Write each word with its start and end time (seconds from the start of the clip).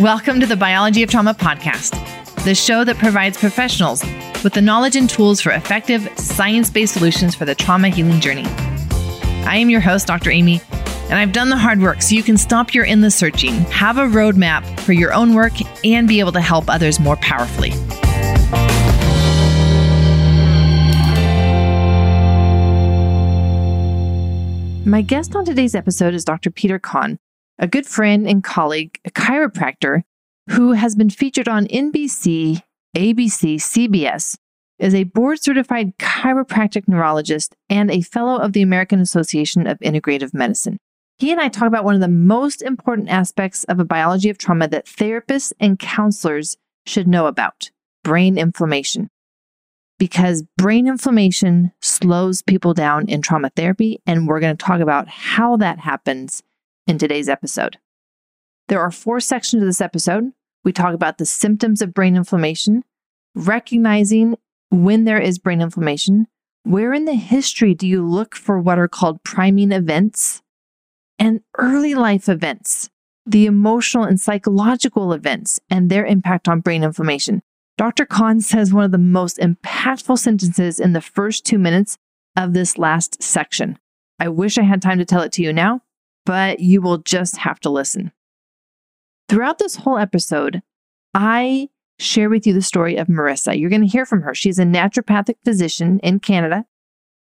Welcome 0.00 0.40
to 0.40 0.46
the 0.46 0.56
Biology 0.56 1.02
of 1.02 1.08
Trauma 1.08 1.32
podcast, 1.32 2.44
the 2.44 2.54
show 2.54 2.84
that 2.84 2.98
provides 2.98 3.38
professionals 3.38 4.04
with 4.44 4.52
the 4.52 4.60
knowledge 4.60 4.94
and 4.94 5.08
tools 5.08 5.40
for 5.40 5.52
effective, 5.52 6.06
science 6.18 6.68
based 6.68 6.92
solutions 6.92 7.34
for 7.34 7.46
the 7.46 7.54
trauma 7.54 7.88
healing 7.88 8.20
journey. 8.20 8.44
I 9.46 9.56
am 9.56 9.70
your 9.70 9.80
host, 9.80 10.06
Dr. 10.06 10.30
Amy, 10.30 10.60
and 11.04 11.14
I've 11.14 11.32
done 11.32 11.48
the 11.48 11.56
hard 11.56 11.80
work 11.80 12.02
so 12.02 12.14
you 12.14 12.22
can 12.22 12.36
stop 12.36 12.74
your 12.74 12.84
endless 12.84 13.14
searching, 13.14 13.54
have 13.70 13.96
a 13.96 14.02
roadmap 14.02 14.80
for 14.80 14.92
your 14.92 15.14
own 15.14 15.32
work, 15.32 15.54
and 15.82 16.06
be 16.06 16.20
able 16.20 16.32
to 16.32 16.42
help 16.42 16.68
others 16.68 17.00
more 17.00 17.16
powerfully. 17.16 17.70
My 24.84 25.00
guest 25.00 25.34
on 25.34 25.46
today's 25.46 25.74
episode 25.74 26.12
is 26.12 26.22
Dr. 26.22 26.50
Peter 26.50 26.78
Kan, 26.78 27.18
a 27.58 27.66
good 27.66 27.86
friend 27.86 28.26
and 28.28 28.44
colleague, 28.44 28.98
a 29.04 29.10
chiropractor 29.10 30.02
who 30.50 30.72
has 30.72 30.94
been 30.94 31.10
featured 31.10 31.48
on 31.48 31.66
NBC, 31.66 32.62
ABC, 32.96 33.56
CBS, 33.56 34.36
is 34.78 34.94
a 34.94 35.04
board 35.04 35.42
certified 35.42 35.96
chiropractic 35.98 36.86
neurologist 36.86 37.56
and 37.68 37.90
a 37.90 38.02
fellow 38.02 38.36
of 38.36 38.52
the 38.52 38.62
American 38.62 39.00
Association 39.00 39.66
of 39.66 39.78
Integrative 39.78 40.34
Medicine. 40.34 40.78
He 41.18 41.32
and 41.32 41.40
I 41.40 41.48
talk 41.48 41.66
about 41.66 41.84
one 41.84 41.94
of 41.94 42.02
the 42.02 42.08
most 42.08 42.60
important 42.60 43.08
aspects 43.08 43.64
of 43.64 43.80
a 43.80 43.84
biology 43.84 44.28
of 44.28 44.36
trauma 44.36 44.68
that 44.68 44.84
therapists 44.84 45.52
and 45.58 45.78
counselors 45.78 46.58
should 46.84 47.08
know 47.08 47.26
about 47.26 47.70
brain 48.04 48.36
inflammation. 48.36 49.08
Because 49.98 50.44
brain 50.58 50.86
inflammation 50.86 51.72
slows 51.80 52.42
people 52.42 52.74
down 52.74 53.08
in 53.08 53.22
trauma 53.22 53.50
therapy, 53.56 53.98
and 54.06 54.28
we're 54.28 54.40
going 54.40 54.54
to 54.54 54.62
talk 54.62 54.80
about 54.80 55.08
how 55.08 55.56
that 55.56 55.78
happens 55.78 56.42
in 56.86 56.98
today's 56.98 57.28
episode. 57.28 57.78
There 58.68 58.80
are 58.80 58.90
four 58.90 59.20
sections 59.20 59.62
of 59.62 59.68
this 59.68 59.80
episode. 59.80 60.32
We 60.64 60.72
talk 60.72 60.94
about 60.94 61.18
the 61.18 61.26
symptoms 61.26 61.82
of 61.82 61.94
brain 61.94 62.16
inflammation, 62.16 62.82
recognizing 63.34 64.36
when 64.70 65.04
there 65.04 65.20
is 65.20 65.38
brain 65.38 65.60
inflammation, 65.60 66.26
where 66.64 66.92
in 66.92 67.04
the 67.04 67.14
history 67.14 67.74
do 67.74 67.86
you 67.86 68.04
look 68.04 68.34
for 68.34 68.58
what 68.58 68.78
are 68.78 68.88
called 68.88 69.22
priming 69.22 69.70
events, 69.70 70.42
and 71.18 71.40
early 71.58 71.94
life 71.94 72.28
events, 72.28 72.90
the 73.24 73.46
emotional 73.46 74.04
and 74.04 74.20
psychological 74.20 75.12
events, 75.12 75.60
and 75.70 75.88
their 75.88 76.04
impact 76.04 76.48
on 76.48 76.60
brain 76.60 76.82
inflammation. 76.82 77.42
Dr. 77.78 78.06
Kan 78.06 78.40
says 78.40 78.72
one 78.72 78.84
of 78.84 78.90
the 78.90 78.98
most 78.98 79.38
impactful 79.38 80.18
sentences 80.18 80.80
in 80.80 80.92
the 80.92 81.00
first 81.00 81.44
two 81.44 81.58
minutes 81.58 81.98
of 82.36 82.52
this 82.52 82.78
last 82.78 83.22
section. 83.22 83.78
I 84.18 84.28
wish 84.28 84.58
I 84.58 84.62
had 84.62 84.80
time 84.80 84.98
to 84.98 85.04
tell 85.04 85.22
it 85.22 85.32
to 85.32 85.42
you 85.42 85.52
now, 85.52 85.82
but 86.26 86.60
you 86.60 86.82
will 86.82 86.98
just 86.98 87.38
have 87.38 87.58
to 87.60 87.70
listen. 87.70 88.12
Throughout 89.30 89.58
this 89.58 89.76
whole 89.76 89.96
episode, 89.96 90.62
I 91.14 91.70
share 91.98 92.28
with 92.28 92.46
you 92.46 92.52
the 92.52 92.60
story 92.60 92.96
of 92.96 93.06
Marissa. 93.06 93.58
You're 93.58 93.70
going 93.70 93.80
to 93.80 93.86
hear 93.86 94.04
from 94.04 94.22
her. 94.22 94.34
She's 94.34 94.58
a 94.58 94.64
naturopathic 94.64 95.36
physician 95.44 95.98
in 96.00 96.20
Canada, 96.20 96.66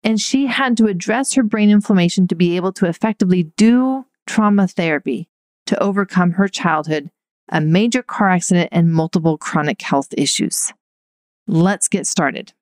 and 0.03 0.19
she 0.19 0.47
had 0.47 0.75
to 0.77 0.87
address 0.87 1.33
her 1.33 1.43
brain 1.43 1.69
inflammation 1.69 2.27
to 2.29 2.35
be 2.35 2.55
able 2.55 2.73
to 2.73 2.87
effectively 2.87 3.43
do 3.57 4.05
trauma 4.25 4.67
therapy 4.67 5.29
to 5.67 5.81
overcome 5.83 6.31
her 6.31 6.47
childhood, 6.47 7.11
a 7.49 7.61
major 7.61 8.01
car 8.01 8.29
accident, 8.29 8.69
and 8.71 8.93
multiple 8.93 9.37
chronic 9.37 9.81
health 9.81 10.13
issues. 10.17 10.73
Let's 11.47 11.87
get 11.87 12.07
started 12.07 12.53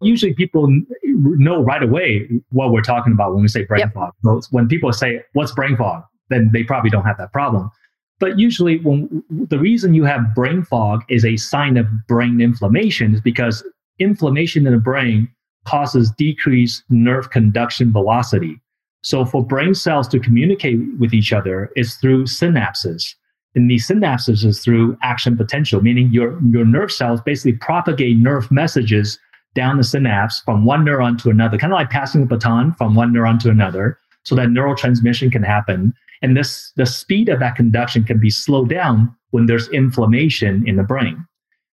usually 0.00 0.34
people 0.34 0.68
know 1.04 1.62
right 1.62 1.82
away 1.82 2.28
what 2.50 2.72
we're 2.72 2.82
talking 2.82 3.12
about 3.12 3.32
when 3.34 3.42
we 3.42 3.48
say 3.48 3.64
brain 3.64 3.80
yep. 3.80 3.94
fog. 3.94 4.12
When 4.50 4.68
people 4.68 4.92
say, 4.92 5.22
What's 5.32 5.52
brain 5.52 5.76
fog? 5.76 6.02
then 6.28 6.50
they 6.52 6.62
probably 6.62 6.90
don't 6.90 7.04
have 7.04 7.18
that 7.18 7.32
problem. 7.32 7.70
But 8.18 8.38
usually, 8.38 8.78
when 8.78 9.22
the 9.30 9.58
reason 9.58 9.94
you 9.94 10.04
have 10.04 10.34
brain 10.34 10.62
fog 10.62 11.02
is 11.08 11.24
a 11.24 11.36
sign 11.36 11.76
of 11.76 11.86
brain 12.06 12.40
inflammation 12.40 13.14
is 13.14 13.20
because 13.20 13.62
inflammation 13.98 14.66
in 14.66 14.72
the 14.72 14.78
brain 14.78 15.28
causes 15.66 16.10
decreased 16.16 16.82
nerve 16.88 17.30
conduction 17.30 17.92
velocity. 17.92 18.56
So, 19.02 19.24
for 19.24 19.44
brain 19.44 19.74
cells 19.74 20.08
to 20.08 20.18
communicate 20.18 20.78
with 20.98 21.12
each 21.12 21.32
other, 21.32 21.70
it's 21.76 21.96
through 21.96 22.24
synapses. 22.24 23.14
And 23.54 23.70
these 23.70 23.86
synapses 23.86 24.44
is 24.44 24.60
through 24.60 24.96
action 25.02 25.36
potential, 25.36 25.82
meaning 25.82 26.10
your, 26.10 26.38
your 26.50 26.64
nerve 26.64 26.92
cells 26.92 27.20
basically 27.20 27.58
propagate 27.58 28.16
nerve 28.16 28.50
messages 28.50 29.18
down 29.56 29.78
the 29.78 29.84
synapse 29.84 30.40
from 30.44 30.64
one 30.64 30.84
neuron 30.84 31.20
to 31.22 31.30
another, 31.30 31.58
kind 31.58 31.72
of 31.72 31.76
like 31.76 31.90
passing 31.90 32.20
the 32.20 32.26
baton 32.28 32.72
from 32.74 32.94
one 32.94 33.12
neuron 33.12 33.40
to 33.40 33.50
another, 33.50 33.98
so 34.22 34.36
that 34.36 34.50
neural 34.50 34.76
transmission 34.76 35.30
can 35.30 35.42
happen. 35.42 35.92
And 36.22 36.36
this 36.36 36.72
the 36.76 36.86
speed 36.86 37.28
of 37.28 37.40
that 37.40 37.56
conduction 37.56 38.04
can 38.04 38.20
be 38.20 38.30
slowed 38.30 38.68
down 38.68 39.12
when 39.30 39.46
there's 39.46 39.68
inflammation 39.70 40.66
in 40.68 40.76
the 40.76 40.84
brain. 40.84 41.26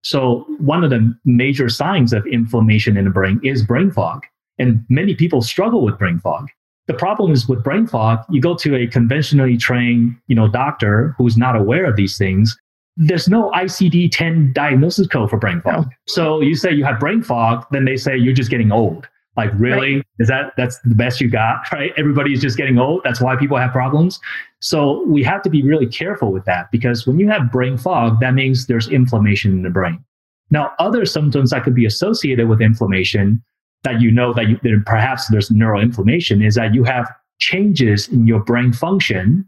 So 0.04 0.46
one 0.60 0.84
of 0.84 0.92
the 0.92 1.14
major 1.26 1.70
signs 1.70 2.14
of 2.14 2.26
inflammation 2.28 2.96
in 2.96 3.06
the 3.06 3.12
brain 3.12 3.40
is 3.44 3.66
brain 3.66 3.92
fog. 3.92 4.26
And 4.58 4.86
many 4.90 5.16
people 5.16 5.42
struggle 5.42 5.84
with 5.84 5.98
brain 5.98 6.20
fog. 6.20 6.50
The 6.88 6.94
problem 6.94 7.32
is 7.32 7.48
with 7.48 7.64
brain 7.64 7.86
fog, 7.86 8.20
you 8.30 8.42
go 8.42 8.56
to 8.56 8.76
a 8.76 8.88
conventionally 8.88 9.58
trained, 9.58 10.16
you 10.28 10.36
know, 10.36 10.48
doctor 10.48 11.16
who's 11.18 11.38
not 11.38 11.56
aware 11.56 11.86
of 11.86 11.96
these 11.96 12.18
things, 12.18 12.58
there's 13.00 13.30
no 13.30 13.50
ICD 13.52 14.10
10 14.12 14.52
diagnosis 14.52 15.08
code 15.08 15.30
for 15.30 15.38
brain 15.38 15.62
fog. 15.62 15.86
No. 15.86 15.90
So 16.08 16.42
you 16.42 16.54
say 16.54 16.74
you 16.74 16.84
have 16.84 17.00
brain 17.00 17.24
fog, 17.24 17.66
then 17.72 17.86
they 17.86 17.96
say 17.96 18.18
you're 18.18 18.34
just 18.34 18.52
getting 18.52 18.74
old. 18.74 19.08
Like, 19.38 19.52
really? 19.56 19.96
Right. 19.96 20.06
Is 20.20 20.28
that 20.28 20.52
that's 20.58 20.80
the 20.80 20.96
best 20.96 21.22
you 21.22 21.30
got? 21.30 21.62
Right? 21.72 21.94
Everybody's 21.98 22.42
just 22.42 22.58
getting 22.58 22.78
old. 22.78 23.02
That's 23.06 23.22
why 23.22 23.38
people 23.38 23.56
have 23.56 23.72
problems. 23.72 24.20
So 24.60 25.06
we 25.08 25.24
have 25.24 25.42
to 25.44 25.50
be 25.50 25.64
really 25.64 25.88
careful 25.88 26.34
with 26.34 26.44
that 26.44 26.70
because 26.72 27.08
when 27.08 27.20
you 27.20 27.30
have 27.30 27.50
brain 27.50 27.78
fog, 27.78 28.20
that 28.20 28.34
means 28.34 28.68
there's 28.68 28.90
inflammation 28.90 29.54
in 29.54 29.62
the 29.64 29.70
brain. 29.70 30.04
Now, 30.52 30.74
other 30.78 31.06
symptoms 31.06 31.52
that 31.52 31.64
could 31.64 31.76
be 31.76 31.86
associated 31.86 32.50
with 32.50 32.60
inflammation 32.60 33.42
that 33.84 34.02
you 34.02 34.12
know 34.12 34.34
that, 34.34 34.50
you, 34.50 34.60
that 34.64 34.84
perhaps 34.86 35.28
there's 35.30 35.50
neural 35.50 35.82
inflammation 35.82 36.42
is 36.42 36.56
that 36.56 36.74
you 36.74 36.84
have 36.84 37.10
changes 37.40 38.10
in 38.10 38.28
your 38.28 38.42
brain 38.42 38.74
function 38.74 39.48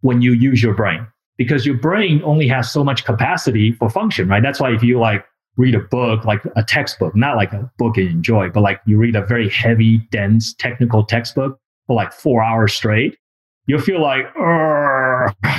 when 0.00 0.20
you 0.20 0.32
use 0.32 0.60
your 0.64 0.74
brain 0.74 1.06
because 1.38 1.64
your 1.64 1.76
brain 1.76 2.20
only 2.24 2.46
has 2.48 2.70
so 2.70 2.84
much 2.84 3.04
capacity 3.04 3.72
for 3.72 3.88
function, 3.88 4.28
right? 4.28 4.42
That's 4.42 4.60
why 4.60 4.74
if 4.74 4.82
you 4.82 4.98
like 4.98 5.24
read 5.56 5.74
a 5.74 5.80
book, 5.80 6.24
like 6.24 6.42
a 6.56 6.62
textbook, 6.62 7.16
not 7.16 7.36
like 7.36 7.52
a 7.52 7.70
book 7.78 7.96
you 7.96 8.06
enjoy, 8.06 8.50
but 8.50 8.60
like 8.60 8.80
you 8.84 8.98
read 8.98 9.16
a 9.16 9.24
very 9.24 9.48
heavy, 9.48 9.98
dense, 10.10 10.52
technical 10.54 11.04
textbook 11.04 11.58
for 11.86 11.96
like 11.96 12.12
four 12.12 12.42
hours 12.42 12.74
straight, 12.74 13.16
you'll 13.66 13.80
feel 13.80 14.02
like, 14.02 14.26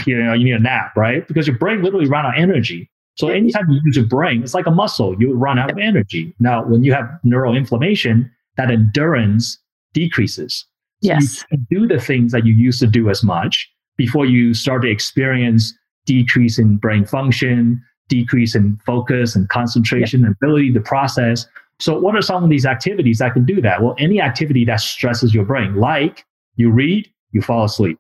you 0.06 0.22
know, 0.22 0.34
you 0.34 0.46
need 0.46 0.54
a 0.54 0.60
nap, 0.60 0.96
right? 0.96 1.28
Because 1.28 1.48
your 1.48 1.58
brain 1.58 1.82
literally 1.82 2.08
run 2.08 2.26
out 2.26 2.38
of 2.38 2.42
energy. 2.42 2.90
So 3.16 3.28
anytime 3.28 3.70
you 3.70 3.82
use 3.84 3.98
your 3.98 4.06
brain, 4.06 4.44
it's 4.44 4.54
like 4.54 4.68
a 4.68 4.72
muscle, 4.72 5.16
you 5.20 5.34
run 5.34 5.60
out 5.60 5.72
of 5.72 5.78
energy. 5.78 6.34
Now, 6.40 6.64
when 6.66 6.84
you 6.84 6.94
have 6.94 7.10
neural 7.24 7.56
inflammation, 7.56 8.32
that 8.56 8.72
endurance 8.72 9.58
decreases. 9.94 10.66
So 11.04 11.14
yes. 11.14 11.44
You 11.52 11.58
do 11.70 11.88
the 11.88 12.00
things 12.00 12.32
that 12.32 12.46
you 12.46 12.54
used 12.54 12.80
to 12.80 12.88
do 12.88 13.10
as 13.10 13.24
much 13.24 13.70
before 14.00 14.26
you 14.26 14.54
start 14.54 14.82
to 14.82 14.90
experience 14.90 15.78
decrease 16.06 16.58
in 16.58 16.78
brain 16.78 17.06
function, 17.06 17.84
decrease 18.08 18.56
in 18.56 18.78
focus 18.86 19.36
and 19.36 19.50
concentration, 19.50 20.24
and 20.24 20.34
ability 20.42 20.72
to 20.72 20.80
process. 20.80 21.46
So, 21.80 22.00
what 22.00 22.16
are 22.16 22.22
some 22.22 22.42
of 22.42 22.50
these 22.50 22.66
activities 22.66 23.20
that 23.20 23.34
can 23.34 23.46
do 23.46 23.62
that? 23.62 23.84
Well, 23.84 23.96
any 24.00 24.22
activity 24.22 24.64
that 24.66 24.80
stresses 24.80 25.34
your 25.34 25.44
brain, 25.44 25.76
like 25.76 26.26
you 26.56 26.72
read, 26.72 27.12
you 27.32 27.42
fall 27.42 27.66
asleep. 27.66 28.00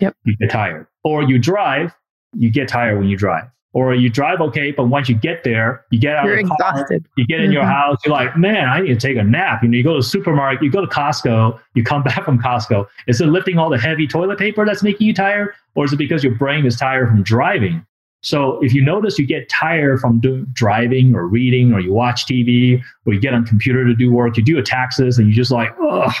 Yep. 0.00 0.16
You 0.24 0.36
get 0.38 0.50
tired. 0.50 0.86
Or 1.04 1.22
you 1.22 1.38
drive, 1.38 1.94
you 2.32 2.50
get 2.50 2.66
tired 2.66 2.98
when 2.98 3.08
you 3.08 3.16
drive 3.16 3.44
or 3.74 3.92
you 3.92 4.08
drive 4.08 4.40
okay, 4.40 4.70
but 4.70 4.84
once 4.84 5.08
you 5.08 5.16
get 5.16 5.42
there, 5.42 5.84
you 5.90 5.98
get 5.98 6.16
out 6.16 6.24
you're 6.24 6.38
of 6.38 6.48
the 6.48 6.54
car, 6.54 6.70
exhausted. 6.70 7.06
you 7.16 7.26
get 7.26 7.40
in 7.40 7.46
mm-hmm. 7.46 7.54
your 7.54 7.64
house, 7.64 7.98
you're 8.04 8.14
like, 8.14 8.36
man, 8.36 8.68
I 8.68 8.80
need 8.80 8.98
to 8.98 9.06
take 9.06 9.16
a 9.16 9.24
nap. 9.24 9.64
You 9.64 9.68
know, 9.68 9.76
you 9.76 9.82
go 9.82 9.94
to 9.94 9.98
the 9.98 10.04
supermarket, 10.04 10.62
you 10.62 10.70
go 10.70 10.80
to 10.80 10.86
Costco, 10.86 11.58
you 11.74 11.82
come 11.82 12.02
back 12.04 12.24
from 12.24 12.40
Costco. 12.40 12.86
Is 13.08 13.20
it 13.20 13.26
lifting 13.26 13.58
all 13.58 13.68
the 13.68 13.78
heavy 13.78 14.06
toilet 14.06 14.38
paper 14.38 14.64
that's 14.64 14.84
making 14.84 15.08
you 15.08 15.12
tired, 15.12 15.54
or 15.74 15.84
is 15.84 15.92
it 15.92 15.96
because 15.96 16.22
your 16.22 16.36
brain 16.36 16.64
is 16.64 16.76
tired 16.76 17.08
from 17.08 17.24
driving? 17.24 17.84
So 18.22 18.62
if 18.62 18.72
you 18.72 18.82
notice 18.82 19.18
you 19.18 19.26
get 19.26 19.48
tired 19.50 20.00
from 20.00 20.20
doing 20.20 20.46
driving 20.52 21.14
or 21.14 21.26
reading, 21.26 21.74
or 21.74 21.80
you 21.80 21.92
watch 21.92 22.26
TV, 22.26 22.80
or 23.04 23.12
you 23.12 23.20
get 23.20 23.34
on 23.34 23.44
computer 23.44 23.84
to 23.84 23.94
do 23.94 24.10
work, 24.10 24.36
you 24.36 24.44
do 24.44 24.52
your 24.52 24.62
taxes, 24.62 25.18
and 25.18 25.26
you 25.26 25.34
just 25.34 25.50
like, 25.50 25.70
ugh, 25.84 26.12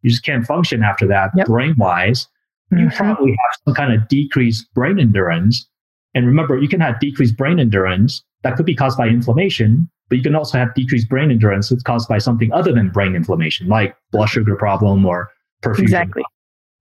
you 0.00 0.10
just 0.10 0.24
can't 0.24 0.46
function 0.46 0.82
after 0.82 1.06
that 1.08 1.30
yep. 1.36 1.46
brain 1.46 1.74
wise. 1.76 2.26
Mm-hmm. 2.72 2.84
You 2.84 2.90
probably 2.90 3.30
have 3.32 3.60
some 3.66 3.74
kind 3.74 3.92
of 3.92 4.08
decreased 4.08 4.72
brain 4.72 4.98
endurance 4.98 5.68
and 6.14 6.26
remember, 6.26 6.58
you 6.58 6.68
can 6.68 6.80
have 6.80 7.00
decreased 7.00 7.36
brain 7.36 7.58
endurance 7.58 8.22
that 8.42 8.56
could 8.56 8.66
be 8.66 8.74
caused 8.74 8.98
by 8.98 9.08
inflammation, 9.08 9.88
but 10.08 10.18
you 10.18 10.22
can 10.22 10.34
also 10.34 10.58
have 10.58 10.74
decreased 10.74 11.08
brain 11.08 11.30
endurance 11.30 11.68
that's 11.68 11.82
caused 11.82 12.08
by 12.08 12.18
something 12.18 12.52
other 12.52 12.72
than 12.72 12.90
brain 12.90 13.14
inflammation, 13.14 13.68
like 13.68 13.96
blood 14.10 14.28
sugar 14.28 14.56
problem 14.56 15.06
or 15.06 15.30
perfusion. 15.62 15.82
Exactly. 15.82 16.22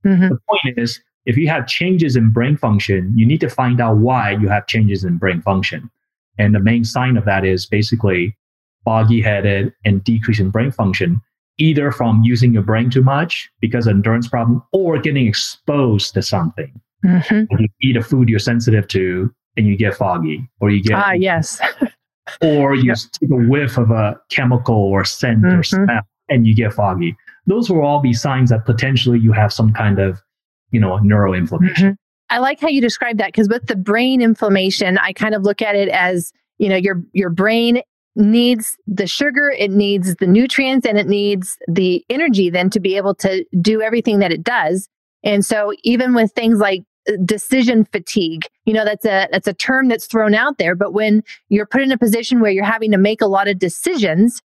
Mm-hmm. 0.06 0.30
The 0.30 0.40
point 0.50 0.78
is, 0.78 1.02
if 1.26 1.38
you 1.38 1.48
have 1.48 1.68
changes 1.68 2.16
in 2.16 2.32
brain 2.32 2.58
function, 2.58 3.14
you 3.16 3.26
need 3.26 3.40
to 3.42 3.50
find 3.50 3.80
out 3.80 3.98
why 3.98 4.32
you 4.32 4.50
have 4.50 4.68
changes 4.68 5.04
in 5.04 5.18
brain 5.18 5.42
function. 5.42 5.90
And 6.38 6.56
the 6.56 6.60
main 6.60 6.84
sign 6.84 7.16
of 7.16 7.26
that 7.26 7.46
is 7.46 7.66
basically 7.66 8.36
foggy 8.84 9.22
headed 9.22 9.74
and 9.86 10.04
decrease 10.04 10.40
in 10.40 10.50
brain 10.50 10.72
function, 10.72 11.22
either 11.58 11.92
from 11.92 12.24
using 12.24 12.54
your 12.54 12.64
brain 12.64 12.90
too 12.90 13.04
much 13.04 13.50
because 13.62 13.86
of 13.86 13.96
endurance 13.96 14.28
problem 14.28 14.64
or 14.74 14.98
getting 14.98 15.28
exposed 15.28 16.16
to 16.16 16.22
something. 16.24 16.82
Mm-hmm. 17.06 17.56
You 17.60 17.68
eat 17.82 17.98
a 17.98 18.04
food 18.04 18.30
you're 18.30 18.40
sensitive 18.40 18.88
to, 18.90 19.34
and 19.58 19.68
you 19.68 19.78
get 19.78 19.96
foggy, 19.96 20.48
or 20.60 20.70
you 20.70 20.82
get 20.84 20.98
ah 20.98 21.12
yes, 21.12 21.60
or 22.42 22.76
you 22.76 22.90
yep. 22.90 22.98
take 23.20 23.32
a 23.32 23.36
whiff 23.36 23.78
of 23.78 23.92
a 23.92 24.20
chemical 24.30 24.76
or 24.76 25.04
scent 25.04 25.42
mm-hmm. 25.42 25.60
or 25.60 25.64
smell 25.64 26.02
and 26.32 26.48
you 26.48 26.56
get 26.56 26.74
foggy. 26.74 27.16
Those 27.46 27.70
will 27.70 27.82
all 27.82 28.00
be 28.00 28.14
signs 28.14 28.50
that 28.50 28.66
potentially 28.66 29.20
you 29.20 29.34
have 29.34 29.54
some 29.54 29.74
kind 29.74 30.00
of, 30.00 30.20
you 30.72 30.80
know, 30.80 30.98
neuroinflammation. 31.00 31.78
Mm-hmm. 31.78 31.92
I 32.30 32.40
like 32.40 32.62
how 32.62 32.70
you 32.70 32.82
describe 32.82 33.18
that 33.18 33.28
because 33.28 33.50
with 33.50 33.68
the 33.68 33.76
brain 33.76 34.22
inflammation, 34.22 34.98
I 34.98 35.12
kind 35.12 35.36
of 35.36 35.44
look 35.44 35.62
at 35.62 35.76
it 35.76 35.90
as, 35.90 36.32
you 36.58 36.70
know, 36.70 36.78
your 36.78 37.04
your 37.12 37.30
brain 37.30 37.82
needs 38.16 38.78
the 38.88 39.08
sugar, 39.08 39.50
it 39.50 39.72
needs 39.72 40.16
the 40.16 40.28
nutrients, 40.28 40.86
and 40.86 40.98
it 40.98 41.08
needs 41.08 41.58
the 41.68 42.04
energy 42.10 42.50
then 42.50 42.70
to 42.70 42.80
be 42.80 42.96
able 42.96 43.16
to 43.16 43.46
do 43.60 43.82
everything 43.82 44.20
that 44.20 44.32
it 44.32 44.44
does. 44.44 44.88
And 45.24 45.46
so 45.46 45.74
even 45.84 46.14
with 46.14 46.32
things 46.32 46.60
like 46.60 46.84
decision 47.26 47.86
fatigue, 47.86 48.46
you 48.66 48.74
know, 48.74 48.86
that's 48.86 49.06
a 49.06 49.28
that's 49.32 49.48
a 49.48 49.54
term 49.54 49.88
that's 49.88 50.06
thrown 50.06 50.34
out 50.34 50.58
there, 50.58 50.76
but 50.76 50.94
when 50.94 51.24
you're 51.50 51.66
put 51.66 51.82
in 51.82 51.92
a 51.92 51.98
position 51.98 52.40
where 52.40 52.52
you're 52.52 52.64
having 52.64 52.92
to 52.92 52.98
make 52.98 53.22
a 53.22 53.28
lot 53.28 53.48
of 53.48 53.60
decisions 53.60 54.42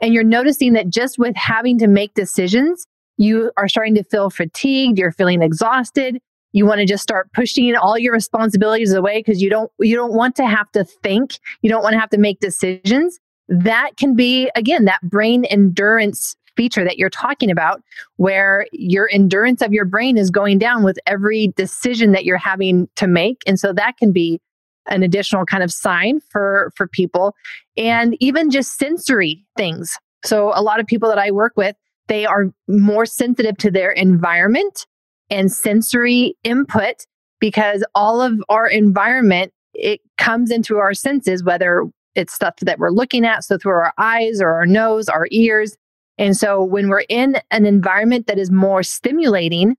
and 0.00 0.14
you're 0.14 0.24
noticing 0.24 0.72
that 0.72 0.88
just 0.88 1.18
with 1.18 1.36
having 1.36 1.78
to 1.78 1.86
make 1.86 2.14
decisions, 2.14 2.86
you 3.16 3.52
are 3.56 3.68
starting 3.68 3.94
to 3.96 4.04
feel 4.04 4.30
fatigued, 4.30 4.98
you're 4.98 5.12
feeling 5.12 5.42
exhausted, 5.42 6.18
you 6.52 6.66
want 6.66 6.80
to 6.80 6.86
just 6.86 7.02
start 7.02 7.32
pushing 7.32 7.76
all 7.76 7.98
your 7.98 8.12
responsibilities 8.12 8.92
away 8.92 9.18
because 9.18 9.42
you 9.42 9.50
don't 9.50 9.70
you 9.78 9.94
don't 9.94 10.14
want 10.14 10.36
to 10.36 10.46
have 10.46 10.70
to 10.72 10.84
think 10.84 11.38
you 11.62 11.70
don't 11.70 11.82
want 11.82 11.94
to 11.94 12.00
have 12.00 12.10
to 12.10 12.18
make 12.18 12.40
decisions. 12.40 13.18
That 13.48 13.96
can 13.96 14.16
be 14.16 14.50
again 14.56 14.84
that 14.86 15.02
brain 15.02 15.44
endurance 15.44 16.36
feature 16.60 16.84
that 16.84 16.98
you're 16.98 17.08
talking 17.08 17.50
about 17.50 17.80
where 18.16 18.66
your 18.70 19.08
endurance 19.10 19.62
of 19.62 19.72
your 19.72 19.86
brain 19.86 20.18
is 20.18 20.30
going 20.30 20.58
down 20.58 20.82
with 20.82 20.98
every 21.06 21.54
decision 21.56 22.12
that 22.12 22.26
you're 22.26 22.36
having 22.36 22.86
to 22.96 23.06
make. 23.06 23.42
And 23.46 23.58
so 23.58 23.72
that 23.72 23.96
can 23.96 24.12
be 24.12 24.42
an 24.90 25.02
additional 25.02 25.46
kind 25.46 25.62
of 25.62 25.72
sign 25.72 26.20
for 26.28 26.70
for 26.76 26.86
people. 26.86 27.34
And 27.78 28.14
even 28.20 28.50
just 28.50 28.76
sensory 28.76 29.42
things. 29.56 29.96
So 30.22 30.52
a 30.54 30.60
lot 30.60 30.80
of 30.80 30.86
people 30.86 31.08
that 31.08 31.18
i 31.18 31.30
work 31.30 31.54
with 31.56 31.76
they 32.08 32.26
are 32.26 32.52
more 32.68 33.06
sensitive 33.06 33.56
to 33.56 33.70
their 33.70 33.92
environment 33.92 34.86
and 35.30 35.50
sensory 35.50 36.36
input 36.44 37.06
because 37.40 37.82
all 37.94 38.20
of 38.20 38.42
our 38.50 38.66
environment 38.66 39.50
it 39.72 40.00
comes 40.18 40.50
into 40.50 40.76
our 40.76 40.92
senses 40.92 41.42
whether 41.42 41.84
it's 42.16 42.34
stuff 42.34 42.56
that 42.60 42.78
we're 42.78 42.90
looking 42.90 43.24
at 43.24 43.44
so 43.44 43.56
through 43.56 43.72
our 43.72 43.94
eyes 43.96 44.42
or 44.42 44.50
our 44.50 44.66
nose 44.66 45.08
our 45.08 45.26
ears 45.30 45.78
and 46.20 46.36
so 46.36 46.62
when 46.62 46.88
we're 46.88 47.04
in 47.08 47.36
an 47.50 47.66
environment 47.66 48.28
that 48.28 48.38
is 48.38 48.50
more 48.50 48.84
stimulating 48.84 49.76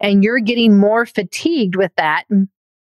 and 0.00 0.24
you're 0.24 0.40
getting 0.40 0.76
more 0.76 1.06
fatigued 1.06 1.76
with 1.76 1.92
that 1.96 2.24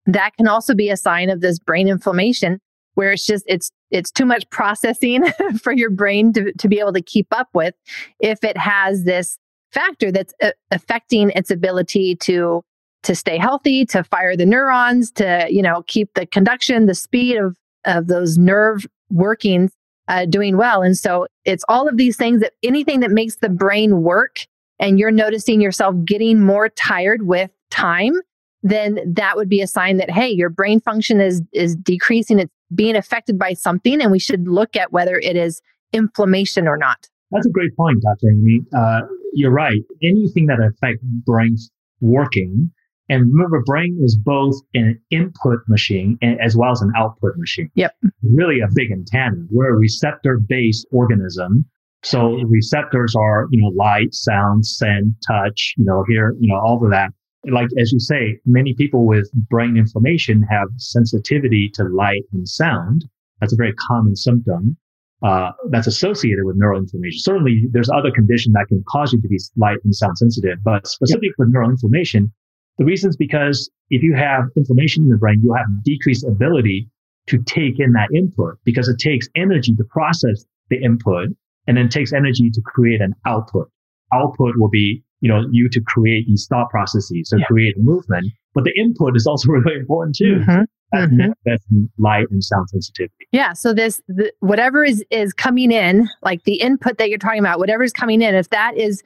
that 0.07 0.35
can 0.35 0.47
also 0.47 0.73
be 0.73 0.89
a 0.89 0.97
sign 0.97 1.29
of 1.29 1.41
this 1.41 1.59
brain 1.59 1.87
inflammation 1.87 2.59
where 2.95 3.11
it's 3.11 3.25
just 3.25 3.43
it's 3.47 3.71
it's 3.91 4.11
too 4.11 4.25
much 4.25 4.49
processing 4.49 5.23
for 5.61 5.73
your 5.73 5.89
brain 5.89 6.33
to, 6.33 6.51
to 6.53 6.67
be 6.67 6.79
able 6.79 6.93
to 6.93 7.01
keep 7.01 7.27
up 7.31 7.49
with 7.53 7.75
if 8.19 8.43
it 8.43 8.57
has 8.57 9.03
this 9.03 9.37
factor 9.71 10.11
that's 10.11 10.33
uh, 10.41 10.51
affecting 10.71 11.29
its 11.31 11.51
ability 11.51 12.15
to 12.15 12.63
to 13.03 13.15
stay 13.15 13.37
healthy, 13.37 13.83
to 13.83 14.03
fire 14.03 14.37
the 14.37 14.45
neurons, 14.45 15.11
to 15.11 15.47
you 15.49 15.61
know 15.61 15.83
keep 15.87 16.13
the 16.13 16.25
conduction, 16.25 16.85
the 16.85 16.95
speed 16.95 17.37
of 17.37 17.57
of 17.85 18.07
those 18.07 18.37
nerve 18.37 18.85
workings 19.09 19.71
uh, 20.11 20.25
doing 20.25 20.57
well. 20.57 20.83
And 20.83 20.97
so 20.97 21.25
it's 21.45 21.63
all 21.69 21.87
of 21.87 21.95
these 21.95 22.17
things 22.17 22.41
that 22.41 22.51
anything 22.61 22.99
that 22.99 23.11
makes 23.11 23.37
the 23.37 23.49
brain 23.49 24.01
work, 24.01 24.45
and 24.77 24.99
you're 24.99 25.09
noticing 25.09 25.61
yourself 25.61 25.95
getting 26.05 26.41
more 26.41 26.67
tired 26.67 27.25
with 27.25 27.49
time, 27.69 28.13
then 28.61 28.99
that 29.07 29.37
would 29.37 29.47
be 29.47 29.61
a 29.61 29.67
sign 29.67 29.97
that 29.97 30.11
hey, 30.11 30.29
your 30.29 30.49
brain 30.49 30.81
function 30.81 31.21
is 31.21 31.41
is 31.53 31.77
decreasing. 31.77 32.39
It's 32.39 32.53
being 32.75 32.97
affected 32.97 33.39
by 33.39 33.53
something, 33.53 34.01
and 34.01 34.11
we 34.11 34.19
should 34.19 34.47
look 34.47 34.75
at 34.75 34.91
whether 34.91 35.15
it 35.17 35.37
is 35.37 35.61
inflammation 35.93 36.67
or 36.67 36.77
not. 36.77 37.07
That's 37.31 37.47
a 37.47 37.49
great 37.49 37.75
point, 37.77 38.01
Dr. 38.01 38.29
Amy. 38.29 38.59
Uh, 38.75 39.01
you're 39.33 39.51
right. 39.51 39.81
Anything 40.03 40.47
that 40.47 40.59
affects 40.59 41.03
brain 41.25 41.55
working, 42.01 42.71
and 43.09 43.31
remember, 43.31 43.61
brain 43.65 43.99
is 44.03 44.15
both 44.15 44.55
an 44.73 44.99
input 45.09 45.59
machine 45.67 46.17
as 46.41 46.55
well 46.55 46.71
as 46.71 46.81
an 46.81 46.91
output 46.95 47.33
machine. 47.37 47.69
Yep. 47.75 47.95
Really 48.23 48.61
a 48.61 48.67
big 48.73 48.91
antenna. 48.91 49.45
We're 49.49 49.73
a 49.73 49.77
receptor-based 49.77 50.87
organism. 50.91 51.65
So 52.03 52.41
receptors 52.47 53.15
are, 53.15 53.47
you 53.51 53.61
know, 53.61 53.67
light, 53.69 54.13
sound, 54.13 54.65
scent, 54.65 55.13
touch, 55.27 55.73
you 55.77 55.85
know, 55.85 56.03
here, 56.07 56.35
you 56.39 56.47
know, 56.47 56.59
all 56.59 56.83
of 56.83 56.89
that. 56.91 57.11
Like, 57.51 57.67
as 57.79 57.91
you 57.91 57.99
say, 57.99 58.39
many 58.45 58.73
people 58.73 59.05
with 59.05 59.29
brain 59.49 59.75
inflammation 59.75 60.43
have 60.43 60.67
sensitivity 60.77 61.69
to 61.73 61.83
light 61.83 62.23
and 62.33 62.47
sound. 62.47 63.05
That's 63.39 63.53
a 63.53 63.55
very 63.55 63.73
common 63.73 64.15
symptom 64.15 64.77
uh, 65.23 65.51
that's 65.69 65.87
associated 65.87 66.45
with 66.45 66.55
neural 66.57 66.79
inflammation. 66.79 67.19
Certainly, 67.19 67.67
there's 67.71 67.89
other 67.89 68.11
conditions 68.11 68.53
that 68.53 68.67
can 68.67 68.83
cause 68.87 69.11
you 69.11 69.21
to 69.21 69.27
be 69.27 69.39
light 69.57 69.77
and 69.83 69.93
sound 69.95 70.17
sensitive, 70.17 70.59
but 70.63 70.87
specifically 70.87 71.29
yep. 71.29 71.35
with 71.39 71.49
neural 71.51 71.69
inflammation, 71.69 72.31
the 72.77 72.85
reason 72.85 73.09
is 73.09 73.17
because 73.17 73.69
if 73.89 74.01
you 74.01 74.15
have 74.15 74.45
inflammation 74.55 75.03
in 75.03 75.09
the 75.09 75.17
brain, 75.17 75.41
you 75.43 75.53
have 75.53 75.67
decreased 75.83 76.25
ability 76.25 76.89
to 77.27 77.41
take 77.43 77.79
in 77.79 77.93
that 77.93 78.09
input 78.15 78.55
because 78.63 78.87
it 78.87 78.97
takes 78.97 79.27
energy 79.35 79.75
to 79.75 79.83
process 79.83 80.45
the 80.69 80.81
input 80.81 81.29
and 81.67 81.77
then 81.77 81.89
takes 81.89 82.13
energy 82.13 82.49
to 82.49 82.61
create 82.61 83.01
an 83.01 83.13
output. 83.25 83.69
Output 84.13 84.57
will 84.57 84.69
be, 84.69 85.03
you 85.21 85.29
know, 85.29 85.45
you 85.51 85.69
to 85.69 85.81
create 85.81 86.25
these 86.27 86.47
thought 86.49 86.69
processes, 86.69 87.29
so 87.29 87.37
yeah. 87.37 87.45
create 87.45 87.77
a 87.77 87.81
movement. 87.81 88.25
But 88.53 88.63
the 88.63 88.73
input 88.77 89.15
is 89.15 89.27
also 89.27 89.49
really 89.51 89.79
important 89.79 90.15
too. 90.15 90.37
Mm-hmm 90.39 90.63
that's, 90.91 91.11
mm-hmm. 91.11 91.31
that's 91.45 91.63
light 91.97 92.25
and 92.31 92.43
sound 92.43 92.69
sensitivity. 92.69 93.27
Yeah. 93.31 93.53
So 93.53 93.73
this, 93.73 94.01
the, 94.07 94.31
whatever 94.39 94.83
is 94.83 95.03
is 95.09 95.33
coming 95.33 95.71
in, 95.71 96.09
like 96.21 96.43
the 96.43 96.55
input 96.55 96.97
that 96.97 97.09
you're 97.09 97.17
talking 97.17 97.39
about, 97.39 97.59
whatever 97.59 97.83
is 97.83 97.93
coming 97.93 98.21
in, 98.21 98.35
if 98.35 98.49
that 98.49 98.77
is 98.77 99.03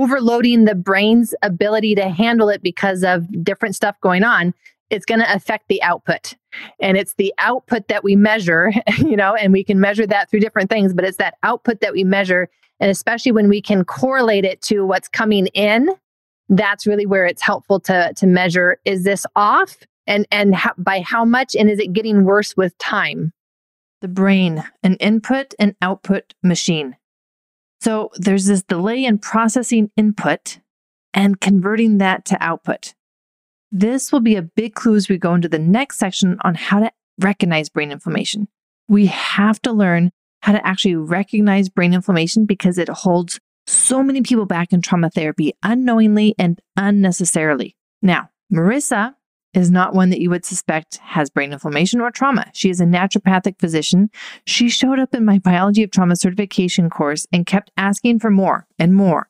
overloading 0.00 0.64
the 0.64 0.74
brain's 0.74 1.34
ability 1.42 1.94
to 1.96 2.08
handle 2.08 2.48
it 2.48 2.62
because 2.62 3.02
of 3.04 3.26
different 3.44 3.74
stuff 3.74 4.00
going 4.00 4.24
on, 4.24 4.54
it's 4.90 5.06
going 5.06 5.20
to 5.20 5.34
affect 5.34 5.68
the 5.68 5.82
output. 5.82 6.34
And 6.80 6.96
it's 6.96 7.14
the 7.14 7.32
output 7.38 7.88
that 7.88 8.04
we 8.04 8.16
measure, 8.16 8.72
you 8.98 9.16
know, 9.16 9.34
and 9.34 9.52
we 9.52 9.64
can 9.64 9.80
measure 9.80 10.06
that 10.06 10.30
through 10.30 10.40
different 10.40 10.70
things, 10.70 10.94
but 10.94 11.04
it's 11.04 11.18
that 11.18 11.34
output 11.42 11.80
that 11.80 11.92
we 11.92 12.04
measure. 12.04 12.48
And 12.80 12.90
especially 12.90 13.32
when 13.32 13.48
we 13.48 13.62
can 13.62 13.84
correlate 13.84 14.44
it 14.44 14.60
to 14.62 14.84
what's 14.84 15.08
coming 15.08 15.46
in, 15.48 15.88
that's 16.48 16.86
really 16.86 17.06
where 17.06 17.26
it's 17.26 17.42
helpful 17.42 17.80
to 17.80 18.12
to 18.16 18.26
measure 18.26 18.78
is 18.84 19.04
this 19.04 19.26
off 19.34 19.78
and 20.06 20.26
and 20.30 20.54
how, 20.54 20.72
by 20.76 21.00
how 21.00 21.24
much 21.24 21.54
and 21.54 21.70
is 21.70 21.78
it 21.78 21.92
getting 21.92 22.24
worse 22.24 22.56
with 22.56 22.76
time 22.78 23.32
the 24.00 24.08
brain 24.08 24.62
an 24.82 24.96
input 24.96 25.54
and 25.58 25.74
output 25.80 26.34
machine 26.42 26.96
so 27.84 28.10
there's 28.14 28.46
this 28.46 28.62
delay 28.62 29.04
in 29.04 29.18
processing 29.18 29.90
input 29.94 30.58
and 31.12 31.38
converting 31.38 31.98
that 31.98 32.24
to 32.24 32.42
output. 32.42 32.94
This 33.70 34.10
will 34.10 34.20
be 34.20 34.36
a 34.36 34.42
big 34.42 34.74
clue 34.74 34.94
as 34.94 35.10
we 35.10 35.18
go 35.18 35.34
into 35.34 35.50
the 35.50 35.58
next 35.58 35.98
section 35.98 36.38
on 36.44 36.54
how 36.54 36.80
to 36.80 36.90
recognize 37.20 37.68
brain 37.68 37.92
inflammation. 37.92 38.48
We 38.88 39.04
have 39.06 39.60
to 39.62 39.72
learn 39.72 40.12
how 40.40 40.52
to 40.52 40.66
actually 40.66 40.94
recognize 40.96 41.68
brain 41.68 41.92
inflammation 41.92 42.46
because 42.46 42.78
it 42.78 42.88
holds 42.88 43.38
so 43.66 44.02
many 44.02 44.22
people 44.22 44.46
back 44.46 44.72
in 44.72 44.80
trauma 44.80 45.10
therapy 45.10 45.52
unknowingly 45.62 46.34
and 46.38 46.58
unnecessarily. 46.78 47.76
Now 48.00 48.30
marissa 48.50 49.14
is 49.54 49.70
not 49.70 49.94
one 49.94 50.10
that 50.10 50.20
you 50.20 50.30
would 50.30 50.44
suspect 50.44 50.96
has 50.98 51.30
brain 51.30 51.52
inflammation 51.52 52.00
or 52.00 52.10
trauma. 52.10 52.50
She 52.52 52.70
is 52.70 52.80
a 52.80 52.84
naturopathic 52.84 53.58
physician. 53.58 54.10
She 54.46 54.68
showed 54.68 54.98
up 54.98 55.14
in 55.14 55.24
my 55.24 55.38
biology 55.38 55.82
of 55.82 55.90
trauma 55.90 56.16
certification 56.16 56.90
course 56.90 57.26
and 57.32 57.46
kept 57.46 57.70
asking 57.76 58.18
for 58.18 58.30
more 58.30 58.66
and 58.78 58.94
more 58.94 59.28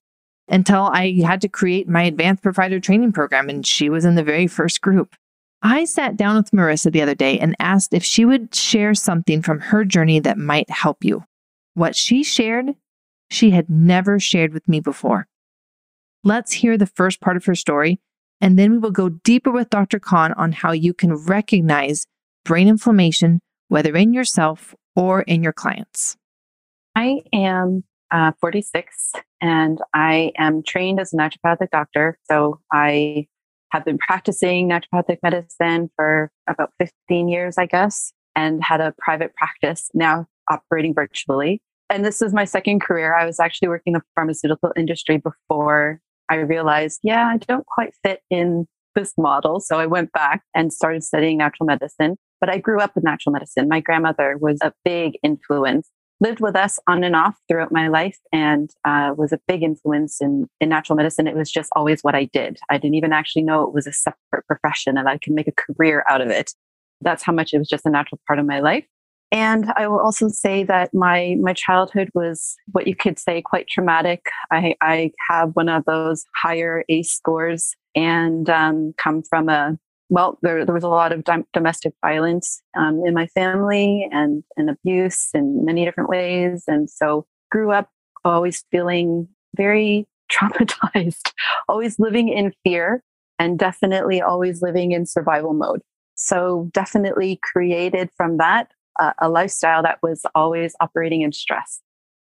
until 0.49 0.85
I 0.85 1.21
had 1.23 1.40
to 1.43 1.49
create 1.49 1.88
my 1.88 2.02
advanced 2.02 2.43
provider 2.43 2.81
training 2.81 3.12
program, 3.12 3.49
and 3.49 3.66
she 3.66 3.88
was 3.88 4.04
in 4.04 4.14
the 4.14 4.25
very 4.25 4.47
first 4.47 4.81
group. 4.81 5.14
I 5.62 5.85
sat 5.85 6.16
down 6.16 6.37
with 6.37 6.50
Marissa 6.50 6.93
the 6.93 7.00
other 7.00 7.14
day 7.14 7.38
and 7.38 7.57
asked 7.59 7.95
if 7.95 8.04
she 8.04 8.26
would 8.26 8.54
share 8.54 8.95
something 8.95 9.40
from 9.40 9.61
her 9.61 9.85
journey 9.85 10.21
that 10.21 10.37
might 10.37 10.69
help 10.69 11.02
you. 11.02 11.25
What 11.73 11.97
she 11.97 12.23
shared, 12.23 12.75
she 13.31 13.50
had 13.50 13.71
never 13.71 14.21
shared 14.21 14.52
with 14.52 14.69
me 14.69 14.81
before. 14.81 15.26
Let's 16.23 16.52
hear 16.52 16.76
the 16.76 16.87
first 16.87 17.21
part 17.21 17.37
of 17.37 17.47
her 17.47 17.54
story 17.54 18.00
and 18.44 18.58
then 18.58 18.72
we 18.72 18.78
will 18.78 18.90
go 18.90 19.08
deeper 19.08 19.50
with 19.50 19.70
Dr. 19.70 19.98
Kan 19.98 20.34
on 20.34 20.52
how 20.52 20.70
you 20.70 20.92
can 20.92 21.14
recognize 21.14 22.06
brain 22.44 22.68
inflammation, 22.68 23.40
whether 23.68 23.96
in 23.96 24.12
yourself 24.12 24.74
or 24.94 25.22
in 25.22 25.42
your 25.42 25.54
clients. 25.54 26.14
I 26.94 27.22
am 27.32 27.84
uh, 28.10 28.32
46 28.38 29.12
and 29.40 29.80
I 29.94 30.32
am 30.36 30.62
trained 30.62 31.00
as 31.00 31.14
a 31.14 31.16
naturopathic 31.16 31.70
doctor. 31.70 32.18
So 32.30 32.60
I 32.70 33.28
have 33.70 33.86
been 33.86 33.96
practicing 33.96 34.68
naturopathic 34.68 35.20
medicine 35.22 35.90
for 35.96 36.30
about 36.46 36.70
15 36.78 37.28
years, 37.30 37.56
I 37.56 37.64
guess, 37.64 38.12
and 38.36 38.62
had 38.62 38.82
a 38.82 38.94
private 38.98 39.34
practice 39.36 39.88
now 39.94 40.26
operating 40.50 40.92
virtually. 40.92 41.62
And 41.88 42.04
this 42.04 42.20
is 42.20 42.34
my 42.34 42.44
second 42.44 42.82
career. 42.82 43.16
I 43.16 43.24
was 43.24 43.40
actually 43.40 43.68
working 43.68 43.94
in 43.94 44.00
the 44.00 44.02
pharmaceutical 44.14 44.70
industry 44.76 45.16
before 45.16 46.02
I 46.31 46.37
realized, 46.37 47.00
yeah, 47.02 47.26
I 47.26 47.37
don't 47.37 47.66
quite 47.66 47.95
fit 48.02 48.21
in 48.31 48.66
this 48.95 49.14
model. 49.19 49.61
So 49.61 49.78
I 49.78 49.87
went 49.87 50.12
back 50.12 50.43
and 50.54 50.73
started 50.73 51.02
studying 51.02 51.38
natural 51.38 51.66
medicine. 51.66 52.16
but 52.40 52.52
I 52.52 52.59
grew 52.59 52.78
up 52.78 52.95
with 52.95 53.04
natural 53.04 53.33
medicine. 53.33 53.69
My 53.69 53.81
grandmother 53.81 54.37
was 54.38 54.59
a 54.62 54.73
big 54.85 55.19
influence, 55.23 55.88
lived 56.21 56.40
with 56.40 56.54
us 56.57 56.78
on 56.87 57.02
and 57.02 57.16
off 57.16 57.37
throughout 57.49 57.73
my 57.73 57.88
life, 57.88 58.19
and 58.33 58.71
uh, 58.85 59.14
was 59.16 59.33
a 59.33 59.40
big 59.49 59.62
influence 59.62 60.21
in, 60.21 60.47
in 60.61 60.69
natural 60.69 60.97
medicine. 60.97 61.26
It 61.26 61.37
was 61.37 61.50
just 61.50 61.71
always 61.75 62.02
what 62.02 62.14
I 62.14 62.25
did. 62.33 62.59
I 62.69 62.76
didn't 62.76 62.97
even 62.97 63.12
actually 63.14 63.43
know 63.45 63.62
it 63.62 63.73
was 63.73 63.87
a 63.87 63.93
separate 63.93 64.47
profession 64.47 64.99
and 64.99 65.09
I 65.09 65.16
could 65.19 65.33
make 65.33 65.49
a 65.49 65.52
career 65.52 66.04
out 66.09 66.21
of 66.21 66.28
it. 66.28 66.52
That's 67.00 67.23
how 67.23 67.33
much 67.33 67.54
it 67.54 67.59
was 67.59 67.69
just 67.69 67.87
a 67.87 67.90
natural 67.90 68.21
part 68.26 68.38
of 68.38 68.47
my 68.47 68.61
life. 68.61 68.85
And 69.35 69.73
I 69.76 69.88
will 69.88 69.99
also 69.99 70.29
say 70.29 70.62
that 70.62 70.95
my 70.95 71.35
my 71.41 71.53
childhood 71.55 72.09
was 72.14 72.55
what 72.71 72.87
you 72.87 72.95
could 72.95 73.19
say 73.19 73.43
quite 73.43 73.67
traumatic. 73.67 74.26
I, 74.53 74.76
I 74.81 75.11
have 75.29 75.57
one 75.57 75.69
of 75.69 75.85
those 75.87 76.25
higher 76.41 76.85
ACE 76.88 77.11
scores 77.12 77.75
and 77.97 78.49
um, 78.49 78.95
come 78.97 79.25
from 79.25 79.49
a 79.49 79.76
well, 80.09 80.38
there, 80.43 80.64
there 80.64 80.75
was 80.75 80.85
a 80.85 80.88
lot 80.88 81.11
of 81.11 81.25
dom- 81.25 81.49
domestic 81.53 81.95
violence 82.00 82.62
um, 82.76 83.03
in 83.05 83.12
my 83.12 83.26
family 83.29 84.09
and, 84.12 84.45
and 84.57 84.71
abuse 84.71 85.31
in 85.35 85.64
many 85.64 85.85
different 85.85 86.11
ways. 86.11 86.64
And 86.69 86.88
so 86.88 87.26
grew 87.50 87.73
up 87.73 87.88
always 88.25 88.64
feeling 88.71 89.26
very 89.57 90.07
traumatized, 90.33 91.33
always 91.69 91.99
living 91.99 92.29
in 92.29 92.53
fear 92.62 93.03
and 93.41 93.59
definitely 93.59 94.23
always 94.23 94.62
living 94.62 94.93
in 94.93 95.07
survival 95.07 95.55
mode. 95.55 95.81
So 96.14 96.71
definitely 96.73 97.41
created 97.43 98.11
from 98.17 98.37
that 98.37 98.69
uh, 99.00 99.12
a 99.20 99.28
lifestyle 99.28 99.82
that 99.82 99.98
was 100.02 100.24
always 100.34 100.74
operating 100.80 101.22
in 101.22 101.32
stress, 101.32 101.80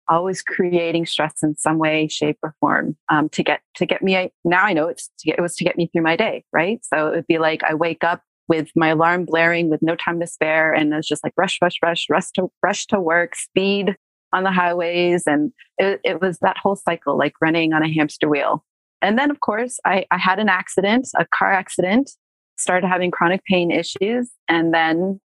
always 0.08 0.42
creating 0.42 1.06
stress 1.06 1.42
in 1.42 1.56
some 1.56 1.78
way, 1.78 2.08
shape, 2.08 2.38
or 2.42 2.54
form 2.60 2.96
um, 3.08 3.28
to 3.30 3.42
get 3.42 3.60
to 3.76 3.86
get 3.86 4.02
me. 4.02 4.30
Now 4.44 4.64
I 4.64 4.72
know 4.72 4.88
it's 4.88 5.10
to 5.20 5.26
get, 5.26 5.38
it 5.38 5.42
was 5.42 5.56
to 5.56 5.64
get 5.64 5.76
me 5.76 5.88
through 5.88 6.02
my 6.02 6.16
day, 6.16 6.44
right? 6.52 6.84
So 6.84 7.08
it 7.08 7.14
would 7.16 7.26
be 7.26 7.38
like 7.38 7.62
I 7.64 7.74
wake 7.74 8.04
up 8.04 8.22
with 8.48 8.70
my 8.74 8.88
alarm 8.88 9.24
blaring 9.24 9.70
with 9.70 9.80
no 9.80 9.94
time 9.94 10.18
to 10.20 10.26
spare, 10.26 10.72
and 10.72 10.92
it's 10.92 11.08
just 11.08 11.22
like 11.22 11.32
rush, 11.36 11.58
rush, 11.62 11.76
rush, 11.82 12.06
rush 12.10 12.30
to 12.32 12.50
rush 12.62 12.86
to 12.86 13.00
work, 13.00 13.36
speed 13.36 13.96
on 14.32 14.44
the 14.44 14.52
highways, 14.52 15.26
and 15.26 15.52
it, 15.78 16.00
it 16.04 16.20
was 16.20 16.38
that 16.38 16.56
whole 16.56 16.76
cycle, 16.76 17.16
like 17.16 17.34
running 17.40 17.72
on 17.72 17.82
a 17.82 17.92
hamster 17.92 18.28
wheel. 18.28 18.64
And 19.02 19.18
then, 19.18 19.30
of 19.30 19.40
course, 19.40 19.78
I, 19.84 20.04
I 20.10 20.18
had 20.18 20.38
an 20.38 20.48
accident, 20.48 21.08
a 21.16 21.26
car 21.26 21.52
accident, 21.52 22.10
started 22.58 22.86
having 22.86 23.10
chronic 23.10 23.44
pain 23.44 23.70
issues, 23.70 24.30
and 24.46 24.74
then 24.74 25.20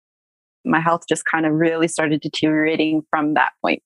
my 0.64 0.80
health 0.80 1.02
just 1.08 1.24
kind 1.24 1.46
of 1.46 1.52
really 1.52 1.88
started 1.88 2.20
deteriorating 2.20 3.02
from 3.10 3.34
that 3.34 3.52
point. 3.62 3.82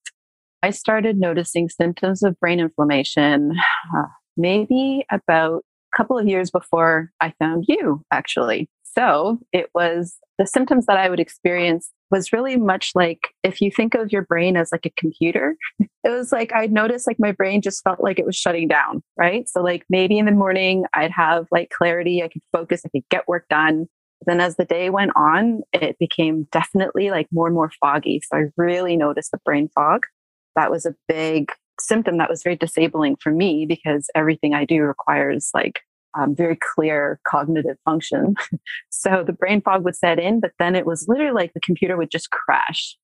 I 0.62 0.70
started 0.70 1.18
noticing 1.18 1.68
symptoms 1.68 2.22
of 2.22 2.38
brain 2.40 2.58
inflammation 2.60 3.52
uh, 3.96 4.06
maybe 4.36 5.04
about 5.10 5.62
a 5.92 5.96
couple 5.96 6.18
of 6.18 6.26
years 6.26 6.50
before 6.50 7.10
I 7.20 7.32
found 7.38 7.64
you, 7.68 8.02
actually. 8.10 8.68
So 8.82 9.38
it 9.52 9.70
was 9.74 10.16
the 10.38 10.46
symptoms 10.46 10.86
that 10.86 10.96
I 10.96 11.08
would 11.08 11.20
experience 11.20 11.90
was 12.10 12.32
really 12.32 12.56
much 12.56 12.92
like 12.94 13.28
if 13.42 13.60
you 13.60 13.70
think 13.70 13.94
of 13.94 14.12
your 14.12 14.22
brain 14.22 14.56
as 14.56 14.70
like 14.70 14.86
a 14.86 14.90
computer, 14.90 15.56
it 15.80 16.10
was 16.10 16.32
like 16.32 16.52
I'd 16.52 16.72
notice 16.72 17.06
like 17.06 17.18
my 17.18 17.32
brain 17.32 17.60
just 17.60 17.82
felt 17.82 18.00
like 18.00 18.18
it 18.18 18.26
was 18.26 18.36
shutting 18.36 18.68
down, 18.68 19.02
right? 19.16 19.48
So 19.48 19.62
like 19.62 19.84
maybe 19.90 20.18
in 20.18 20.26
the 20.26 20.32
morning 20.32 20.84
I'd 20.94 21.10
have 21.10 21.46
like 21.50 21.70
clarity, 21.70 22.22
I 22.22 22.28
could 22.28 22.42
focus, 22.52 22.82
I 22.84 22.88
could 22.90 23.08
get 23.10 23.26
work 23.26 23.46
done. 23.48 23.86
Then 24.26 24.40
as 24.40 24.56
the 24.56 24.64
day 24.64 24.90
went 24.90 25.12
on, 25.16 25.62
it 25.72 25.98
became 25.98 26.48
definitely 26.52 27.10
like 27.10 27.28
more 27.32 27.46
and 27.46 27.54
more 27.54 27.70
foggy. 27.80 28.20
So 28.24 28.38
I 28.38 28.42
really 28.56 28.96
noticed 28.96 29.30
the 29.30 29.38
brain 29.44 29.68
fog. 29.74 30.02
That 30.56 30.70
was 30.70 30.86
a 30.86 30.94
big 31.08 31.50
symptom 31.80 32.18
that 32.18 32.30
was 32.30 32.42
very 32.42 32.56
disabling 32.56 33.16
for 33.16 33.32
me 33.32 33.66
because 33.66 34.08
everything 34.14 34.54
I 34.54 34.64
do 34.64 34.82
requires 34.82 35.50
like 35.54 35.80
um, 36.16 36.34
very 36.34 36.56
clear 36.74 37.18
cognitive 37.26 37.76
function. 37.84 38.34
so 38.90 39.24
the 39.26 39.32
brain 39.32 39.60
fog 39.60 39.84
would 39.84 39.96
set 39.96 40.18
in, 40.18 40.40
but 40.40 40.52
then 40.58 40.76
it 40.76 40.86
was 40.86 41.06
literally 41.08 41.32
like 41.32 41.52
the 41.54 41.60
computer 41.60 41.96
would 41.96 42.10
just 42.10 42.30
crash. 42.30 42.96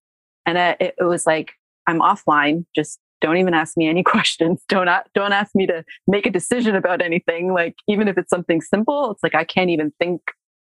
And 0.46 0.56
it, 0.56 0.94
it 0.98 1.04
was 1.04 1.26
like, 1.26 1.52
I'm 1.86 2.00
offline, 2.00 2.64
just 2.74 3.00
don't 3.20 3.36
even 3.36 3.54
ask 3.54 3.76
me 3.76 3.88
any 3.88 4.02
questions. 4.04 4.62
Don't, 4.68 4.88
don't 5.14 5.32
ask 5.32 5.54
me 5.54 5.66
to 5.66 5.84
make 6.06 6.26
a 6.26 6.30
decision 6.30 6.76
about 6.76 7.02
anything. 7.02 7.52
Like, 7.52 7.74
even 7.88 8.08
if 8.08 8.16
it's 8.16 8.30
something 8.30 8.60
simple, 8.60 9.10
it's 9.10 9.22
like 9.22 9.34
I 9.34 9.44
can't 9.44 9.70
even 9.70 9.92
think 9.98 10.20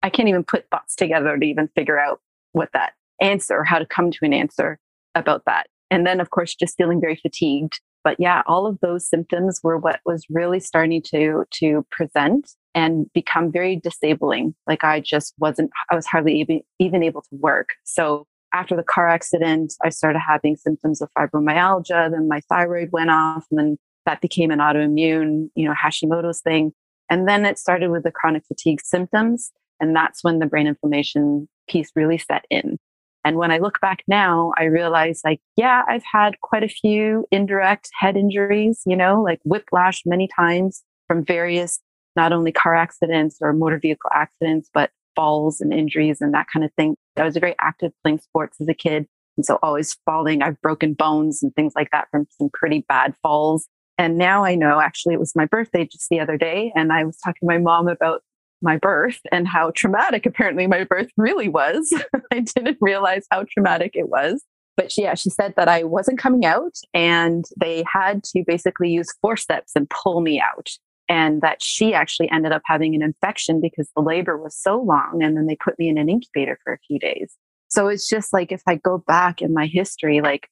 I 0.05 0.09
can't 0.11 0.29
even 0.29 0.43
put 0.43 0.69
thoughts 0.69 0.95
together 0.95 1.35
to 1.35 1.45
even 1.45 1.67
figure 1.69 1.99
out 1.99 2.21
what 2.51 2.69
that 2.73 2.93
answer, 3.19 3.57
or 3.57 3.63
how 3.63 3.79
to 3.79 3.87
come 3.87 4.11
to 4.11 4.19
an 4.21 4.33
answer 4.33 4.77
about 5.15 5.45
that. 5.47 5.65
And 5.89 6.05
then, 6.05 6.19
of 6.19 6.29
course, 6.29 6.53
just 6.53 6.77
feeling 6.77 7.01
very 7.01 7.15
fatigued. 7.15 7.81
But 8.03 8.17
yeah, 8.19 8.43
all 8.45 8.67
of 8.67 8.77
those 8.81 9.09
symptoms 9.09 9.61
were 9.63 9.79
what 9.79 10.01
was 10.05 10.23
really 10.29 10.59
starting 10.59 11.01
to 11.07 11.45
to 11.55 11.87
present 11.89 12.51
and 12.75 13.11
become 13.13 13.51
very 13.51 13.77
disabling. 13.77 14.53
Like 14.67 14.83
I 14.83 14.99
just 14.99 15.33
wasn't, 15.39 15.71
I 15.89 15.95
was 15.95 16.05
hardly 16.05 16.39
even, 16.39 16.61
even 16.77 17.01
able 17.01 17.21
to 17.23 17.29
work. 17.31 17.69
So 17.83 18.27
after 18.53 18.75
the 18.75 18.83
car 18.83 19.09
accident, 19.09 19.73
I 19.83 19.89
started 19.89 20.19
having 20.19 20.55
symptoms 20.55 21.01
of 21.01 21.09
fibromyalgia. 21.17 22.11
Then 22.11 22.27
my 22.27 22.41
thyroid 22.41 22.91
went 22.91 23.09
off, 23.09 23.47
and 23.49 23.57
then 23.59 23.77
that 24.05 24.21
became 24.21 24.51
an 24.51 24.59
autoimmune, 24.59 25.49
you 25.55 25.67
know, 25.67 25.73
Hashimoto's 25.73 26.41
thing. 26.41 26.73
And 27.09 27.27
then 27.27 27.43
it 27.43 27.57
started 27.57 27.89
with 27.89 28.03
the 28.03 28.11
chronic 28.11 28.43
fatigue 28.45 28.81
symptoms. 28.81 29.51
And 29.79 29.95
that's 29.95 30.23
when 30.23 30.39
the 30.39 30.45
brain 30.45 30.67
inflammation 30.67 31.47
piece 31.67 31.91
really 31.95 32.17
set 32.17 32.45
in. 32.49 32.77
And 33.25 33.37
when 33.37 33.51
I 33.51 33.57
look 33.57 33.81
back 33.81 34.03
now, 34.07 34.51
I 34.55 34.65
realize 34.65 35.21
like, 35.25 35.41
yeah, 35.55 35.83
I've 35.87 36.03
had 36.09 36.39
quite 36.41 36.63
a 36.63 36.67
few 36.67 37.25
indirect 37.31 37.89
head 37.99 38.15
injuries, 38.15 38.83
you 38.85 38.95
know, 38.95 39.21
like 39.21 39.39
whiplash 39.43 40.03
many 40.05 40.27
times 40.27 40.83
from 41.07 41.25
various, 41.25 41.79
not 42.15 42.31
only 42.31 42.51
car 42.51 42.75
accidents 42.75 43.37
or 43.41 43.51
motor 43.51 43.79
vehicle 43.79 44.11
accidents, 44.13 44.69
but 44.71 44.91
falls 45.15 45.59
and 45.59 45.73
injuries 45.73 46.21
and 46.21 46.33
that 46.35 46.47
kind 46.53 46.63
of 46.63 46.71
thing. 46.73 46.95
I 47.17 47.23
was 47.23 47.35
very 47.37 47.55
active 47.59 47.91
playing 48.03 48.19
sports 48.19 48.61
as 48.61 48.67
a 48.67 48.75
kid. 48.75 49.07
And 49.37 49.45
so 49.45 49.57
always 49.63 49.97
falling. 50.05 50.41
I've 50.41 50.61
broken 50.61 50.93
bones 50.93 51.41
and 51.41 51.53
things 51.55 51.73
like 51.75 51.89
that 51.91 52.07
from 52.11 52.27
some 52.37 52.49
pretty 52.53 52.85
bad 52.87 53.15
falls. 53.23 53.67
And 53.97 54.17
now 54.17 54.43
I 54.43 54.55
know 54.55 54.79
actually 54.79 55.13
it 55.13 55.19
was 55.19 55.35
my 55.35 55.45
birthday 55.45 55.85
just 55.85 56.09
the 56.09 56.19
other 56.19 56.37
day. 56.37 56.71
And 56.75 56.93
I 56.93 57.03
was 57.03 57.17
talking 57.17 57.47
to 57.47 57.53
my 57.53 57.57
mom 57.57 57.87
about 57.87 58.21
my 58.65 58.77
birth 58.77 59.19
and 59.31 59.47
how 59.47 59.71
traumatic 59.71 60.25
apparently 60.25 60.67
my 60.67 60.83
birth 60.83 61.09
really 61.15 61.47
was. 61.47 61.93
I 62.33 62.41
didn't 62.41 62.77
realize 62.81 63.25
how 63.31 63.45
traumatic 63.53 63.91
it 63.95 64.09
was. 64.09 64.43
But 64.75 64.91
she, 64.91 65.03
yeah, 65.03 65.13
she 65.13 65.29
said 65.29 65.53
that 65.55 65.69
I 65.69 65.83
wasn't 65.83 66.19
coming 66.19 66.45
out 66.45 66.73
and 66.93 67.45
they 67.59 67.85
had 67.91 68.23
to 68.25 68.43
basically 68.45 68.89
use 68.89 69.07
forceps 69.21 69.71
and 69.75 69.89
pull 69.89 70.19
me 70.19 70.41
out. 70.41 70.69
And 71.07 71.41
that 71.41 71.61
she 71.61 71.93
actually 71.93 72.29
ended 72.31 72.51
up 72.51 72.63
having 72.65 72.95
an 72.95 73.03
infection 73.03 73.61
because 73.61 73.89
the 73.95 74.01
labor 74.01 74.37
was 74.37 74.57
so 74.57 74.81
long. 74.81 75.21
And 75.21 75.37
then 75.37 75.45
they 75.45 75.55
put 75.55 75.77
me 75.77 75.87
in 75.87 75.99
an 75.99 76.09
incubator 76.09 76.59
for 76.63 76.73
a 76.73 76.79
few 76.79 76.97
days. 76.97 77.35
So 77.69 77.87
it's 77.87 78.09
just 78.09 78.33
like 78.33 78.51
if 78.51 78.63
I 78.67 78.75
go 78.75 78.97
back 78.97 79.41
in 79.41 79.53
my 79.53 79.67
history, 79.67 80.19
like 80.19 80.49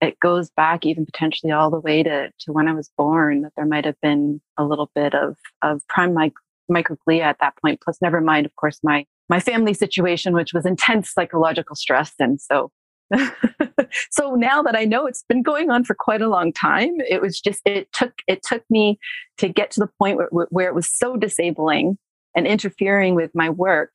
it 0.00 0.18
goes 0.20 0.50
back 0.50 0.84
even 0.84 1.06
potentially 1.06 1.52
all 1.52 1.70
the 1.70 1.80
way 1.80 2.02
to, 2.02 2.30
to 2.40 2.52
when 2.52 2.68
I 2.68 2.74
was 2.74 2.90
born, 2.96 3.42
that 3.42 3.52
there 3.56 3.66
might 3.66 3.84
have 3.84 4.00
been 4.02 4.40
a 4.58 4.64
little 4.64 4.90
bit 4.94 5.14
of, 5.14 5.36
of 5.62 5.80
prime 5.88 6.14
microglia 6.70 7.22
at 7.22 7.38
that 7.40 7.54
point. 7.60 7.80
Plus, 7.82 7.98
never 8.00 8.20
mind, 8.20 8.46
of 8.46 8.54
course, 8.56 8.78
my 8.82 9.04
my 9.28 9.40
family 9.40 9.74
situation, 9.74 10.34
which 10.34 10.52
was 10.52 10.66
intense 10.66 11.10
psychological 11.10 11.74
stress. 11.74 12.12
And 12.18 12.38
so, 12.40 12.70
so 14.10 14.34
now 14.34 14.62
that 14.62 14.76
I 14.76 14.84
know 14.84 15.06
it's 15.06 15.24
been 15.28 15.42
going 15.42 15.70
on 15.70 15.84
for 15.84 15.94
quite 15.94 16.20
a 16.20 16.28
long 16.28 16.52
time, 16.52 16.94
it 17.08 17.20
was 17.20 17.40
just 17.40 17.60
it 17.64 17.92
took 17.92 18.12
it 18.26 18.42
took 18.42 18.64
me 18.70 18.98
to 19.38 19.48
get 19.48 19.70
to 19.72 19.80
the 19.80 19.90
point 19.98 20.18
where, 20.18 20.46
where 20.50 20.68
it 20.68 20.74
was 20.74 20.88
so 20.90 21.16
disabling 21.16 21.98
and 22.36 22.46
interfering 22.46 23.14
with 23.14 23.30
my 23.34 23.48
work 23.50 23.94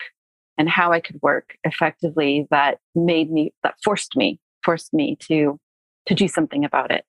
and 0.57 0.69
how 0.69 0.91
I 0.91 0.99
could 0.99 1.19
work 1.21 1.55
effectively 1.63 2.47
that 2.51 2.79
made 2.95 3.31
me 3.31 3.53
that 3.63 3.75
forced 3.83 4.15
me 4.15 4.39
forced 4.63 4.93
me 4.93 5.17
to 5.27 5.59
to 6.07 6.15
do 6.15 6.27
something 6.27 6.65
about 6.65 6.91
it 6.91 7.05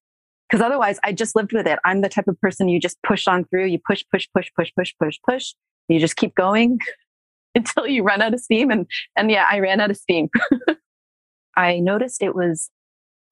because 0.50 0.64
otherwise 0.64 0.98
I 1.04 1.12
just 1.12 1.36
lived 1.36 1.52
with 1.52 1.66
it. 1.66 1.78
I'm 1.84 2.00
the 2.00 2.08
type 2.08 2.26
of 2.26 2.40
person 2.40 2.68
you 2.68 2.80
just 2.80 3.00
push 3.02 3.28
on 3.28 3.44
through, 3.44 3.66
you 3.66 3.78
push, 3.86 4.02
push, 4.10 4.26
push, 4.34 4.50
push, 4.56 4.72
push, 4.76 4.92
push, 5.00 5.18
push. 5.28 5.54
You 5.88 6.00
just 6.00 6.16
keep 6.16 6.34
going 6.34 6.78
until 7.54 7.86
you 7.86 8.02
run 8.02 8.20
out 8.20 8.34
of 8.34 8.40
steam. 8.40 8.70
And, 8.70 8.86
and 9.16 9.30
yeah, 9.30 9.46
I 9.50 9.60
ran 9.60 9.80
out 9.80 9.90
of 9.90 9.96
steam. 9.96 10.28
I 11.56 11.78
noticed 11.78 12.22
it 12.22 12.34
was 12.34 12.70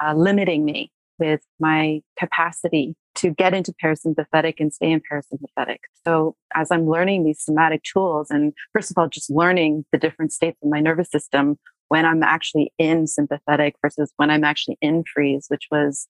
uh, 0.04 0.14
limiting 0.14 0.64
me 0.64 0.92
with 1.18 1.40
my 1.58 2.00
capacity 2.18 2.94
to 3.16 3.30
get 3.30 3.52
into 3.52 3.74
parasympathetic 3.82 4.54
and 4.60 4.72
stay 4.72 4.92
in 4.92 5.02
parasympathetic. 5.12 5.78
So 6.06 6.36
as 6.54 6.70
I'm 6.70 6.88
learning 6.88 7.24
these 7.24 7.42
somatic 7.42 7.82
tools, 7.82 8.30
and 8.30 8.52
first 8.72 8.92
of 8.92 8.98
all, 8.98 9.08
just 9.08 9.28
learning 9.28 9.84
the 9.90 9.98
different 9.98 10.32
states 10.32 10.58
of 10.62 10.70
my 10.70 10.78
nervous 10.78 11.10
system 11.10 11.58
when 11.88 12.04
I'm 12.04 12.22
actually 12.22 12.72
in 12.78 13.08
sympathetic 13.08 13.74
versus 13.82 14.12
when 14.18 14.30
I'm 14.30 14.44
actually 14.44 14.78
in 14.80 15.02
freeze, 15.12 15.46
which 15.48 15.66
was 15.70 16.06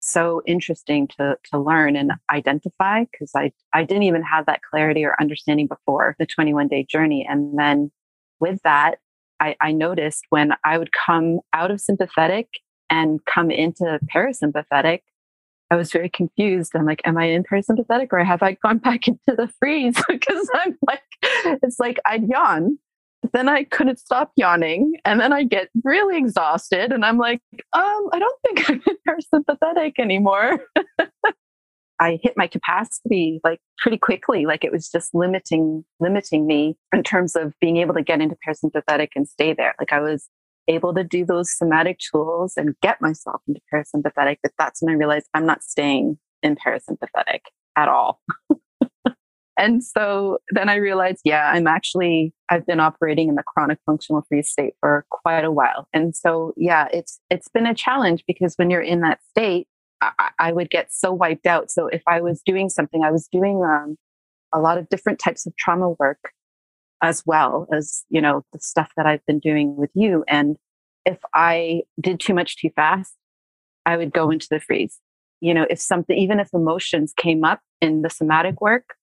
so 0.00 0.42
interesting 0.46 1.06
to 1.18 1.36
to 1.50 1.58
learn 1.58 1.96
and 1.96 2.12
identify 2.30 3.04
because 3.04 3.32
I 3.36 3.52
I 3.72 3.84
didn't 3.84 4.04
even 4.04 4.22
have 4.22 4.46
that 4.46 4.62
clarity 4.62 5.04
or 5.04 5.14
understanding 5.20 5.66
before 5.66 6.16
the 6.18 6.26
21 6.26 6.68
day 6.68 6.84
journey. 6.84 7.26
And 7.28 7.58
then 7.58 7.90
with 8.40 8.60
that, 8.64 8.96
I, 9.40 9.56
I 9.60 9.72
noticed 9.72 10.24
when 10.30 10.52
I 10.64 10.78
would 10.78 10.90
come 10.92 11.40
out 11.52 11.70
of 11.70 11.80
sympathetic 11.80 12.48
and 12.88 13.20
come 13.26 13.50
into 13.50 14.00
parasympathetic, 14.14 15.00
I 15.70 15.76
was 15.76 15.92
very 15.92 16.08
confused. 16.08 16.72
I'm 16.74 16.84
like, 16.84 17.02
am 17.04 17.16
I 17.16 17.26
in 17.26 17.44
parasympathetic 17.44 18.08
or 18.12 18.24
have 18.24 18.42
I 18.42 18.56
gone 18.62 18.78
back 18.84 19.06
into 19.06 19.18
the 19.26 19.48
freeze? 19.58 19.96
because 20.08 20.50
I'm 20.54 20.76
like, 20.86 21.02
it's 21.62 21.78
like 21.78 21.98
I'd 22.04 22.24
yawn 22.28 22.78
then 23.32 23.48
I 23.48 23.64
couldn't 23.64 23.98
stop 23.98 24.32
yawning. 24.36 24.94
And 25.04 25.20
then 25.20 25.32
I 25.32 25.44
get 25.44 25.68
really 25.84 26.16
exhausted. 26.16 26.92
And 26.92 27.04
I'm 27.04 27.18
like, 27.18 27.40
um, 27.72 28.08
I 28.12 28.18
don't 28.18 28.40
think 28.42 28.70
I'm 28.88 28.96
parasympathetic 29.08 29.98
anymore. 29.98 30.60
I 32.00 32.18
hit 32.22 32.32
my 32.36 32.46
capacity 32.46 33.40
like 33.44 33.60
pretty 33.78 33.98
quickly. 33.98 34.46
Like 34.46 34.64
it 34.64 34.72
was 34.72 34.88
just 34.88 35.14
limiting, 35.14 35.84
limiting 36.00 36.46
me 36.46 36.76
in 36.94 37.02
terms 37.02 37.36
of 37.36 37.52
being 37.60 37.76
able 37.76 37.94
to 37.94 38.02
get 38.02 38.22
into 38.22 38.36
parasympathetic 38.46 39.08
and 39.14 39.28
stay 39.28 39.52
there. 39.52 39.74
Like 39.78 39.92
I 39.92 40.00
was 40.00 40.28
able 40.66 40.94
to 40.94 41.04
do 41.04 41.26
those 41.26 41.56
somatic 41.56 41.98
tools 41.98 42.54
and 42.56 42.74
get 42.80 43.02
myself 43.02 43.42
into 43.46 43.60
parasympathetic. 43.72 44.38
But 44.42 44.52
that's 44.58 44.80
when 44.80 44.94
I 44.94 44.96
realized 44.96 45.26
I'm 45.34 45.46
not 45.46 45.62
staying 45.62 46.18
in 46.42 46.56
parasympathetic 46.56 47.40
at 47.76 47.88
all. 47.88 48.22
and 49.58 49.84
so 49.84 50.38
then 50.50 50.68
I 50.68 50.76
realized, 50.76 51.20
yeah, 51.24 51.50
I'm 51.52 51.66
actually, 51.66 52.32
I've 52.48 52.66
been 52.66 52.80
operating 52.80 53.28
in 53.28 53.34
the 53.34 53.42
chronic 53.42 53.78
functional 53.84 54.22
freeze 54.28 54.50
state 54.50 54.74
for 54.80 55.04
quite 55.10 55.44
a 55.44 55.50
while. 55.50 55.86
And 55.92 56.16
so, 56.16 56.54
yeah, 56.56 56.88
it's, 56.92 57.20
it's 57.30 57.48
been 57.48 57.66
a 57.66 57.74
challenge 57.74 58.24
because 58.26 58.54
when 58.56 58.70
you're 58.70 58.80
in 58.80 59.00
that 59.00 59.20
state, 59.28 59.68
I, 60.00 60.30
I 60.38 60.52
would 60.52 60.70
get 60.70 60.92
so 60.92 61.12
wiped 61.12 61.46
out. 61.46 61.70
So 61.70 61.88
if 61.88 62.02
I 62.06 62.22
was 62.22 62.40
doing 62.44 62.70
something, 62.70 63.02
I 63.04 63.10
was 63.10 63.28
doing 63.30 63.62
um, 63.62 63.96
a 64.52 64.60
lot 64.60 64.78
of 64.78 64.88
different 64.88 65.18
types 65.18 65.46
of 65.46 65.54
trauma 65.56 65.90
work 65.98 66.32
as 67.02 67.22
well 67.26 67.66
as, 67.72 68.04
you 68.08 68.20
know, 68.20 68.44
the 68.52 68.60
stuff 68.60 68.90
that 68.96 69.06
I've 69.06 69.24
been 69.26 69.40
doing 69.40 69.76
with 69.76 69.90
you. 69.94 70.24
And 70.26 70.56
if 71.04 71.18
I 71.34 71.82
did 72.00 72.20
too 72.20 72.34
much 72.34 72.56
too 72.56 72.70
fast, 72.76 73.14
I 73.84 73.96
would 73.96 74.12
go 74.12 74.30
into 74.30 74.46
the 74.50 74.60
freeze. 74.60 74.98
You 75.40 75.54
know, 75.54 75.66
if 75.68 75.80
something, 75.80 76.16
even 76.16 76.40
if 76.40 76.48
emotions 76.52 77.12
came 77.14 77.44
up 77.44 77.60
in 77.80 78.02
the 78.02 78.10
somatic 78.10 78.60
work 78.60 78.94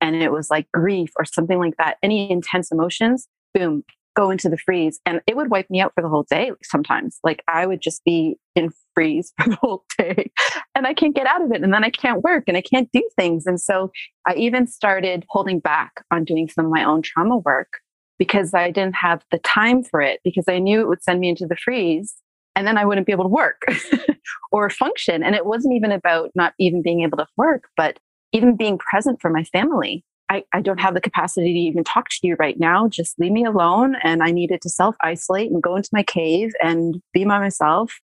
and 0.00 0.16
it 0.16 0.32
was 0.32 0.50
like 0.50 0.70
grief 0.72 1.10
or 1.18 1.24
something 1.24 1.58
like 1.58 1.76
that, 1.78 1.96
any 2.02 2.30
intense 2.30 2.70
emotions, 2.70 3.28
boom, 3.54 3.84
go 4.16 4.30
into 4.30 4.48
the 4.48 4.56
freeze 4.56 4.98
and 5.04 5.20
it 5.26 5.36
would 5.36 5.50
wipe 5.50 5.68
me 5.70 5.80
out 5.80 5.92
for 5.94 6.02
the 6.02 6.08
whole 6.08 6.24
day 6.28 6.50
sometimes. 6.62 7.18
Like 7.22 7.44
i 7.46 7.66
would 7.66 7.80
just 7.80 8.02
be 8.04 8.36
in 8.54 8.70
freeze 8.94 9.32
for 9.38 9.50
the 9.50 9.56
whole 9.56 9.84
day 9.98 10.30
and 10.74 10.86
i 10.86 10.94
can't 10.94 11.14
get 11.14 11.26
out 11.26 11.42
of 11.42 11.52
it 11.52 11.62
and 11.62 11.72
then 11.72 11.84
i 11.84 11.90
can't 11.90 12.22
work 12.22 12.44
and 12.48 12.56
i 12.56 12.62
can't 12.62 12.90
do 12.92 13.08
things 13.14 13.46
and 13.46 13.60
so 13.60 13.92
i 14.26 14.34
even 14.34 14.66
started 14.66 15.24
holding 15.28 15.60
back 15.60 16.02
on 16.10 16.24
doing 16.24 16.48
some 16.48 16.64
of 16.64 16.72
my 16.72 16.82
own 16.82 17.02
trauma 17.02 17.36
work 17.36 17.74
because 18.18 18.54
i 18.54 18.70
didn't 18.70 18.96
have 18.96 19.22
the 19.30 19.38
time 19.40 19.84
for 19.84 20.00
it 20.00 20.20
because 20.24 20.46
i 20.48 20.58
knew 20.58 20.80
it 20.80 20.88
would 20.88 21.02
send 21.02 21.20
me 21.20 21.28
into 21.28 21.46
the 21.46 21.56
freeze 21.56 22.16
and 22.56 22.66
then 22.66 22.78
i 22.78 22.84
wouldn't 22.86 23.06
be 23.06 23.12
able 23.12 23.24
to 23.24 23.28
work 23.28 23.62
or 24.52 24.70
function 24.70 25.22
and 25.22 25.34
it 25.34 25.44
wasn't 25.44 25.74
even 25.74 25.92
about 25.92 26.30
not 26.34 26.54
even 26.58 26.80
being 26.80 27.02
able 27.02 27.18
to 27.18 27.26
work 27.36 27.64
but 27.76 27.98
even 28.32 28.56
being 28.56 28.78
present 28.78 29.20
for 29.20 29.30
my 29.30 29.44
family 29.44 30.04
I, 30.28 30.44
I 30.52 30.60
don't 30.60 30.80
have 30.80 30.94
the 30.94 31.00
capacity 31.00 31.52
to 31.52 31.58
even 31.58 31.84
talk 31.84 32.08
to 32.08 32.18
you 32.22 32.36
right 32.38 32.58
now. 32.58 32.88
Just 32.88 33.18
leave 33.18 33.32
me 33.32 33.44
alone. 33.44 33.96
And 34.02 34.22
I 34.22 34.30
needed 34.30 34.60
to 34.62 34.68
self 34.68 34.96
isolate 35.00 35.50
and 35.50 35.62
go 35.62 35.76
into 35.76 35.90
my 35.92 36.02
cave 36.02 36.52
and 36.62 37.00
be 37.12 37.24
by 37.24 37.38
myself 37.38 38.00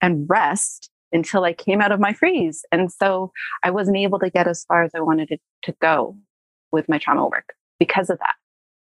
and 0.00 0.26
rest 0.28 0.90
until 1.12 1.44
I 1.44 1.52
came 1.52 1.80
out 1.80 1.92
of 1.92 2.00
my 2.00 2.12
freeze. 2.12 2.64
And 2.72 2.92
so 2.92 3.32
I 3.62 3.70
wasn't 3.70 3.96
able 3.96 4.18
to 4.20 4.30
get 4.30 4.46
as 4.46 4.64
far 4.64 4.82
as 4.82 4.92
I 4.94 5.00
wanted 5.00 5.28
to, 5.28 5.38
to 5.64 5.76
go 5.80 6.16
with 6.72 6.88
my 6.88 6.98
trauma 6.98 7.26
work 7.26 7.54
because 7.78 8.10
of 8.10 8.18
that. 8.18 8.34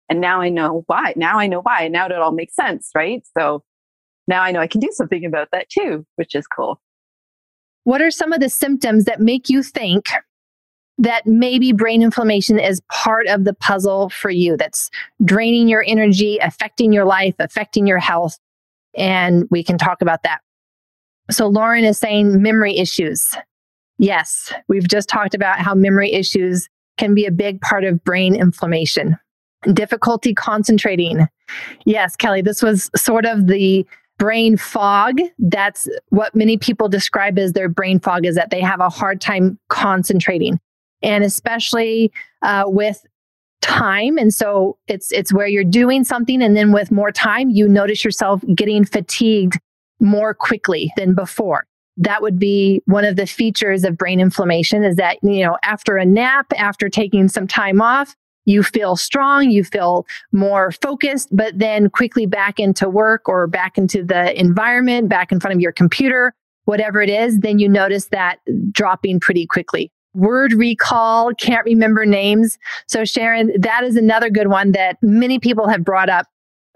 And 0.10 0.22
now 0.22 0.40
I 0.40 0.50
know 0.50 0.84
why. 0.88 1.14
Now 1.16 1.40
I 1.40 1.48
know 1.48 1.62
why. 1.62 1.88
Now 1.90 2.06
it 2.06 2.14
all 2.14 2.32
makes 2.32 2.56
sense, 2.56 2.92
right? 2.96 3.24
So 3.38 3.64
now 4.28 4.42
I 4.42 4.52
know 4.52 4.60
I 4.60 4.68
can 4.68 4.80
do 4.80 4.90
something 4.92 5.26
about 5.26 5.50
that 5.52 5.70
too, 5.70 6.06
which 6.16 6.36
is 6.36 6.48
cool. 6.48 6.82
What 7.84 8.02
are 8.02 8.12
some 8.12 8.34
of 8.34 8.40
the 8.40 8.50
symptoms 8.50 9.06
that 9.06 9.22
make 9.22 9.50
you 9.50 9.64
think 9.64 10.10
that 10.98 11.28
maybe 11.28 11.72
brain 11.72 12.02
inflammation 12.02 12.60
is 12.60 12.82
part 12.92 13.28
of 13.28 13.44
the 13.44 13.54
puzzle 13.54 14.10
for 14.10 14.30
you 14.30 14.58
that's 14.58 14.90
draining 15.24 15.68
your 15.68 15.84
energy, 15.86 16.38
affecting 16.42 16.92
your 16.92 17.06
life, 17.06 17.36
affecting 17.40 17.86
your 17.86 18.00
health. 18.00 18.38
And 18.96 19.48
we 19.52 19.64
can 19.64 19.78
talk 19.78 20.02
about 20.02 20.24
that. 20.24 20.42
So, 21.30 21.48
Lauren 21.48 21.84
is 21.84 22.00
saying 22.00 22.42
memory 22.42 22.78
issues. 22.78 23.36
Yes, 24.00 24.54
we've 24.68 24.88
just 24.88 25.10
talked 25.10 25.36
about 25.36 25.60
how 25.60 25.76
memory 25.76 26.14
issues 26.14 26.70
can 26.98 27.14
be 27.14 27.26
a 27.26 27.32
big 27.32 27.62
part 27.62 27.84
of 27.84 28.04
brain 28.04 28.36
inflammation. 28.36 29.18
Difficulty 29.74 30.34
concentrating. 30.34 31.28
Yes, 31.86 32.16
Kelly, 32.16 32.42
this 32.42 32.64
was 32.64 32.90
sort 32.96 33.26
of 33.26 33.48
the 33.48 33.86
brain 34.18 34.58
fog. 34.58 35.20
That's 35.38 35.88
what 36.10 36.36
many 36.36 36.58
people 36.58 36.90
describe 36.90 37.38
as 37.38 37.54
their 37.54 37.70
brain 37.70 38.00
fog 38.00 38.26
is 38.26 38.36
that 38.36 38.50
they 38.50 38.62
have 38.62 38.80
a 38.80 38.90
hard 38.90 39.22
time 39.22 39.60
concentrating 39.70 40.60
and 41.02 41.24
especially 41.24 42.12
uh, 42.42 42.64
with 42.68 43.06
time. 43.62 44.18
And 44.18 44.34
so 44.34 44.78
it's 44.88 45.12
it's 45.12 45.34
where 45.34 45.48
you're 45.48 45.64
doing 45.64 46.04
something 46.04 46.42
and 46.42 46.56
then 46.56 46.72
with 46.72 46.92
more 46.92 47.12
time 47.12 47.50
you 47.50 47.68
notice 47.68 48.04
yourself 48.04 48.42
getting 48.56 48.86
fatigued 48.86 49.60
more 50.00 50.34
quickly 50.34 50.92
than 50.96 51.16
before. 51.16 51.66
That 51.98 52.22
would 52.22 52.38
be 52.38 52.84
one 52.86 53.04
of 53.04 53.16
the 53.16 53.26
features 53.26 53.84
of 53.84 53.98
brain 53.98 54.20
inflammation 54.20 54.84
is 54.84 54.96
that 54.98 55.18
you 55.22 55.44
know 55.44 55.58
after 55.64 55.98
a 55.98 56.06
nap 56.06 56.46
after 56.56 56.90
taking 56.90 57.28
some 57.28 57.48
time 57.48 57.82
off 57.82 58.16
you 58.46 58.64
feel 58.64 58.96
strong 58.96 59.50
you 59.50 59.64
feel 59.64 60.06
more 60.32 60.72
focused 60.72 61.28
but 61.32 61.58
then 61.58 61.90
quickly 61.90 62.26
back 62.26 62.60
into 62.60 62.88
work 62.88 63.28
or 63.28 63.48
back 63.48 63.78
into 63.78 64.04
the 64.04 64.40
environment 64.40 65.10
back 65.10 65.32
in 65.32 65.40
front 65.40 65.56
of 65.56 65.60
your 65.60 65.72
computer 65.72 66.34
whatever 66.66 67.02
it 67.02 67.10
is 67.10 67.40
then 67.40 67.58
you 67.58 67.68
notice 67.68 68.06
that 68.06 68.38
dropping 68.72 69.20
pretty 69.20 69.48
quickly 69.48 69.92
word 70.18 70.54
recall, 70.54 71.34
can't 71.36 71.66
remember 71.66 72.06
names. 72.06 72.58
So, 72.88 73.06
Sharon, 73.06 73.52
that 73.60 73.84
is 73.84 73.96
another 73.96 74.30
good 74.30 74.48
one 74.48 74.72
that 74.74 74.98
many 75.02 75.40
people 75.40 75.68
have 75.68 75.84
brought 75.84 76.10
up. 76.10 76.26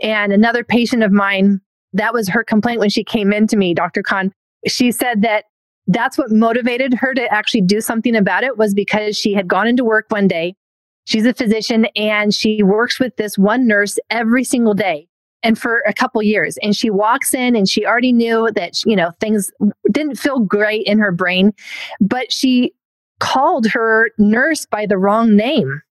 And 0.01 0.31
another 0.31 0.63
patient 0.63 1.03
of 1.03 1.11
mine, 1.11 1.59
that 1.93 2.13
was 2.13 2.29
her 2.29 2.43
complaint 2.43 2.79
when 2.79 2.89
she 2.89 3.03
came 3.03 3.33
in 3.33 3.47
to 3.47 3.57
me, 3.57 3.73
Dr. 3.73 4.03
Kan. 4.03 4.31
She 4.67 4.91
said 4.91 5.21
that 5.23 5.45
that's 5.87 6.17
what 6.17 6.31
motivated 6.31 6.93
her 6.93 7.13
to 7.13 7.33
actually 7.33 7.61
do 7.61 7.81
something 7.81 8.15
about 8.15 8.43
it 8.43 8.57
was 8.57 8.73
because 8.73 9.17
she 9.17 9.33
had 9.33 9.47
gone 9.47 9.67
into 9.67 9.83
work 9.83 10.05
one 10.09 10.27
day. 10.27 10.55
She's 11.05 11.25
a 11.25 11.33
physician 11.33 11.87
and 11.95 12.33
she 12.33 12.63
works 12.63 12.99
with 12.99 13.15
this 13.17 13.37
one 13.37 13.67
nurse 13.67 13.97
every 14.09 14.43
single 14.43 14.73
day 14.75 15.07
and 15.43 15.57
for 15.57 15.79
a 15.87 15.93
couple 15.93 16.21
years 16.21 16.57
and 16.61 16.75
she 16.75 16.89
walks 16.89 17.33
in 17.33 17.55
and 17.55 17.67
she 17.67 17.85
already 17.85 18.13
knew 18.13 18.51
that 18.53 18.83
you 18.85 18.95
know 18.95 19.11
things 19.19 19.51
didn't 19.91 20.15
feel 20.15 20.39
great 20.39 20.85
in 20.85 20.99
her 20.99 21.11
brain 21.11 21.51
but 21.99 22.31
she 22.31 22.71
called 23.21 23.67
her 23.67 24.09
nurse 24.17 24.65
by 24.65 24.85
the 24.85 24.97
wrong 24.97 25.37
name. 25.37 25.81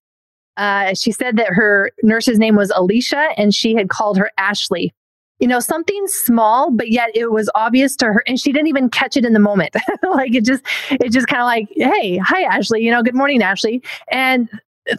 Uh, 0.57 0.93
she 0.95 1.13
said 1.13 1.37
that 1.39 1.49
her 1.49 1.91
nurse's 2.03 2.39
name 2.39 2.57
was 2.57 2.71
Alicia 2.75 3.31
and 3.39 3.55
she 3.55 3.75
had 3.75 3.89
called 3.89 4.19
her 4.19 4.31
Ashley. 4.37 4.93
You 5.39 5.49
know, 5.49 5.61
something 5.61 6.07
small, 6.07 6.71
but 6.71 6.91
yet 6.91 7.09
it 7.15 7.31
was 7.31 7.49
obvious 7.55 7.97
to 7.97 8.07
her 8.07 8.23
and 8.27 8.39
she 8.39 8.53
didn't 8.53 8.67
even 8.67 8.91
catch 8.91 9.17
it 9.17 9.25
in 9.25 9.33
the 9.33 9.39
moment. 9.39 9.75
like 10.03 10.35
it 10.35 10.45
just, 10.45 10.63
it 10.91 11.13
just 11.13 11.29
kind 11.29 11.41
of 11.41 11.47
like, 11.47 11.69
hey, 11.77 12.19
hi, 12.19 12.43
Ashley, 12.43 12.83
you 12.83 12.91
know, 12.91 13.03
good 13.03 13.15
morning, 13.15 13.43
Ashley. 13.43 13.83
And 14.13 14.51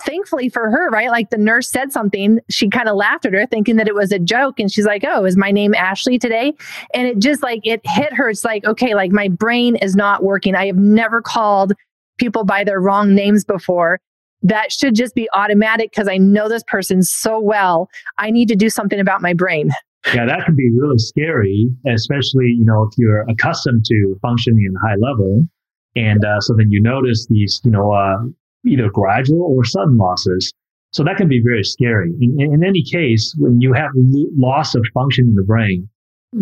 thankfully 0.03 0.49
for 0.49 0.71
her, 0.71 0.89
right? 0.89 1.09
Like 1.09 1.29
the 1.29 1.37
nurse 1.37 1.69
said 1.69 1.91
something, 1.91 2.39
she 2.49 2.69
kind 2.69 2.87
of 2.87 2.95
laughed 2.95 3.25
at 3.25 3.33
her 3.33 3.45
thinking 3.45 3.75
that 3.75 3.87
it 3.87 3.93
was 3.93 4.11
a 4.11 4.19
joke. 4.19 4.59
And 4.59 4.71
she's 4.71 4.85
like, 4.85 5.03
Oh, 5.05 5.25
is 5.25 5.37
my 5.37 5.51
name 5.51 5.75
Ashley 5.75 6.17
today? 6.17 6.53
And 6.93 7.07
it 7.07 7.19
just 7.19 7.43
like, 7.43 7.61
it 7.65 7.81
hit 7.83 8.13
her. 8.13 8.29
It's 8.29 8.45
like, 8.45 8.65
okay, 8.65 8.95
like 8.95 9.11
my 9.11 9.27
brain 9.27 9.75
is 9.75 9.95
not 9.95 10.23
working. 10.23 10.55
I 10.55 10.67
have 10.67 10.77
never 10.77 11.21
called 11.21 11.73
people 12.21 12.45
by 12.45 12.63
their 12.63 12.79
wrong 12.79 13.13
names 13.13 13.43
before. 13.43 13.99
That 14.43 14.71
should 14.71 14.95
just 14.95 15.13
be 15.13 15.27
automatic 15.33 15.91
because 15.91 16.07
I 16.07 16.17
know 16.17 16.47
this 16.47 16.63
person 16.65 17.03
so 17.03 17.39
well. 17.39 17.89
I 18.17 18.31
need 18.31 18.47
to 18.47 18.55
do 18.55 18.69
something 18.69 18.99
about 18.99 19.21
my 19.21 19.33
brain. 19.33 19.71
Yeah, 20.13 20.25
that 20.25 20.45
can 20.45 20.55
be 20.55 20.71
really 20.75 20.97
scary, 20.97 21.67
especially, 21.87 22.47
you 22.47 22.65
know, 22.65 22.83
if 22.83 22.97
you're 22.97 23.21
accustomed 23.29 23.85
to 23.85 24.17
functioning 24.21 24.65
in 24.65 24.73
high 24.81 24.95
level. 24.95 25.47
And 25.95 26.23
uh, 26.25 26.39
so 26.39 26.55
then 26.57 26.71
you 26.71 26.81
notice 26.81 27.27
these, 27.29 27.61
you 27.63 27.71
know, 27.71 27.91
uh, 27.91 28.17
either 28.65 28.89
gradual 28.89 29.43
or 29.43 29.63
sudden 29.63 29.97
losses. 29.97 30.53
So 30.91 31.03
that 31.03 31.17
can 31.17 31.27
be 31.27 31.41
very 31.41 31.63
scary. 31.63 32.11
In, 32.19 32.39
in 32.39 32.63
any 32.63 32.83
case, 32.83 33.35
when 33.37 33.61
you 33.61 33.73
have 33.73 33.91
loss 33.95 34.73
of 34.75 34.83
function 34.93 35.27
in 35.27 35.35
the 35.35 35.43
brain, 35.43 35.87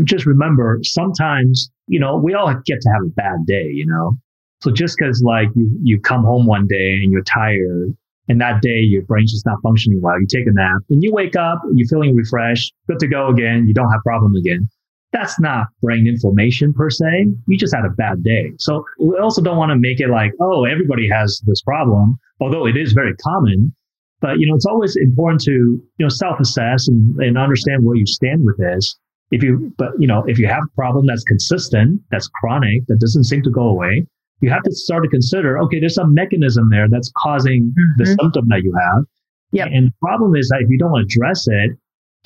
just 0.04 0.26
remember 0.26 0.80
sometimes, 0.84 1.70
you 1.88 2.00
know, 2.00 2.16
we 2.16 2.34
all 2.34 2.54
get 2.66 2.80
to 2.82 2.90
have 2.90 3.04
a 3.06 3.10
bad 3.10 3.46
day, 3.46 3.70
you 3.74 3.86
know, 3.86 4.18
so 4.62 4.72
just 4.72 4.98
because 4.98 5.22
like 5.24 5.50
you, 5.56 5.70
you 5.82 6.00
come 6.00 6.24
home 6.24 6.46
one 6.46 6.68
day 6.68 7.00
and 7.02 7.12
you're 7.12 7.24
tired 7.24 7.96
and 8.28 8.42
that 8.42 8.62
day 8.62 8.80
your 8.80 9.02
brain's 9.04 9.32
just 9.32 9.46
not 9.46 9.58
functioning 9.64 10.02
well, 10.02 10.20
you 10.20 10.28
take 10.28 10.48
a 10.48 10.52
nap 10.52 10.82
and 10.90 11.02
you 11.04 11.12
wake 11.14 11.36
up, 11.36 11.62
you're 11.74 11.88
feeling 11.88 12.16
refreshed, 12.16 12.74
good 12.88 13.00
to 13.00 13.08
go 13.08 13.30
again, 13.30 13.68
you 13.68 13.74
don't 13.74 13.92
have 13.92 14.02
problem 14.04 14.36
again. 14.36 14.68
That's 15.12 15.40
not 15.40 15.68
brain 15.82 16.08
inflammation 16.08 16.72
per 16.72 16.90
se. 16.90 17.28
You 17.48 17.58
just 17.58 17.74
had 17.74 17.86
a 17.86 17.90
bad 17.90 18.24
day. 18.24 18.52
So 18.60 18.86
we 19.00 19.18
also 19.18 19.42
don't 19.42 19.58
want 19.58 19.72
to 19.72 19.76
make 19.76 20.00
it 20.00 20.10
like, 20.10 20.34
oh, 20.40 20.66
everybody 20.66 21.10
has 21.10 21.42
this 21.48 21.62
problem, 21.64 22.20
although 22.40 22.68
it 22.68 22.78
is 22.78 22.94
very 22.94 23.16
common. 23.16 23.74
But 24.22 24.40
you 24.40 24.48
know, 24.48 24.56
it's 24.56 24.66
always 24.66 24.96
important 24.98 25.42
to 25.44 25.52
you 25.52 26.06
know 26.06 26.10
self-assess 26.10 26.90
and, 26.90 27.16
and 27.22 27.38
understand 27.38 27.84
where 27.84 27.96
you 27.96 28.06
stand 28.06 28.46
with 28.46 28.58
this. 28.58 28.98
If 29.32 29.42
you, 29.42 29.74
but 29.78 29.92
you 29.98 30.08
know, 30.08 30.24
if 30.28 30.38
you 30.38 30.48
have 30.48 30.64
a 30.64 30.76
problem 30.76 31.06
that's 31.08 31.24
consistent, 31.24 32.02
that's 32.12 32.28
chronic, 32.42 32.86
that 32.88 33.00
doesn't 33.00 33.24
seem 33.24 33.42
to 33.44 33.50
go 33.50 33.62
away, 33.62 34.06
you 34.42 34.50
have 34.50 34.64
to 34.64 34.72
start 34.72 35.04
to 35.04 35.10
consider, 35.10 35.60
okay, 35.60 35.80
there's 35.80 35.96
some 35.96 36.14
mechanism 36.14 36.70
there 36.70 36.88
that's 36.90 37.12
causing 37.18 37.64
mm-hmm. 37.64 37.92
the 37.98 38.06
symptom 38.06 38.46
that 38.50 38.64
you 38.64 38.74
have. 38.74 39.04
Yep. 39.52 39.70
And 39.74 39.88
the 39.88 39.94
problem 40.02 40.36
is 40.36 40.50
that 40.50 40.62
if 40.62 40.70
you 40.70 40.78
don't 40.78 41.00
address 41.00 41.48
it, 41.48 41.72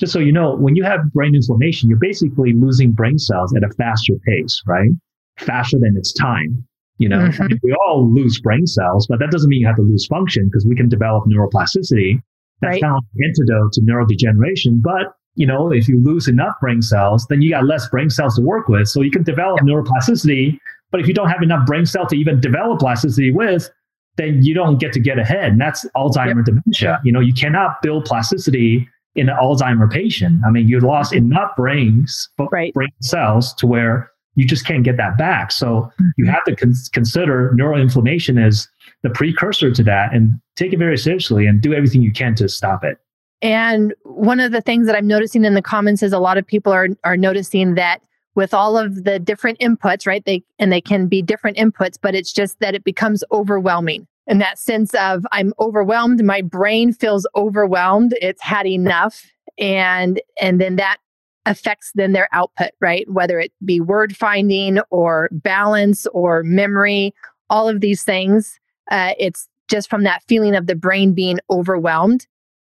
just 0.00 0.12
so 0.12 0.18
you 0.18 0.32
know, 0.32 0.56
when 0.56 0.76
you 0.76 0.84
have 0.84 1.12
brain 1.12 1.34
inflammation, 1.34 1.88
you're 1.88 1.98
basically 1.98 2.52
losing 2.52 2.92
brain 2.92 3.18
cells 3.18 3.54
at 3.56 3.62
a 3.62 3.70
faster 3.76 4.14
pace, 4.26 4.60
right? 4.66 4.90
Faster 5.38 5.78
than 5.78 5.96
its 5.96 6.12
time. 6.12 6.66
You 6.98 7.08
know, 7.08 7.18
mm-hmm. 7.18 7.42
I 7.42 7.46
mean, 7.48 7.60
we 7.62 7.74
all 7.86 8.08
lose 8.12 8.40
brain 8.40 8.66
cells, 8.66 9.06
but 9.08 9.18
that 9.18 9.30
doesn't 9.30 9.48
mean 9.48 9.60
you 9.60 9.66
have 9.66 9.76
to 9.76 9.82
lose 9.82 10.06
function 10.06 10.46
because 10.46 10.64
we 10.66 10.76
can 10.76 10.88
develop 10.88 11.24
neuroplasticity. 11.24 12.20
That's 12.60 12.74
right. 12.74 12.82
kind 12.82 12.96
of 12.96 13.04
antidote 13.22 13.72
to 13.72 13.80
neurodegeneration. 13.80 14.80
But, 14.80 15.14
you 15.34 15.46
know, 15.46 15.72
if 15.72 15.88
you 15.88 16.00
lose 16.02 16.28
enough 16.28 16.54
brain 16.60 16.82
cells, 16.82 17.26
then 17.28 17.42
you 17.42 17.50
got 17.50 17.64
less 17.64 17.88
brain 17.88 18.10
cells 18.10 18.36
to 18.36 18.42
work 18.42 18.68
with. 18.68 18.86
So 18.86 19.00
you 19.00 19.10
can 19.10 19.24
develop 19.24 19.60
yep. 19.60 19.66
neuroplasticity. 19.66 20.56
But 20.94 21.00
if 21.00 21.08
you 21.08 21.12
don't 21.12 21.28
have 21.28 21.42
enough 21.42 21.66
brain 21.66 21.86
cell 21.86 22.06
to 22.06 22.14
even 22.14 22.40
develop 22.40 22.78
plasticity 22.78 23.32
with, 23.32 23.68
then 24.16 24.44
you 24.44 24.54
don't 24.54 24.78
get 24.78 24.92
to 24.92 25.00
get 25.00 25.18
ahead. 25.18 25.50
And 25.50 25.60
that's 25.60 25.84
Alzheimer 25.96 26.36
yep. 26.36 26.44
dementia. 26.44 27.00
You 27.02 27.10
know, 27.10 27.18
you 27.18 27.34
cannot 27.34 27.82
build 27.82 28.04
plasticity 28.04 28.88
in 29.16 29.28
an 29.28 29.34
Alzheimer 29.34 29.90
patient. 29.90 30.42
I 30.46 30.50
mean, 30.52 30.68
you 30.68 30.78
lost 30.78 31.12
enough 31.12 31.50
brains, 31.56 32.28
right. 32.52 32.72
brain 32.74 32.92
cells 33.02 33.52
to 33.54 33.66
where 33.66 34.08
you 34.36 34.46
just 34.46 34.66
can't 34.66 34.84
get 34.84 34.96
that 34.98 35.18
back. 35.18 35.50
So 35.50 35.90
you 36.16 36.26
mm-hmm. 36.26 36.32
have 36.32 36.44
to 36.44 36.54
con- 36.54 36.74
consider 36.92 37.52
neuroinflammation 37.58 38.40
as 38.40 38.68
the 39.02 39.10
precursor 39.10 39.72
to 39.72 39.82
that 39.82 40.14
and 40.14 40.38
take 40.54 40.72
it 40.72 40.78
very 40.78 40.96
seriously 40.96 41.48
and 41.48 41.60
do 41.60 41.74
everything 41.74 42.02
you 42.02 42.12
can 42.12 42.36
to 42.36 42.48
stop 42.48 42.84
it. 42.84 42.98
And 43.42 43.94
one 44.04 44.38
of 44.38 44.52
the 44.52 44.60
things 44.60 44.86
that 44.86 44.94
I'm 44.94 45.08
noticing 45.08 45.44
in 45.44 45.54
the 45.54 45.62
comments 45.62 46.04
is 46.04 46.12
a 46.12 46.20
lot 46.20 46.38
of 46.38 46.46
people 46.46 46.72
are 46.72 46.86
are 47.02 47.16
noticing 47.16 47.74
that 47.74 48.00
with 48.34 48.52
all 48.52 48.76
of 48.76 49.04
the 49.04 49.18
different 49.18 49.58
inputs, 49.60 50.06
right? 50.06 50.24
They 50.24 50.42
and 50.58 50.72
they 50.72 50.80
can 50.80 51.06
be 51.06 51.22
different 51.22 51.56
inputs, 51.56 51.98
but 52.00 52.14
it's 52.14 52.32
just 52.32 52.58
that 52.60 52.74
it 52.74 52.84
becomes 52.84 53.22
overwhelming 53.32 54.06
in 54.26 54.38
that 54.38 54.58
sense 54.58 54.94
of 54.94 55.26
I'm 55.32 55.52
overwhelmed, 55.58 56.24
my 56.24 56.40
brain 56.40 56.92
feels 56.92 57.26
overwhelmed, 57.36 58.14
it's 58.20 58.42
had 58.42 58.66
enough 58.66 59.30
and 59.58 60.20
and 60.40 60.60
then 60.60 60.76
that 60.76 60.98
affects 61.46 61.92
then 61.94 62.12
their 62.12 62.28
output, 62.32 62.70
right? 62.80 63.10
Whether 63.10 63.38
it 63.38 63.52
be 63.64 63.80
word 63.80 64.16
finding 64.16 64.78
or 64.90 65.28
balance 65.30 66.06
or 66.08 66.42
memory, 66.42 67.14
all 67.50 67.68
of 67.68 67.80
these 67.80 68.02
things. 68.02 68.58
Uh, 68.90 69.12
it's 69.18 69.46
just 69.68 69.90
from 69.90 70.04
that 70.04 70.22
feeling 70.26 70.54
of 70.54 70.66
the 70.66 70.74
brain 70.74 71.12
being 71.12 71.38
overwhelmed. 71.50 72.26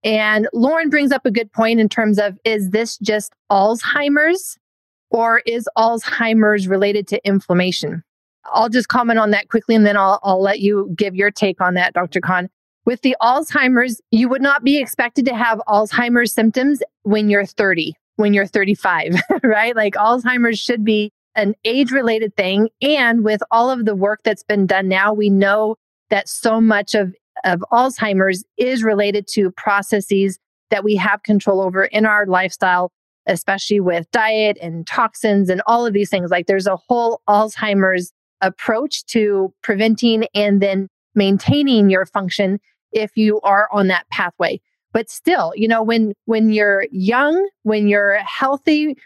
And 0.04 0.48
Lauren 0.54 0.90
brings 0.90 1.12
up 1.12 1.26
a 1.26 1.32
good 1.32 1.52
point 1.52 1.80
in 1.80 1.90
terms 1.90 2.20
of 2.20 2.38
is 2.44 2.72
this 2.72 2.98
just 2.98 3.34
Alzheimer's 3.52 4.58
or 5.16 5.42
is 5.46 5.70
Alzheimer's 5.78 6.68
related 6.68 7.08
to 7.08 7.26
inflammation? 7.26 8.04
I'll 8.48 8.68
just 8.68 8.90
comment 8.90 9.18
on 9.18 9.32
that 9.32 9.48
quickly 9.48 9.74
and 9.74 9.86
then 9.86 9.96
I'll, 9.96 10.20
I'll 10.24 10.42
let 10.42 10.60
you 10.60 10.94
give 10.96 11.16
your 11.16 11.32
take 11.32 11.62
on 11.62 11.76
that, 11.76 11.94
Dr. 11.94 12.20
Kan. 12.20 12.50
With 12.86 13.02
the 13.02 13.16
Alzheimer's, 13.22 14.02
you 14.12 14.28
would 14.28 14.42
not 14.42 14.66
be 14.66 14.78
expected 14.78 15.26
to 15.28 15.34
have 15.34 15.62
Alzheimer's 15.70 16.34
symptoms 16.34 16.84
when 17.04 17.30
you're 17.30 17.46
30, 17.46 17.96
when 18.18 18.34
you're 18.34 18.46
35, 18.46 19.16
right? 19.44 19.74
Like 19.74 19.94
Alzheimer's 19.94 20.60
should 20.60 20.84
be 20.84 21.14
an 21.34 21.56
age 21.64 21.92
related 21.92 22.36
thing. 22.36 22.68
And 22.82 23.24
with 23.24 23.42
all 23.52 23.70
of 23.70 23.86
the 23.86 23.96
work 23.96 24.20
that's 24.24 24.44
been 24.44 24.68
done 24.68 24.90
now, 24.90 25.14
we 25.14 25.30
know 25.30 25.78
that 26.10 26.28
so 26.28 26.60
much 26.60 26.94
of, 26.94 27.16
of 27.46 27.64
Alzheimer's 27.72 28.44
is 28.58 28.84
related 28.84 29.28
to 29.30 29.50
processes 29.52 30.38
that 30.72 30.84
we 30.84 30.98
have 30.98 31.24
control 31.24 31.62
over 31.62 31.86
in 31.86 32.06
our 32.06 32.26
lifestyle, 32.26 32.92
especially 33.28 33.80
with 33.80 34.10
diet 34.12 34.58
and 34.62 34.86
toxins 34.88 35.50
and 35.50 35.62
all 35.68 35.86
of 35.86 35.94
these 35.94 36.10
things. 36.10 36.32
Like 36.32 36.48
there's 36.48 36.68
a 36.68 36.78
whole 36.78 37.22
Alzheimer's 37.28 38.12
approach 38.42 39.06
to 39.08 39.54
preventing 39.64 40.28
and 40.34 40.62
then 40.62 40.88
maintaining 41.16 41.90
your 41.90 42.06
function 42.06 42.60
if 42.92 43.16
you 43.16 43.40
are 43.42 43.70
on 43.72 43.88
that 43.88 44.08
pathway 44.10 44.60
but 44.96 45.10
still 45.10 45.52
you 45.56 45.68
know 45.68 45.84
when 45.84 46.14
when 46.26 46.50
you're 46.52 46.86
young 46.92 47.48
when 47.64 47.88
you're 47.88 48.16
healthy 48.20 48.98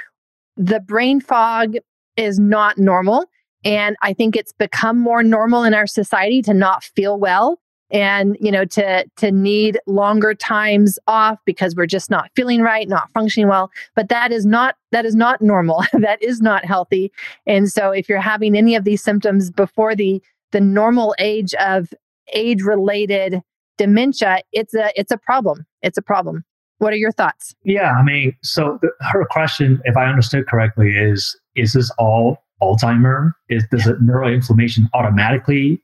the 0.56 0.80
brain 0.80 1.20
fog 1.20 1.76
is 2.16 2.40
not 2.40 2.78
normal 2.78 3.26
and 3.66 3.96
i 4.02 4.14
think 4.14 4.36
it's 4.36 4.54
become 4.54 4.98
more 4.98 5.24
normal 5.24 5.64
in 5.64 5.74
our 5.74 5.88
society 5.88 6.42
to 6.42 6.54
not 6.54 6.84
feel 6.84 7.20
well 7.20 7.60
and 7.92 8.38
you 8.40 8.52
know 8.52 8.66
to 8.66 9.06
to 9.18 9.32
need 9.32 9.80
longer 9.88 10.34
times 10.34 11.00
off 11.08 11.40
because 11.46 11.76
we're 11.76 11.86
just 11.86 12.10
not 12.10 12.30
feeling 12.36 12.62
right 12.62 12.88
not 12.88 13.10
functioning 13.14 13.48
well. 13.48 13.72
But 13.96 14.10
that 14.10 14.32
is 14.32 14.46
not 14.46 14.76
that 14.92 15.06
is 15.06 15.16
not 15.16 15.42
normal. 15.42 15.84
That 16.00 16.22
is 16.24 16.40
not 16.40 16.64
healthy. 16.64 17.12
And 17.46 17.70
so 17.70 17.92
if 17.92 18.08
you're 18.08 18.22
having 18.22 18.58
any 18.58 18.74
of 18.76 18.86
these 18.86 19.04
symptoms 19.04 19.52
before 19.52 19.96
the 19.96 20.22
the 20.52 20.62
normal 20.62 21.14
age 21.20 21.54
of 21.56 21.94
age 22.34 22.62
related 22.62 23.42
dementia 23.78 24.42
it's 24.54 24.74
a 24.74 24.92
it's 24.96 25.12
a 25.12 25.18
problem. 25.18 25.66
It's 25.82 25.98
a 25.98 26.02
problem. 26.02 26.44
What 26.78 26.94
are 26.94 26.98
your 26.98 27.12
thoughts? 27.12 27.54
Yeah 27.64 27.92
i 27.92 28.04
mean 28.04 28.36
so 28.44 28.80
the, 28.82 28.92
her 29.02 29.26
question 29.26 29.82
if 29.84 29.98
i 29.98 30.06
understood 30.06 30.48
correctly 30.48 30.92
is 30.92 31.38
is 31.56 31.74
this 31.74 31.92
all 31.98 32.38
alzheimer? 32.62 33.34
Is 33.50 33.66
does 33.72 33.84
neuroinflammation 33.84 34.90
automatically 34.94 35.82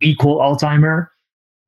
equal 0.00 0.38
alzheimer 0.38 1.08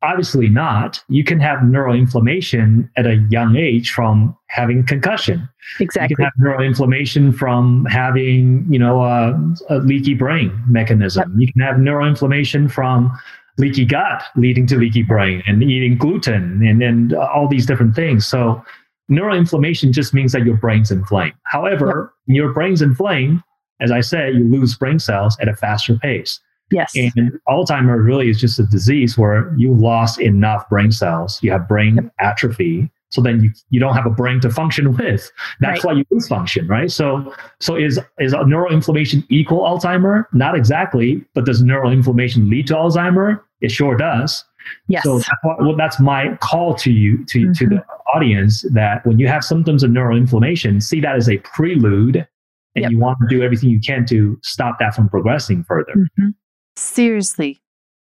Obviously 0.02 0.48
not. 0.48 1.02
You 1.08 1.24
can 1.24 1.40
have 1.40 1.60
neuroinflammation 1.60 2.88
at 2.96 3.06
a 3.06 3.16
young 3.30 3.56
age 3.56 3.90
from 3.90 4.36
having 4.48 4.84
concussion. 4.84 5.48
Exactly. 5.80 6.08
You 6.10 6.16
can 6.16 6.24
have 6.26 6.34
neuroinflammation 6.40 7.34
from 7.34 7.86
having, 7.86 8.66
you 8.70 8.78
know, 8.78 9.02
a, 9.02 9.34
a 9.70 9.78
leaky 9.78 10.14
brain 10.14 10.52
mechanism. 10.68 11.30
Yep. 11.30 11.40
You 11.40 11.52
can 11.52 11.62
have 11.62 11.76
neuroinflammation 11.76 12.70
from 12.70 13.10
leaky 13.58 13.86
gut 13.86 14.22
leading 14.36 14.66
to 14.66 14.76
leaky 14.76 15.02
brain 15.02 15.42
and 15.46 15.62
eating 15.62 15.96
gluten 15.96 16.64
and, 16.66 16.82
and 16.82 17.14
all 17.14 17.48
these 17.48 17.64
different 17.64 17.94
things. 17.94 18.26
So 18.26 18.62
neuroinflammation 19.10 19.92
just 19.92 20.12
means 20.12 20.32
that 20.32 20.44
your 20.44 20.56
brain's 20.56 20.90
inflamed. 20.90 21.34
However, 21.44 22.12
yep. 22.26 22.36
your 22.36 22.52
brain's 22.52 22.82
inflamed, 22.82 23.42
as 23.80 23.90
I 23.90 24.00
said, 24.00 24.34
you 24.34 24.44
lose 24.44 24.76
brain 24.76 24.98
cells 24.98 25.36
at 25.40 25.48
a 25.48 25.56
faster 25.56 25.96
pace. 25.96 26.38
Yes. 26.70 26.94
And 26.96 27.38
Alzheimer 27.48 28.04
really 28.04 28.28
is 28.28 28.40
just 28.40 28.58
a 28.58 28.64
disease 28.64 29.16
where 29.16 29.54
you 29.56 29.72
lost 29.72 30.20
enough 30.20 30.68
brain 30.68 30.90
cells. 30.90 31.42
You 31.42 31.52
have 31.52 31.68
brain 31.68 32.10
atrophy. 32.18 32.90
So 33.10 33.22
then 33.22 33.42
you, 33.42 33.50
you 33.70 33.78
don't 33.78 33.94
have 33.94 34.04
a 34.04 34.10
brain 34.10 34.40
to 34.40 34.50
function 34.50 34.96
with. 34.96 35.30
That's 35.60 35.84
right. 35.84 35.94
why 35.94 35.98
you 35.98 36.04
lose 36.10 36.26
function, 36.28 36.66
right? 36.66 36.90
So 36.90 37.32
so 37.60 37.76
is 37.76 38.00
is 38.18 38.34
neuroinflammation 38.34 39.24
equal 39.28 39.60
Alzheimer? 39.60 40.24
Not 40.32 40.56
exactly, 40.56 41.24
but 41.34 41.44
does 41.46 41.62
neuroinflammation 41.62 42.50
lead 42.50 42.66
to 42.68 42.74
Alzheimer? 42.74 43.40
It 43.60 43.70
sure 43.70 43.96
does. 43.96 44.44
Yes. 44.88 45.04
So 45.04 45.18
that's, 45.18 45.30
well, 45.60 45.76
that's 45.76 46.00
my 46.00 46.36
call 46.40 46.74
to 46.76 46.90
you 46.90 47.24
to, 47.26 47.38
mm-hmm. 47.38 47.52
to 47.52 47.66
the 47.68 47.84
audience 48.14 48.64
that 48.72 49.06
when 49.06 49.18
you 49.18 49.28
have 49.28 49.44
symptoms 49.44 49.84
of 49.84 49.90
neuroinflammation, 49.92 50.82
see 50.82 51.00
that 51.00 51.14
as 51.14 51.28
a 51.28 51.38
prelude 51.38 52.26
and 52.74 52.82
yep. 52.82 52.90
you 52.90 52.98
want 52.98 53.18
to 53.20 53.26
do 53.28 53.42
everything 53.42 53.70
you 53.70 53.80
can 53.80 54.04
to 54.06 54.38
stop 54.42 54.78
that 54.80 54.94
from 54.94 55.08
progressing 55.08 55.64
further. 55.64 55.92
Mm-hmm. 55.96 56.28
Seriously, 56.76 57.60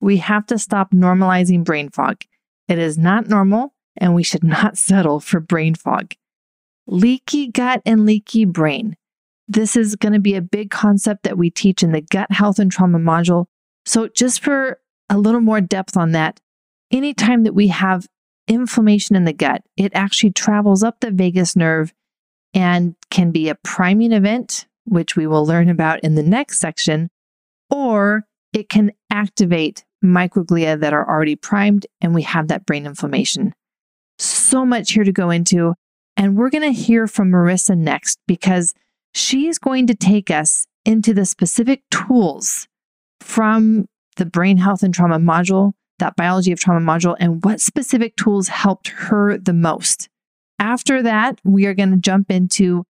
we 0.01 0.17
have 0.17 0.45
to 0.47 0.59
stop 0.59 0.91
normalizing 0.91 1.63
brain 1.63 1.89
fog. 1.89 2.23
It 2.67 2.79
is 2.79 2.97
not 2.97 3.27
normal, 3.27 3.73
and 3.97 4.15
we 4.15 4.23
should 4.23 4.43
not 4.57 4.77
settle 4.77 5.19
for 5.19 5.39
brain 5.39 5.75
fog. 5.75 6.13
Leaky 6.87 7.47
gut 7.47 7.81
and 7.85 8.05
leaky 8.05 8.45
brain. 8.45 8.95
This 9.47 9.75
is 9.75 9.95
going 9.95 10.13
to 10.13 10.19
be 10.19 10.35
a 10.35 10.41
big 10.41 10.71
concept 10.71 11.23
that 11.23 11.37
we 11.37 11.49
teach 11.49 11.83
in 11.83 11.91
the 11.91 12.01
gut 12.01 12.31
health 12.31 12.59
and 12.59 12.71
trauma 12.71 12.99
module. 12.99 13.45
So, 13.85 14.07
just 14.07 14.41
for 14.41 14.79
a 15.09 15.17
little 15.17 15.41
more 15.41 15.61
depth 15.61 15.95
on 15.95 16.11
that, 16.13 16.39
anytime 16.91 17.43
that 17.43 17.53
we 17.53 17.67
have 17.67 18.07
inflammation 18.47 19.15
in 19.15 19.25
the 19.25 19.33
gut, 19.33 19.63
it 19.77 19.91
actually 19.93 20.31
travels 20.31 20.83
up 20.83 20.99
the 20.99 21.11
vagus 21.11 21.55
nerve 21.55 21.93
and 22.55 22.95
can 23.11 23.31
be 23.31 23.49
a 23.49 23.55
priming 23.55 24.11
event, 24.11 24.65
which 24.85 25.15
we 25.15 25.27
will 25.27 25.45
learn 25.45 25.69
about 25.69 26.03
in 26.03 26.15
the 26.15 26.23
next 26.23 26.59
section, 26.59 27.09
or 27.69 28.25
it 28.55 28.69
can 28.69 28.93
activate 29.11 29.83
microglia 30.03 30.79
that 30.79 30.93
are 30.93 31.07
already 31.07 31.35
primed, 31.35 31.85
and 31.99 32.15
we 32.15 32.21
have 32.21 32.47
that 32.47 32.65
brain 32.65 32.85
inflammation. 32.85 33.53
So 34.17 34.65
much 34.65 34.93
here 34.93 35.03
to 35.03 35.11
go 35.11 35.29
into. 35.29 35.73
And 36.15 36.37
we're 36.37 36.49
going 36.49 36.63
to 36.63 36.71
hear 36.71 37.07
from 37.07 37.29
Marissa 37.29 37.77
next 37.77 38.17
because 38.25 38.73
she's 39.13 39.59
going 39.59 39.87
to 39.87 39.93
take 39.93 40.31
us 40.31 40.65
into 40.85 41.13
the 41.13 41.25
specific 41.25 41.81
tools 41.91 42.67
from 43.19 43.87
the 44.15 44.25
brain 44.25 44.55
health 44.55 44.83
and 44.83 44.93
trauma 44.93 45.19
module, 45.19 45.73
that 45.99 46.15
biology 46.15 46.53
of 46.53 46.59
trauma 46.59 46.79
module, 46.79 47.17
and 47.19 47.43
what 47.43 47.59
specific 47.59 48.15
tools 48.15 48.47
helped 48.47 48.87
her 48.87 49.37
the 49.37 49.51
most. 49.51 50.07
After 50.57 51.01
that, 51.03 51.41
we 51.43 51.65
are 51.65 51.73
going 51.73 51.91
to 51.91 51.97
jump 51.97 52.31
into 52.31 52.85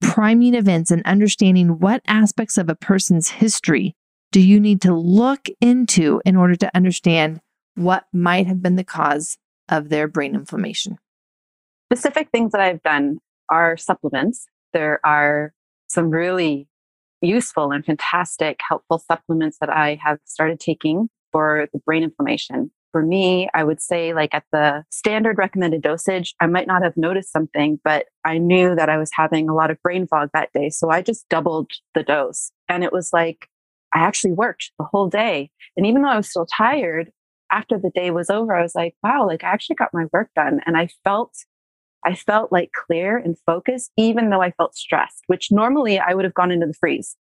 priming 0.00 0.54
events 0.54 0.92
and 0.92 1.02
understanding 1.04 1.80
what 1.80 2.02
aspects 2.06 2.56
of 2.56 2.68
a 2.68 2.76
person's 2.76 3.30
history 3.30 3.96
do 4.32 4.40
you 4.40 4.58
need 4.58 4.80
to 4.82 4.94
look 4.94 5.46
into 5.60 6.20
in 6.24 6.36
order 6.36 6.56
to 6.56 6.74
understand 6.74 7.40
what 7.74 8.06
might 8.12 8.46
have 8.46 8.62
been 8.62 8.76
the 8.76 8.84
cause 8.84 9.38
of 9.68 9.90
their 9.90 10.08
brain 10.08 10.34
inflammation? 10.34 10.98
Specific 11.92 12.30
things 12.30 12.52
that 12.52 12.60
I've 12.60 12.82
done 12.82 13.18
are 13.50 13.76
supplements. 13.76 14.46
There 14.72 14.98
are 15.04 15.52
some 15.88 16.10
really 16.10 16.66
useful 17.20 17.70
and 17.70 17.84
fantastic, 17.84 18.58
helpful 18.66 18.98
supplements 18.98 19.58
that 19.60 19.70
I 19.70 19.98
have 20.02 20.18
started 20.24 20.58
taking 20.58 21.08
for 21.30 21.68
the 21.72 21.78
brain 21.80 22.02
inflammation. 22.02 22.70
for 22.92 23.02
me, 23.02 23.48
I 23.54 23.64
would 23.64 23.80
say 23.80 24.12
like 24.12 24.34
at 24.34 24.44
the 24.52 24.84
standard 24.90 25.38
recommended 25.38 25.80
dosage, 25.80 26.34
I 26.40 26.46
might 26.46 26.66
not 26.66 26.82
have 26.82 26.96
noticed 26.96 27.32
something, 27.32 27.80
but 27.82 28.06
I 28.24 28.36
knew 28.36 28.74
that 28.76 28.90
I 28.90 28.98
was 28.98 29.10
having 29.14 29.48
a 29.48 29.54
lot 29.54 29.70
of 29.70 29.82
brain 29.82 30.06
fog 30.06 30.28
that 30.34 30.50
day. 30.52 30.68
So 30.68 30.90
I 30.90 31.00
just 31.00 31.26
doubled 31.30 31.70
the 31.94 32.02
dose. 32.02 32.52
And 32.68 32.84
it 32.84 32.92
was 32.92 33.10
like, 33.12 33.48
I 33.94 34.00
actually 34.00 34.32
worked 34.32 34.72
the 34.78 34.84
whole 34.84 35.08
day. 35.08 35.50
And 35.76 35.86
even 35.86 36.02
though 36.02 36.08
I 36.08 36.16
was 36.16 36.28
still 36.28 36.46
tired, 36.46 37.10
after 37.50 37.78
the 37.78 37.90
day 37.90 38.10
was 38.10 38.30
over, 38.30 38.54
I 38.54 38.62
was 38.62 38.74
like, 38.74 38.94
wow, 39.02 39.26
like 39.26 39.44
I 39.44 39.48
actually 39.48 39.76
got 39.76 39.90
my 39.92 40.06
work 40.12 40.30
done. 40.34 40.60
And 40.64 40.76
I 40.76 40.88
felt, 41.04 41.34
I 42.04 42.14
felt 42.14 42.50
like 42.50 42.72
clear 42.72 43.18
and 43.18 43.36
focused, 43.44 43.92
even 43.96 44.30
though 44.30 44.40
I 44.40 44.52
felt 44.52 44.74
stressed, 44.74 45.24
which 45.26 45.52
normally 45.52 45.98
I 45.98 46.14
would 46.14 46.24
have 46.24 46.34
gone 46.34 46.50
into 46.50 46.66
the 46.66 46.74
freeze. 46.74 47.16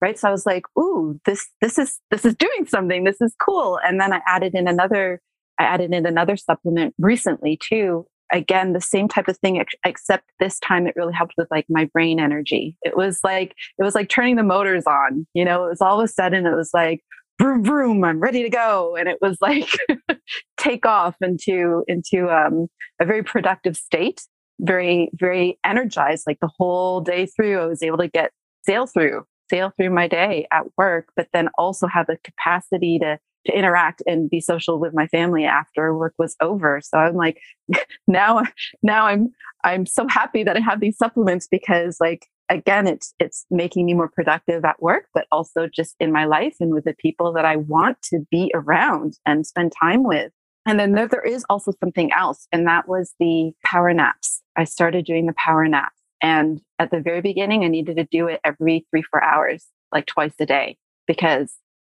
Right. 0.00 0.18
So 0.18 0.28
I 0.28 0.30
was 0.30 0.46
like, 0.46 0.64
ooh, 0.78 1.20
this, 1.24 1.48
this 1.60 1.76
is, 1.78 2.00
this 2.10 2.24
is 2.24 2.36
doing 2.36 2.66
something. 2.66 3.04
This 3.04 3.20
is 3.20 3.34
cool. 3.40 3.80
And 3.84 4.00
then 4.00 4.12
I 4.12 4.20
added 4.28 4.54
in 4.54 4.68
another, 4.68 5.20
I 5.58 5.64
added 5.64 5.92
in 5.92 6.06
another 6.06 6.36
supplement 6.36 6.94
recently 6.98 7.56
too. 7.56 8.06
Again, 8.32 8.72
the 8.72 8.80
same 8.80 9.08
type 9.08 9.28
of 9.28 9.38
thing, 9.38 9.64
except 9.84 10.24
this 10.40 10.58
time 10.60 10.86
it 10.86 10.94
really 10.96 11.14
helped 11.14 11.34
with 11.38 11.48
like 11.50 11.66
my 11.68 11.86
brain 11.86 12.20
energy. 12.20 12.76
It 12.82 12.96
was 12.96 13.20
like, 13.24 13.54
it 13.78 13.82
was 13.82 13.94
like 13.94 14.08
turning 14.08 14.36
the 14.36 14.42
motors 14.42 14.84
on, 14.86 15.26
you 15.34 15.44
know, 15.44 15.64
it 15.64 15.70
was 15.70 15.80
all 15.80 16.00
of 16.00 16.04
a 16.04 16.08
sudden, 16.08 16.46
it 16.46 16.54
was 16.54 16.70
like, 16.74 17.02
vroom 17.38 17.62
vroom 17.62 18.04
i'm 18.04 18.18
ready 18.18 18.42
to 18.42 18.50
go 18.50 18.96
and 18.96 19.08
it 19.08 19.18
was 19.20 19.36
like 19.40 19.70
take 20.58 20.84
off 20.84 21.14
into 21.20 21.84
into 21.86 22.28
um, 22.28 22.66
a 23.00 23.04
very 23.04 23.22
productive 23.22 23.76
state 23.76 24.26
very 24.60 25.08
very 25.14 25.58
energized 25.64 26.24
like 26.26 26.40
the 26.40 26.50
whole 26.58 27.00
day 27.00 27.26
through 27.26 27.60
i 27.60 27.66
was 27.66 27.82
able 27.82 27.96
to 27.96 28.08
get 28.08 28.32
sail 28.66 28.86
through 28.86 29.24
sail 29.50 29.72
through 29.76 29.90
my 29.90 30.08
day 30.08 30.46
at 30.52 30.64
work 30.76 31.10
but 31.14 31.28
then 31.32 31.48
also 31.56 31.86
have 31.86 32.06
the 32.08 32.18
capacity 32.24 32.98
to 32.98 33.18
to 33.46 33.52
interact 33.56 34.02
and 34.06 34.30
be 34.30 34.40
social 34.40 34.78
with 34.78 34.94
my 34.94 35.06
family 35.08 35.44
after 35.44 35.96
work 35.96 36.14
was 36.18 36.36
over 36.40 36.80
so 36.82 36.98
i'm 36.98 37.14
like 37.14 37.40
now 38.06 38.42
now 38.82 39.06
i'm 39.06 39.28
i'm 39.64 39.86
so 39.86 40.06
happy 40.08 40.42
that 40.42 40.56
i 40.56 40.60
have 40.60 40.80
these 40.80 40.96
supplements 40.96 41.46
because 41.50 41.96
like 42.00 42.26
again, 42.48 42.86
it's 42.86 43.14
it's 43.18 43.46
making 43.50 43.86
me 43.86 43.94
more 43.94 44.08
productive 44.08 44.64
at 44.64 44.80
work, 44.82 45.06
but 45.14 45.26
also 45.30 45.66
just 45.66 45.94
in 46.00 46.12
my 46.12 46.24
life 46.24 46.56
and 46.60 46.72
with 46.72 46.84
the 46.84 46.94
people 46.94 47.32
that 47.34 47.44
I 47.44 47.56
want 47.56 48.00
to 48.04 48.20
be 48.30 48.50
around 48.54 49.14
and 49.26 49.46
spend 49.46 49.72
time 49.78 50.02
with. 50.02 50.32
And 50.66 50.78
then 50.78 50.92
there, 50.92 51.08
there 51.08 51.22
is 51.24 51.44
also 51.48 51.72
something 51.80 52.12
else, 52.12 52.46
and 52.52 52.66
that 52.66 52.88
was 52.88 53.14
the 53.18 53.52
power 53.64 53.92
naps. 53.94 54.42
I 54.56 54.64
started 54.64 55.04
doing 55.04 55.26
the 55.26 55.34
power 55.34 55.66
naps. 55.66 55.94
And 56.20 56.60
at 56.78 56.90
the 56.90 57.00
very 57.00 57.20
beginning, 57.20 57.64
I 57.64 57.68
needed 57.68 57.96
to 57.96 58.04
do 58.04 58.26
it 58.26 58.40
every 58.44 58.86
three, 58.90 59.02
four 59.02 59.22
hours, 59.22 59.66
like 59.92 60.06
twice 60.06 60.34
a 60.40 60.46
day, 60.46 60.76
because 61.06 61.54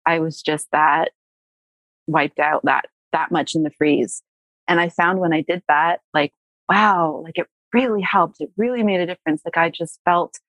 I 0.05 0.19
was 0.19 0.41
just 0.41 0.67
that 0.71 1.11
wiped 2.09 2.39
out, 2.39 2.61
that 2.65 2.85
that 3.11 3.31
much 3.31 3.55
in 3.55 3.63
the 3.63 3.71
freeze. 3.71 4.21
And 4.67 4.79
I 4.79 4.89
found 4.89 5.19
when 5.19 5.33
I 5.33 5.41
did 5.41 5.63
that, 5.67 6.01
like, 6.13 6.31
wow, 6.67 7.21
like 7.23 7.37
it 7.37 7.47
really 7.73 8.01
helped. 8.01 8.37
It 8.39 8.49
really 8.57 8.83
made 8.83 8.99
a 8.99 9.05
difference. 9.05 9.41
Like 9.45 9.57
I 9.57 9.69
just 9.69 9.99
felt 10.05 10.39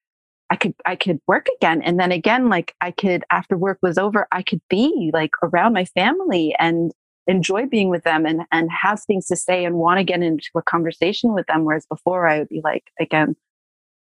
I 0.50 0.56
could 0.56 0.74
I 0.84 0.96
could 0.96 1.20
work 1.26 1.46
again. 1.56 1.82
And 1.82 1.98
then 1.98 2.12
again, 2.12 2.48
like 2.48 2.74
I 2.80 2.90
could 2.90 3.24
after 3.30 3.56
work 3.56 3.78
was 3.82 3.98
over, 3.98 4.26
I 4.32 4.42
could 4.42 4.60
be 4.68 5.10
like 5.14 5.32
around 5.42 5.72
my 5.72 5.84
family 5.84 6.54
and 6.58 6.92
enjoy 7.26 7.66
being 7.66 7.88
with 7.88 8.02
them 8.02 8.26
and 8.26 8.42
and 8.50 8.70
have 8.70 9.00
things 9.02 9.26
to 9.26 9.36
say 9.36 9.64
and 9.64 9.76
want 9.76 9.98
to 9.98 10.04
get 10.04 10.22
into 10.22 10.50
a 10.56 10.62
conversation 10.62 11.32
with 11.32 11.46
them. 11.46 11.64
Whereas 11.64 11.86
before 11.86 12.26
I 12.26 12.40
would 12.40 12.48
be 12.48 12.60
like, 12.62 12.84
again, 12.98 13.36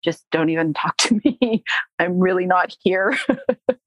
just 0.02 0.24
don't 0.30 0.50
even 0.50 0.72
talk 0.74 0.96
to 0.98 1.20
me. 1.24 1.62
I'm 1.98 2.18
really 2.18 2.46
not 2.46 2.74
here. 2.82 3.16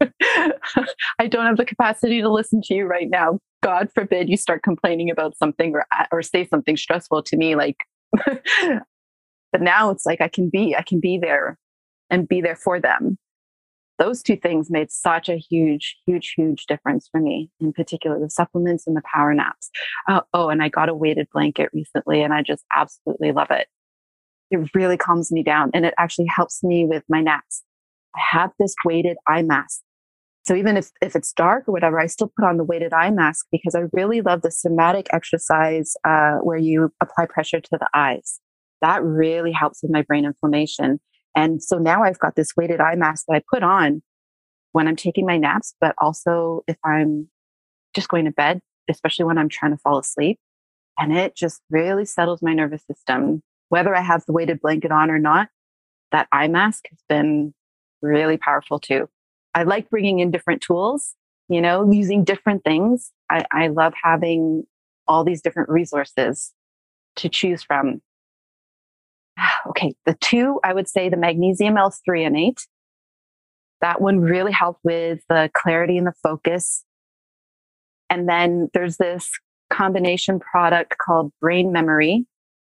I 1.20 1.28
don't 1.28 1.46
have 1.46 1.58
the 1.58 1.66
capacity 1.66 2.22
to 2.22 2.32
listen 2.32 2.62
to 2.64 2.74
you 2.74 2.86
right 2.86 3.10
now. 3.10 3.40
God 3.64 3.90
forbid 3.94 4.30
you 4.30 4.38
start 4.38 4.64
complaining 4.64 5.10
about 5.10 5.38
something 5.38 5.74
or 5.76 5.86
or 6.12 6.22
say 6.22 6.46
something 6.46 6.78
stressful 6.78 7.24
to 7.24 7.38
me 7.38 7.56
like 7.56 7.78
but 9.52 9.62
now 9.62 9.90
it's 9.90 10.06
like 10.06 10.22
I 10.22 10.28
can 10.28 10.50
be, 10.50 10.76
I 10.76 10.82
can 10.82 11.00
be 11.00 11.18
there 11.18 11.58
and 12.10 12.28
be 12.28 12.42
there 12.42 12.56
for 12.56 12.80
them. 12.80 13.18
Those 14.00 14.24
two 14.24 14.36
things 14.36 14.72
made 14.72 14.92
such 14.92 15.30
a 15.30 15.38
huge, 15.38 15.98
huge, 16.08 16.34
huge 16.36 16.66
difference 16.66 17.08
for 17.12 17.22
me, 17.22 17.52
in 17.60 17.72
particular 17.72 18.20
the 18.20 18.30
supplements 18.30 18.88
and 18.88 18.96
the 18.96 19.04
power 19.14 19.34
naps. 19.34 19.70
Uh, 20.08 20.22
oh, 20.34 20.50
and 20.50 20.64
I 20.64 20.70
got 20.70 20.90
a 20.90 20.96
weighted 20.96 21.28
blanket 21.32 21.70
recently 21.74 22.24
and 22.24 22.34
I 22.34 22.42
just 22.42 22.66
absolutely 22.74 23.32
love 23.32 23.52
it. 23.52 23.68
It 24.50 24.70
really 24.74 24.98
calms 24.98 25.32
me 25.32 25.44
down 25.44 25.70
and 25.74 25.86
it 25.86 25.94
actually 25.98 26.28
helps 26.36 26.64
me 26.64 26.86
with 26.86 27.04
my 27.10 27.22
naps. 27.22 27.64
I 28.16 28.22
have 28.32 28.52
this 28.60 28.76
weighted 28.84 29.18
eye 29.28 29.44
mask. 29.44 29.82
So 30.44 30.56
even 30.56 30.76
if, 30.76 30.90
if 31.02 31.16
it's 31.16 31.34
dark 31.34 31.68
or 31.68 31.72
whatever, 31.72 32.00
I 32.00 32.08
still 32.08 32.32
put 32.36 32.46
on 32.46 32.58
the 32.58 32.64
weighted 32.64 32.94
eye 32.94 33.12
mask 33.12 33.46
because 33.52 33.76
I 33.76 33.84
really 33.94 34.22
love 34.22 34.42
the 34.42 34.52
somatic 34.52 35.08
exercise 35.14 35.94
uh, 36.04 36.38
where 36.42 36.58
you 36.58 36.92
apply 37.02 37.28
pressure 37.28 37.60
to 37.60 37.70
the 37.72 37.88
eyes 37.94 38.40
that 38.82 39.04
really 39.04 39.52
helps 39.52 39.82
with 39.82 39.92
my 39.92 40.02
brain 40.02 40.26
inflammation. 40.26 41.00
And 41.36 41.64
so 41.64 41.78
now 41.78 42.04
I've 42.04 42.20
got 42.20 42.36
this 42.36 42.56
weighted 42.58 42.82
eye 42.82 42.96
mask 42.96 43.26
that 43.28 43.36
I 43.36 43.42
put 43.50 43.64
on 43.64 44.02
when 44.74 44.88
I'm 44.88 44.96
taking 44.96 45.26
my 45.26 45.38
naps, 45.38 45.76
but 45.80 45.96
also 46.00 46.64
if 46.68 46.78
I'm 46.84 47.30
just 47.94 48.10
going 48.10 48.26
to 48.26 48.32
bed, 48.32 48.60
especially 48.90 49.26
when 49.26 49.38
I'm 49.38 49.50
trying 49.50 49.72
to 49.72 49.78
fall 49.78 50.00
asleep. 50.00 50.40
And 50.98 51.16
it 51.16 51.36
just 51.36 51.62
really 51.70 52.06
settles 52.06 52.42
my 52.42 52.54
nervous 52.54 52.84
system. 52.86 53.42
Whether 53.70 53.96
I 53.96 54.02
have 54.02 54.26
the 54.26 54.34
weighted 54.34 54.60
blanket 54.62 54.92
on 54.92 55.10
or 55.10 55.20
not, 55.20 55.48
that 56.12 56.28
eye 56.32 56.48
mask 56.48 56.86
has 56.90 57.00
been 57.08 57.54
really 58.02 58.38
powerful 58.38 58.80
too. 58.80 59.08
I 59.54 59.64
like 59.64 59.90
bringing 59.90 60.20
in 60.20 60.32
different 60.32 60.62
tools, 60.62 61.16
you 61.50 61.62
know, 61.62 61.92
using 61.92 62.24
different 62.24 62.64
things. 62.64 63.12
I, 63.30 63.46
I 63.52 63.68
love 63.68 63.94
having 64.02 64.64
all 65.08 65.24
these 65.24 65.42
different 65.42 65.70
resources 65.70 66.54
to 67.18 67.30
choose 67.30 67.64
from 67.64 68.02
okay, 69.68 69.94
the 70.06 70.16
two, 70.22 70.60
I 70.64 70.74
would 70.74 70.88
say 70.88 71.10
the 71.10 71.18
magnesium 71.18 71.78
L-threonate. 71.78 72.66
That 73.82 74.02
one 74.02 74.20
really 74.20 74.52
helped 74.52 74.82
with 74.84 75.22
the 75.28 75.50
clarity 75.54 75.98
and 75.98 76.06
the 76.06 76.14
focus. 76.24 76.84
And 78.10 78.30
then 78.30 78.70
there's 78.74 78.98
this 78.98 79.32
combination 79.72 80.40
product 80.40 80.98
called 80.98 81.32
Brain 81.42 81.72
Memory 81.72 82.26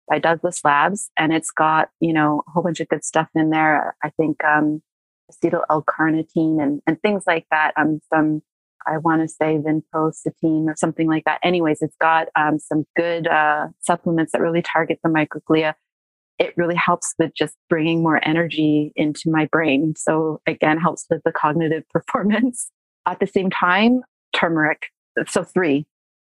by 0.09 0.19
Douglas 0.19 0.63
Labs. 0.63 1.11
And 1.17 1.31
it's 1.31 1.51
got, 1.51 1.89
you 1.99 2.13
know, 2.13 2.43
a 2.47 2.51
whole 2.51 2.63
bunch 2.63 2.79
of 2.79 2.87
good 2.87 3.03
stuff 3.03 3.27
in 3.35 3.51
there. 3.51 3.95
I 4.03 4.09
think 4.09 4.43
um, 4.43 4.81
acetyl 5.31 5.61
L-carnitine 5.69 6.61
and, 6.61 6.81
and 6.87 7.01
things 7.01 7.23
like 7.27 7.45
that. 7.51 7.73
Um, 7.77 7.99
some, 8.11 8.41
I 8.85 8.97
want 8.97 9.21
to 9.21 9.27
say 9.27 9.57
vinpocetine 9.57 10.67
or 10.67 10.75
something 10.75 11.07
like 11.07 11.23
that. 11.25 11.39
Anyways, 11.43 11.81
it's 11.81 11.95
got 11.99 12.27
um, 12.35 12.59
some 12.59 12.85
good 12.95 13.27
uh, 13.27 13.67
supplements 13.79 14.31
that 14.33 14.41
really 14.41 14.61
target 14.61 14.99
the 15.03 15.09
microglia 15.09 15.75
it 16.39 16.53
really 16.57 16.75
helps 16.75 17.13
with 17.19 17.31
just 17.35 17.55
bringing 17.69 18.01
more 18.01 18.19
energy 18.27 18.91
into 18.95 19.29
my 19.29 19.45
brain. 19.51 19.93
So 19.97 20.41
again, 20.47 20.79
helps 20.79 21.05
with 21.09 21.21
the 21.23 21.31
cognitive 21.31 21.83
performance. 21.93 22.69
At 23.05 23.19
the 23.19 23.27
same 23.27 23.49
time, 23.49 24.01
turmeric. 24.33 24.87
So 25.27 25.43
three, 25.43 25.85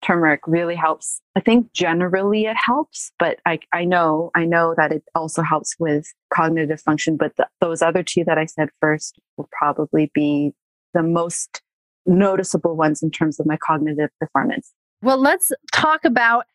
turmeric 0.04 0.42
really 0.46 0.76
helps. 0.76 1.22
I 1.36 1.40
think 1.40 1.72
generally 1.74 2.46
it 2.46 2.58
helps, 2.58 3.12
but 3.18 3.40
I, 3.46 3.60
I 3.72 3.86
know, 3.86 4.32
I 4.36 4.46
know 4.46 4.74
that 4.78 4.92
it 4.92 5.04
also 5.16 5.42
helps 5.42 5.76
with 5.80 6.06
cognitive 6.34 6.82
function. 6.82 7.18
But 7.18 7.36
the, 7.38 7.48
those 7.62 7.82
other 7.82 8.04
two 8.04 8.24
that 8.26 8.38
I 8.38 8.46
said 8.46 8.70
first 8.80 9.20
will 9.38 9.50
probably 9.58 10.12
be 10.14 10.52
the 10.94 11.04
most 11.04 11.62
noticeable 12.06 12.76
ones 12.76 13.02
in 13.02 13.10
terms 13.10 13.40
of 13.40 13.46
my 13.46 13.58
cognitive 13.58 14.10
performance. 14.20 14.74
Well, 15.02 15.20
let's 15.20 15.52
talk 15.72 16.06
about 16.06 16.46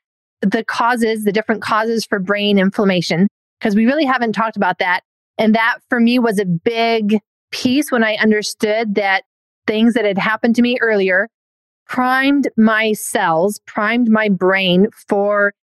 the 0.42 0.62
causes, 0.64 1.24
the 1.24 1.32
different 1.32 1.62
causes 1.62 2.04
for 2.04 2.18
brain 2.18 2.58
inflammation, 2.58 3.28
because 3.58 3.74
we 3.74 3.86
really 3.86 4.04
haven't 4.04 4.32
talked 4.32 4.56
about 4.56 4.78
that. 4.78 5.00
And 5.38 5.54
that 5.54 5.78
for 5.88 6.00
me 6.00 6.18
was 6.18 6.38
a 6.38 6.44
big 6.44 7.20
piece 7.50 7.90
when 7.90 8.04
I 8.04 8.16
understood 8.16 8.94
that 8.96 9.24
things 9.66 9.94
that 9.94 10.04
had 10.04 10.18
happened 10.18 10.54
to 10.56 10.62
me 10.62 10.78
earlier 10.80 11.28
primed 11.88 12.48
my 12.56 12.92
cells, 12.92 13.60
primed 13.66 14.08
my 14.08 14.28
brain 14.28 14.88
for 15.08 15.54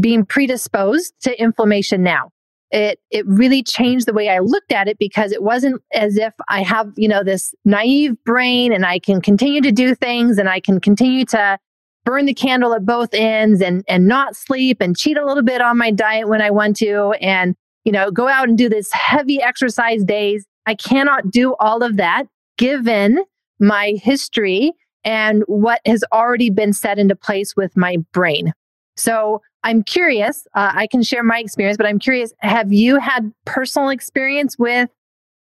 being 0.00 0.24
predisposed 0.24 1.12
to 1.20 1.40
inflammation 1.40 2.02
now. 2.02 2.30
It 2.70 2.98
it 3.10 3.26
really 3.26 3.62
changed 3.62 4.06
the 4.06 4.12
way 4.12 4.28
I 4.28 4.40
looked 4.40 4.72
at 4.72 4.88
it 4.88 4.98
because 4.98 5.30
it 5.32 5.42
wasn't 5.42 5.82
as 5.92 6.16
if 6.16 6.32
I 6.48 6.62
have, 6.62 6.92
you 6.96 7.08
know, 7.08 7.22
this 7.22 7.54
naive 7.64 8.16
brain 8.24 8.72
and 8.72 8.84
I 8.84 8.98
can 8.98 9.20
continue 9.20 9.60
to 9.60 9.70
do 9.70 9.94
things 9.94 10.38
and 10.38 10.48
I 10.48 10.60
can 10.60 10.80
continue 10.80 11.24
to 11.26 11.58
burn 12.04 12.26
the 12.26 12.34
candle 12.34 12.74
at 12.74 12.84
both 12.84 13.10
ends 13.12 13.60
and 13.60 13.84
and 13.88 14.08
not 14.08 14.34
sleep 14.34 14.78
and 14.80 14.96
cheat 14.96 15.16
a 15.16 15.24
little 15.24 15.44
bit 15.44 15.60
on 15.60 15.78
my 15.78 15.90
diet 15.90 16.28
when 16.28 16.42
I 16.42 16.50
want 16.50 16.76
to 16.78 17.12
and 17.20 17.54
you 17.84 17.92
know 17.92 18.10
go 18.10 18.26
out 18.26 18.48
and 18.48 18.58
do 18.58 18.68
this 18.68 18.90
heavy 18.92 19.40
exercise 19.40 20.02
days. 20.02 20.44
I 20.66 20.74
cannot 20.74 21.30
do 21.30 21.54
all 21.60 21.84
of 21.84 21.96
that 21.98 22.24
given 22.58 23.24
my 23.60 23.94
history 24.02 24.72
and 25.06 25.44
what 25.46 25.80
has 25.86 26.04
already 26.12 26.50
been 26.50 26.72
set 26.72 26.98
into 26.98 27.14
place 27.14 27.56
with 27.56 27.74
my 27.76 27.96
brain. 28.12 28.52
So 28.96 29.40
I'm 29.62 29.82
curious, 29.82 30.46
uh, 30.54 30.72
I 30.74 30.86
can 30.88 31.02
share 31.02 31.22
my 31.22 31.38
experience, 31.38 31.76
but 31.76 31.86
I'm 31.86 31.98
curious, 31.98 32.32
have 32.40 32.72
you 32.72 32.98
had 32.98 33.32
personal 33.44 33.88
experience 33.88 34.58
with 34.58 34.90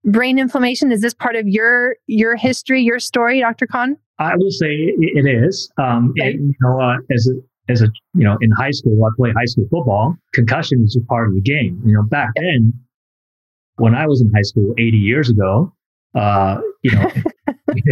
brain 0.04 0.38
inflammation? 0.38 0.90
Is 0.90 1.02
this 1.02 1.14
part 1.14 1.36
of 1.36 1.46
your 1.46 1.96
your 2.06 2.36
history, 2.36 2.82
your 2.82 2.98
story, 2.98 3.40
Dr. 3.40 3.66
Kan? 3.66 3.98
I 4.18 4.34
would 4.36 4.52
say 4.52 4.72
it, 4.72 5.26
it 5.26 5.44
is. 5.44 5.70
Um, 5.78 6.10
okay. 6.10 6.32
and, 6.32 6.48
you 6.48 6.54
know, 6.60 6.80
uh, 6.80 6.96
as 7.14 7.28
a, 7.28 7.72
as 7.72 7.82
a, 7.82 7.86
you 8.14 8.24
know, 8.24 8.36
in 8.40 8.50
high 8.52 8.70
school, 8.70 9.02
I 9.04 9.08
played 9.16 9.34
high 9.36 9.46
school 9.46 9.64
football. 9.70 10.16
Concussion 10.34 10.82
is 10.84 10.94
just 10.94 11.06
part 11.06 11.28
of 11.28 11.34
the 11.34 11.40
game. 11.40 11.80
You 11.84 11.94
know, 11.94 12.02
back 12.02 12.30
then, 12.36 12.72
when 13.76 13.94
I 13.94 14.06
was 14.06 14.20
in 14.20 14.30
high 14.34 14.42
school 14.42 14.74
80 14.78 14.96
years 14.96 15.30
ago, 15.30 15.72
uh, 16.14 16.60
you 16.82 16.92
know, 16.92 17.10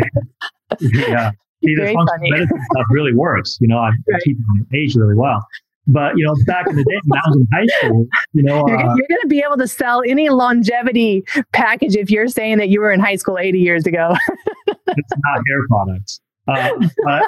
yeah, 0.81 1.31
see, 1.65 1.75
the 1.75 1.93
functional 1.93 2.31
medicine 2.31 2.61
stuff 2.73 2.87
really 2.91 3.15
works. 3.15 3.59
You 3.61 3.69
know, 3.69 3.79
I 3.79 3.91
right. 4.11 4.23
keep 4.23 4.37
my 4.49 4.65
age 4.79 4.95
really 4.95 5.15
well. 5.15 5.47
But 5.89 6.19
you 6.19 6.27
know, 6.27 6.35
back 6.47 6.69
in 6.69 6.77
the 6.77 6.85
day 6.85 7.01
when 7.07 7.19
I 7.19 7.29
was 7.29 7.37
in 7.37 7.49
high 7.51 7.67
school, 7.79 8.07
you 8.35 8.43
know, 8.43 8.63
you're, 8.69 8.79
uh, 8.79 8.95
you're 8.95 9.09
going 9.09 9.23
to 9.23 9.29
be 9.29 9.43
able 9.45 9.57
to 9.57 9.67
sell 9.67 10.03
any 10.07 10.29
longevity 10.29 11.25
package 11.53 11.97
if 11.97 12.11
you're 12.11 12.29
saying 12.29 12.59
that 12.59 12.69
you 12.69 12.81
were 12.81 12.93
in 12.93 13.01
high 13.01 13.17
school 13.17 13.39
80 13.39 13.59
years 13.59 13.87
ago. 13.87 14.15
it's 14.69 15.13
not 15.25 15.43
hair 15.49 15.67
products. 15.69 16.21
Uh, 16.47 16.73
but 17.05 17.23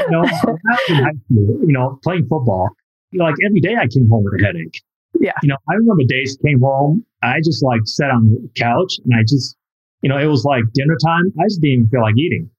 you 0.00 0.10
know, 0.10 0.22
in 0.22 0.94
high 0.94 1.10
school, 1.24 1.58
you 1.66 1.72
know, 1.72 1.98
playing 2.04 2.26
football, 2.28 2.68
you 3.10 3.18
know, 3.18 3.24
like 3.24 3.34
every 3.44 3.60
day 3.60 3.74
I 3.74 3.88
came 3.88 4.08
home 4.08 4.24
with 4.24 4.40
a 4.40 4.44
headache. 4.44 4.80
Yeah. 5.20 5.32
You 5.42 5.48
know, 5.48 5.56
I 5.68 5.74
remember 5.74 6.04
days 6.06 6.36
came 6.44 6.60
home, 6.60 7.04
I 7.22 7.38
just 7.44 7.64
like 7.64 7.80
sat 7.84 8.10
on 8.10 8.26
the 8.26 8.50
couch 8.56 8.98
and 9.04 9.14
I 9.14 9.22
just, 9.22 9.56
you 10.02 10.08
know, 10.08 10.18
it 10.18 10.26
was 10.26 10.44
like 10.44 10.62
dinner 10.72 10.96
time. 11.04 11.32
I 11.40 11.44
just 11.44 11.60
didn't 11.60 11.72
even 11.72 11.88
feel 11.88 12.02
like 12.02 12.16
eating. 12.16 12.50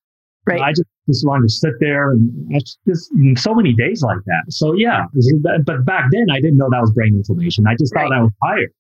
Right. 0.46 0.62
I 0.62 0.72
just, 0.72 0.84
just 1.08 1.26
wanted 1.26 1.44
to 1.44 1.54
sit 1.54 1.74
there 1.80 2.12
and 2.12 2.52
just 2.88 3.10
so 3.38 3.54
many 3.54 3.74
days 3.74 4.02
like 4.02 4.20
that. 4.26 4.44
So 4.50 4.74
yeah, 4.74 5.06
but 5.66 5.86
back 5.86 6.06
then 6.12 6.28
I 6.32 6.40
didn't 6.42 6.58
know 6.58 6.68
that 6.72 6.82
was 6.82 6.92
brain 6.92 7.16
inflammation. 7.16 7.66
I 7.68 7.76
just 7.76 7.94
thought. 7.94 8.12
I 8.12 8.22
was 8.22 8.32
tired. 8.44 8.72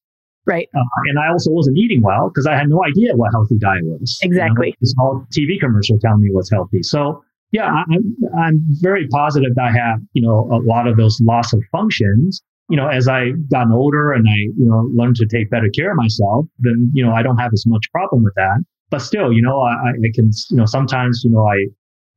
Right. 0.47 0.69
Uh, 0.75 0.83
and 1.05 1.17
I 1.17 1.29
also 1.29 1.49
wasn't 1.51 1.77
eating 1.77 2.01
well 2.03 2.29
because 2.29 2.45
I 2.45 2.55
had 2.55 2.69
no 2.69 2.83
idea 2.85 3.15
what 3.15 3.31
healthy 3.31 3.57
diet 3.57 3.83
was. 3.83 4.19
Exactly. 4.21 4.67
You 4.67 4.71
know, 4.71 4.77
this 4.79 4.93
whole 4.97 5.25
TV 5.35 5.59
commercial 5.59 5.97
telling 5.99 6.21
me 6.21 6.29
what's 6.31 6.51
healthy. 6.51 6.83
So 6.83 7.23
yeah, 7.51 7.65
I'm, 7.65 8.15
I'm 8.38 8.61
very 8.81 9.07
positive 9.07 9.55
that 9.55 9.63
I 9.63 9.71
have, 9.71 9.99
you 10.13 10.21
know, 10.21 10.47
a 10.51 10.61
lot 10.61 10.88
of 10.88 10.97
those 10.97 11.19
loss 11.21 11.51
of 11.53 11.63
functions. 11.71 12.43
You 12.69 12.77
know, 12.77 12.88
as 12.88 13.07
I 13.07 13.31
gotten 13.51 13.71
older 13.71 14.11
and 14.13 14.27
I, 14.27 14.35
you 14.57 14.65
know, 14.65 14.89
learned 14.93 15.15
to 15.17 15.27
take 15.27 15.49
better 15.51 15.69
care 15.69 15.91
of 15.91 15.97
myself, 15.97 16.45
then, 16.59 16.91
you 16.93 17.05
know, 17.05 17.13
I 17.13 17.21
don't 17.21 17.38
have 17.38 17.51
as 17.53 17.63
much 17.67 17.91
problem 17.91 18.23
with 18.23 18.33
that 18.35 18.59
but 18.89 19.01
still, 19.01 19.33
you 19.33 19.41
know, 19.41 19.61
I, 19.61 19.89
I 19.89 20.11
can, 20.13 20.31
you 20.49 20.57
know, 20.57 20.65
sometimes, 20.65 21.21
you 21.23 21.31
know, 21.31 21.45
I, 21.45 21.65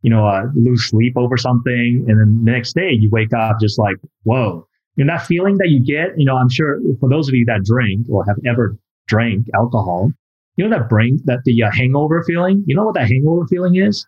you 0.03 0.11
know, 0.11 0.27
uh, 0.27 0.45
lose 0.55 0.89
sleep 0.89 1.15
over 1.17 1.37
something. 1.37 2.05
And 2.09 2.21
then 2.21 2.45
the 2.45 2.51
next 2.51 2.75
day 2.75 2.93
you 2.93 3.11
wake 3.11 3.33
up 3.33 3.59
just 3.61 3.79
like, 3.79 3.97
whoa. 4.25 4.67
And 4.97 5.09
that 5.09 5.27
feeling 5.27 5.59
that 5.59 5.69
you 5.69 5.85
get, 5.85 6.19
you 6.19 6.25
know, 6.25 6.37
I'm 6.37 6.49
sure 6.49 6.81
for 7.01 7.09
those 7.09 7.29
of 7.29 7.35
you 7.35 7.45
that 7.47 7.65
drink 7.65 8.07
or 8.11 8.25
have 8.25 8.37
ever 8.47 8.77
drank 9.07 9.47
alcohol, 9.55 10.11
you 10.57 10.69
know, 10.69 10.77
that 10.77 10.89
brain, 10.89 11.21
that 11.25 11.41
the 11.45 11.63
uh, 11.63 11.71
hangover 11.73 12.25
feeling, 12.25 12.65
you 12.67 12.75
know 12.75 12.85
what 12.85 12.95
that 12.95 13.09
hangover 13.09 13.47
feeling 13.47 13.77
is? 13.77 14.05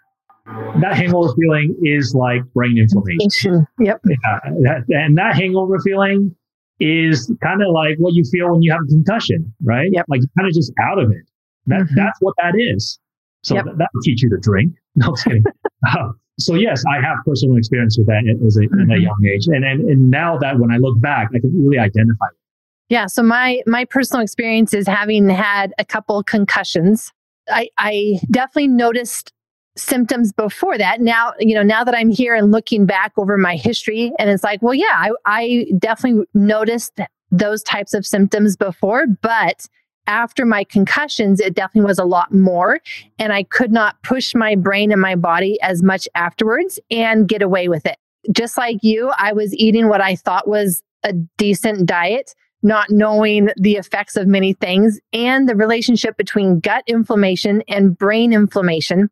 That 0.81 0.97
hangover 0.97 1.33
feeling 1.35 1.77
is 1.85 2.13
like 2.15 2.43
brain 2.55 2.77
inflammation. 2.77 3.67
Yep. 3.79 4.01
Yeah, 4.05 4.17
that, 4.63 4.85
and 4.89 5.17
that 5.17 5.37
hangover 5.37 5.79
feeling 5.79 6.35
is 6.81 7.31
kind 7.43 7.63
of 7.63 7.69
like 7.73 7.97
what 7.99 8.15
you 8.15 8.25
feel 8.25 8.51
when 8.51 8.63
you 8.63 8.73
have 8.73 8.81
a 8.85 8.89
concussion, 8.89 9.55
right? 9.63 9.89
Yep. 9.93 10.07
Like 10.09 10.23
you're 10.23 10.31
kind 10.37 10.49
of 10.49 10.55
just 10.55 10.73
out 10.83 10.99
of 10.99 11.13
it. 11.13 11.25
That, 11.67 11.83
mm-hmm. 11.83 11.95
That's 11.95 12.19
what 12.21 12.35
that 12.39 12.55
is. 12.57 12.99
So 13.43 13.55
yep. 13.55 13.67
that, 13.77 13.89
will 13.95 14.03
teach 14.03 14.23
you 14.23 14.31
to 14.31 14.39
drink. 14.39 14.73
No, 14.97 15.13
kidding. 15.13 15.45
uh, 15.89 16.09
so 16.39 16.55
yes, 16.55 16.83
I 16.91 17.01
have 17.01 17.19
personal 17.25 17.57
experience 17.57 17.97
with 17.97 18.07
that 18.09 18.25
as 18.47 18.57
a, 18.57 18.61
mm-hmm. 18.61 18.91
at 18.91 18.99
a 18.99 19.01
young 19.01 19.25
age, 19.33 19.47
and, 19.47 19.65
and 19.65 19.89
and 19.89 20.11
now 20.11 20.37
that 20.39 20.59
when 20.59 20.73
I 20.73 20.79
look 20.79 21.01
back, 21.01 21.29
I 21.35 21.39
can 21.39 21.53
really 21.57 21.79
identify. 21.79 22.27
Yeah. 22.89 23.07
So 23.07 23.23
my 23.23 23.61
my 23.67 23.85
personal 23.85 24.23
experience 24.23 24.75
is 24.75 24.89
having 24.89 25.29
had 25.29 25.73
a 25.79 25.85
couple 25.85 26.23
concussions. 26.25 27.13
I 27.49 27.69
I 27.79 28.21
definitely 28.31 28.69
noticed 28.69 29.33
symptoms 29.77 30.33
before 30.33 30.77
that. 30.79 31.01
Now, 31.01 31.33
you 31.39 31.55
know, 31.55 31.63
now 31.63 31.85
that 31.85 31.95
I'm 31.95 32.11
here 32.11 32.35
and 32.35 32.51
looking 32.51 32.87
back 32.87 33.13
over 33.17 33.39
my 33.39 33.57
history, 33.57 34.13
and 34.19 34.29
it's 34.29 34.43
like, 34.43 34.61
well, 34.63 34.75
yeah, 34.75 34.87
I, 34.93 35.11
I 35.25 35.67
definitely 35.79 36.27
noticed 36.35 37.01
those 37.31 37.63
types 37.63 37.95
of 37.95 38.05
symptoms 38.05 38.57
before, 38.57 39.07
but 39.07 39.67
after 40.11 40.45
my 40.45 40.65
concussions, 40.65 41.39
it 41.39 41.55
definitely 41.55 41.87
was 41.87 42.01
a 42.01 42.05
lot 42.05 42.35
more. 42.35 42.81
And 43.21 43.33
I 43.33 43.45
could 43.45 43.71
not 43.71 44.03
push 44.03 44.35
my 44.35 44.57
brain 44.57 44.91
and 44.91 45.01
my 45.01 45.15
body 45.15 45.57
as 45.63 45.85
much 45.85 46.09
afterwards 46.17 46.81
and 46.91 47.29
get 47.29 47.43
away 47.43 47.69
with 47.69 47.87
it. 47.87 47.97
Just 48.33 48.59
like 48.59 48.79
you, 48.83 49.13
I 49.17 49.33
was 49.33 49.55
eating 49.55 49.89
what 49.89 50.01
I 50.01 50.17
thought 50.17 50.49
was 50.49 50.83
a 51.05 51.13
decent 51.39 51.87
diet, 51.87 52.35
not 52.63 52.91
knowing 52.91 53.51
the 53.57 53.77
effects 53.77 54.17
of 54.17 54.27
many 54.27 54.53
things 54.53 54.99
and 55.13 55.49
the 55.49 55.55
relationship 55.55 56.17
between 56.17 56.59
gut 56.59 56.83
inflammation 56.89 57.63
and 57.69 57.97
brain 57.97 58.33
inflammation. 58.33 59.09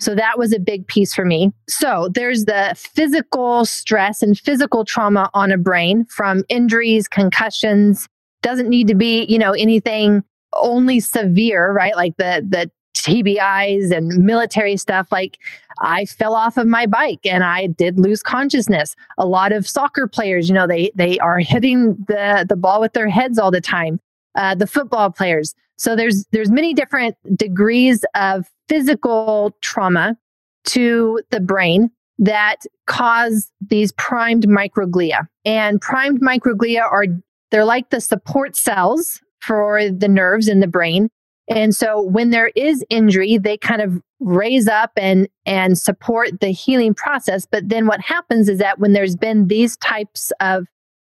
So 0.00 0.14
that 0.14 0.38
was 0.38 0.52
a 0.52 0.58
big 0.58 0.86
piece 0.86 1.14
for 1.14 1.24
me. 1.24 1.52
So 1.68 2.10
there's 2.12 2.44
the 2.44 2.74
physical 2.76 3.64
stress 3.64 4.22
and 4.22 4.38
physical 4.38 4.84
trauma 4.84 5.30
on 5.32 5.50
a 5.50 5.56
brain 5.56 6.04
from 6.06 6.44
injuries, 6.50 7.08
concussions. 7.08 8.06
Doesn't 8.42 8.68
need 8.68 8.88
to 8.88 8.94
be, 8.94 9.24
you 9.24 9.38
know, 9.38 9.52
anything 9.52 10.24
only 10.54 11.00
severe, 11.00 11.72
right? 11.72 11.96
Like 11.96 12.16
the 12.16 12.44
the 12.48 12.70
TBIs 12.96 13.90
and 13.90 14.24
military 14.24 14.76
stuff. 14.76 15.08
Like 15.10 15.38
I 15.80 16.04
fell 16.04 16.34
off 16.34 16.56
of 16.56 16.66
my 16.66 16.86
bike 16.86 17.24
and 17.24 17.42
I 17.42 17.66
did 17.66 17.98
lose 17.98 18.22
consciousness. 18.22 18.94
A 19.18 19.26
lot 19.26 19.52
of 19.52 19.68
soccer 19.68 20.06
players, 20.06 20.48
you 20.48 20.54
know, 20.54 20.66
they 20.66 20.92
they 20.94 21.18
are 21.18 21.38
hitting 21.38 21.96
the 22.08 22.46
the 22.48 22.56
ball 22.56 22.80
with 22.80 22.92
their 22.92 23.08
heads 23.08 23.38
all 23.38 23.50
the 23.50 23.60
time. 23.60 24.00
Uh, 24.34 24.54
the 24.54 24.66
football 24.66 25.10
players. 25.10 25.54
So 25.76 25.96
there's 25.96 26.24
there's 26.32 26.50
many 26.50 26.74
different 26.74 27.16
degrees 27.36 28.04
of 28.14 28.46
physical 28.68 29.56
trauma 29.60 30.16
to 30.64 31.20
the 31.30 31.40
brain 31.40 31.90
that 32.18 32.58
cause 32.86 33.50
these 33.60 33.92
primed 33.92 34.46
microglia. 34.46 35.26
And 35.44 35.80
primed 35.80 36.20
microglia 36.20 36.82
are 36.82 37.06
they're 37.50 37.64
like 37.64 37.90
the 37.90 38.00
support 38.00 38.54
cells 38.54 39.20
for 39.42 39.90
the 39.90 40.08
nerves 40.08 40.48
in 40.48 40.60
the 40.60 40.66
brain. 40.66 41.08
And 41.48 41.74
so 41.74 42.00
when 42.00 42.30
there 42.30 42.52
is 42.54 42.84
injury, 42.88 43.36
they 43.36 43.56
kind 43.56 43.82
of 43.82 44.00
raise 44.20 44.68
up 44.68 44.92
and 44.96 45.28
and 45.44 45.76
support 45.76 46.40
the 46.40 46.50
healing 46.50 46.94
process. 46.94 47.46
But 47.50 47.68
then 47.68 47.86
what 47.86 48.00
happens 48.00 48.48
is 48.48 48.58
that 48.60 48.78
when 48.78 48.92
there's 48.92 49.16
been 49.16 49.48
these 49.48 49.76
types 49.78 50.32
of 50.40 50.66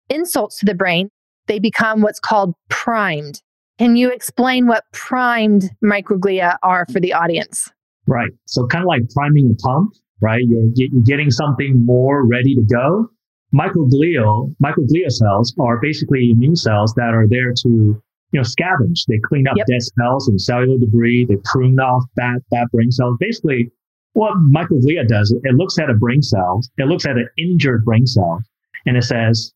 insults 0.09 0.59
to 0.59 0.67
the 0.67 0.75
brain, 0.75 1.11
they 1.47 1.59
become 1.59 2.01
what's 2.01 2.21
called 2.21 2.55
primed. 2.69 3.43
Can 3.79 3.97
you 3.97 4.11
explain 4.11 4.67
what 4.67 4.85
primed 4.93 5.71
microglia 5.83 6.57
are 6.63 6.87
for 6.93 7.01
the 7.01 7.13
audience? 7.13 7.71
Right. 8.07 8.31
So 8.47 8.67
kind 8.67 8.85
of 8.85 8.89
like 8.89 9.03
priming 9.15 9.51
a 9.51 9.55
pump, 9.63 9.95
right? 10.21 10.43
You're, 10.47 10.89
getting 11.05 11.31
something 11.31 11.85
more 11.85 12.27
ready 12.27 12.55
to 12.55 12.63
go. 12.63 13.09
Microglial, 13.55 14.55
microglia 14.63 15.11
cells 15.11 15.55
are 15.59 15.81
basically 15.81 16.31
immune 16.31 16.57
cells 16.57 16.95
that 16.95 17.15
are 17.15 17.27
there 17.29 17.53
to 17.63 18.01
you 18.33 18.41
know, 18.41 18.45
scavenge. 18.45 19.01
They 19.09 19.19
clean 19.19 19.49
up 19.49 19.57
yep. 19.57 19.67
dead 19.67 19.83
cells 19.83 20.29
and 20.29 20.41
cellular 20.41 20.79
debris. 20.79 21.27
They 21.27 21.37
prune 21.45 21.79
off 21.81 22.05
bad, 22.17 22.39
bad 22.51 22.69
brain 22.73 22.91
cells. 22.91 23.17
Basically, 23.19 23.71
what 24.13 24.35
microglia 24.39 25.07
does, 25.07 25.33
it 25.45 25.55
looks 25.55 25.79
at 25.79 25.91
a 25.91 25.95
brain 25.95 26.23
cell, 26.23 26.61
it 26.79 26.87
looks 26.87 27.07
at 27.07 27.17
an 27.17 27.29
injured 27.39 27.85
brain 27.85 28.07
cell, 28.07 28.43
and 28.87 28.97
it 28.97 29.05
says, 29.05 29.53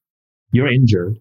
you're 0.52 0.72
injured 0.72 1.18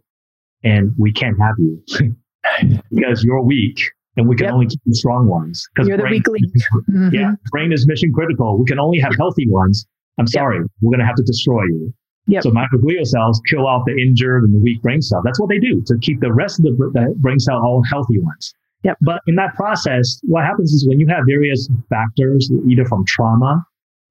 and 0.63 0.93
we 0.97 1.11
can't 1.11 1.39
have 1.41 1.55
you 1.57 1.83
because 2.93 3.23
you're 3.23 3.41
weak 3.41 3.79
and 4.15 4.29
we 4.29 4.35
can 4.35 4.45
yep. 4.45 4.53
only 4.53 4.67
keep 4.67 4.79
the 4.85 4.93
strong 4.93 5.27
ones. 5.27 5.67
Because 5.73 5.87
you're 5.87 5.97
brain, 5.97 6.21
the 6.23 6.31
weak 6.31 6.41
link. 6.41 6.53
Mm-hmm. 6.89 7.15
Yeah, 7.15 7.31
brain 7.51 7.73
is 7.73 7.87
mission 7.87 8.13
critical. 8.13 8.57
We 8.59 8.65
can 8.65 8.79
only 8.79 8.99
have 8.99 9.13
healthy 9.17 9.49
ones. 9.49 9.85
I'm 10.19 10.27
sorry, 10.27 10.59
yep. 10.59 10.67
we're 10.81 10.91
going 10.91 10.99
to 10.99 11.05
have 11.05 11.15
to 11.15 11.23
destroy 11.23 11.63
you. 11.63 11.93
Yep. 12.27 12.43
So 12.43 12.51
microglial 12.51 13.05
cells 13.05 13.41
kill 13.49 13.67
off 13.67 13.83
the 13.85 14.01
injured 14.01 14.43
and 14.43 14.53
the 14.53 14.59
weak 14.59 14.81
brain 14.81 15.01
cell. 15.01 15.21
That's 15.23 15.39
what 15.39 15.49
they 15.49 15.59
do 15.59 15.81
to 15.87 15.97
keep 15.99 16.21
the 16.21 16.31
rest 16.31 16.59
of 16.59 16.63
the, 16.63 16.71
the 16.93 17.13
brain 17.17 17.39
cell 17.39 17.57
all 17.57 17.83
healthy 17.89 18.19
ones. 18.19 18.53
Yep. 18.83 18.97
But 19.01 19.21
in 19.27 19.35
that 19.35 19.55
process, 19.55 20.19
what 20.23 20.43
happens 20.43 20.71
is 20.71 20.87
when 20.87 20.99
you 20.99 21.07
have 21.07 21.23
various 21.27 21.69
factors, 21.89 22.49
either 22.67 22.85
from 22.85 23.05
trauma 23.05 23.65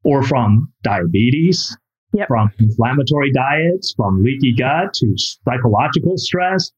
or 0.05 0.23
from 0.23 0.71
diabetes, 0.83 1.77
yep. 2.13 2.29
from 2.29 2.51
inflammatory 2.59 3.33
diets, 3.33 3.95
from 3.97 4.23
leaky 4.23 4.55
gut 4.55 4.93
to 4.95 5.15
psychological 5.17 6.17
stress, 6.17 6.71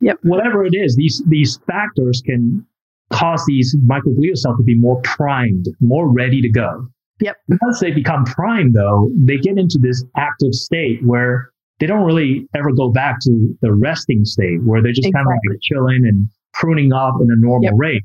yep. 0.00 0.18
whatever 0.22 0.64
it 0.64 0.74
is, 0.74 0.96
these, 0.96 1.22
these 1.26 1.58
factors 1.66 2.22
can 2.24 2.64
cause 3.10 3.44
these 3.46 3.76
microglial 3.86 4.36
cells 4.36 4.56
to 4.56 4.62
be 4.62 4.74
more 4.74 5.00
primed, 5.02 5.66
more 5.80 6.08
ready 6.08 6.40
to 6.40 6.48
go. 6.48 6.88
Yep. 7.20 7.36
Once 7.62 7.80
they 7.80 7.90
become 7.90 8.24
prime, 8.24 8.72
though, 8.72 9.10
they 9.14 9.36
get 9.36 9.58
into 9.58 9.78
this 9.80 10.04
active 10.16 10.54
state 10.54 11.04
where 11.04 11.50
they 11.78 11.86
don't 11.86 12.04
really 12.04 12.48
ever 12.54 12.72
go 12.72 12.90
back 12.90 13.18
to 13.22 13.56
the 13.62 13.72
resting 13.72 14.24
state 14.24 14.62
where 14.64 14.82
they're 14.82 14.92
just 14.92 15.08
exactly. 15.08 15.24
kind 15.24 15.40
of 15.46 15.52
like 15.52 15.60
chilling 15.62 16.06
and 16.06 16.28
pruning 16.52 16.92
off 16.92 17.20
in 17.20 17.30
a 17.30 17.36
normal 17.36 17.64
yep. 17.64 17.74
rate. 17.76 18.02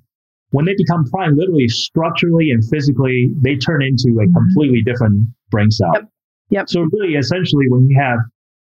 When 0.51 0.65
they 0.65 0.75
become 0.77 1.05
prime, 1.05 1.35
literally 1.35 1.67
structurally 1.67 2.51
and 2.51 2.63
physically, 2.69 3.31
they 3.41 3.55
turn 3.55 3.81
into 3.81 4.07
a 4.07 4.23
mm-hmm. 4.23 4.33
completely 4.33 4.81
different 4.81 5.27
brain 5.49 5.71
cell. 5.71 5.91
Yep. 5.93 6.09
yep. 6.49 6.69
So 6.69 6.87
really, 6.91 7.15
essentially, 7.15 7.65
when 7.69 7.89
you 7.89 7.99
have 7.99 8.19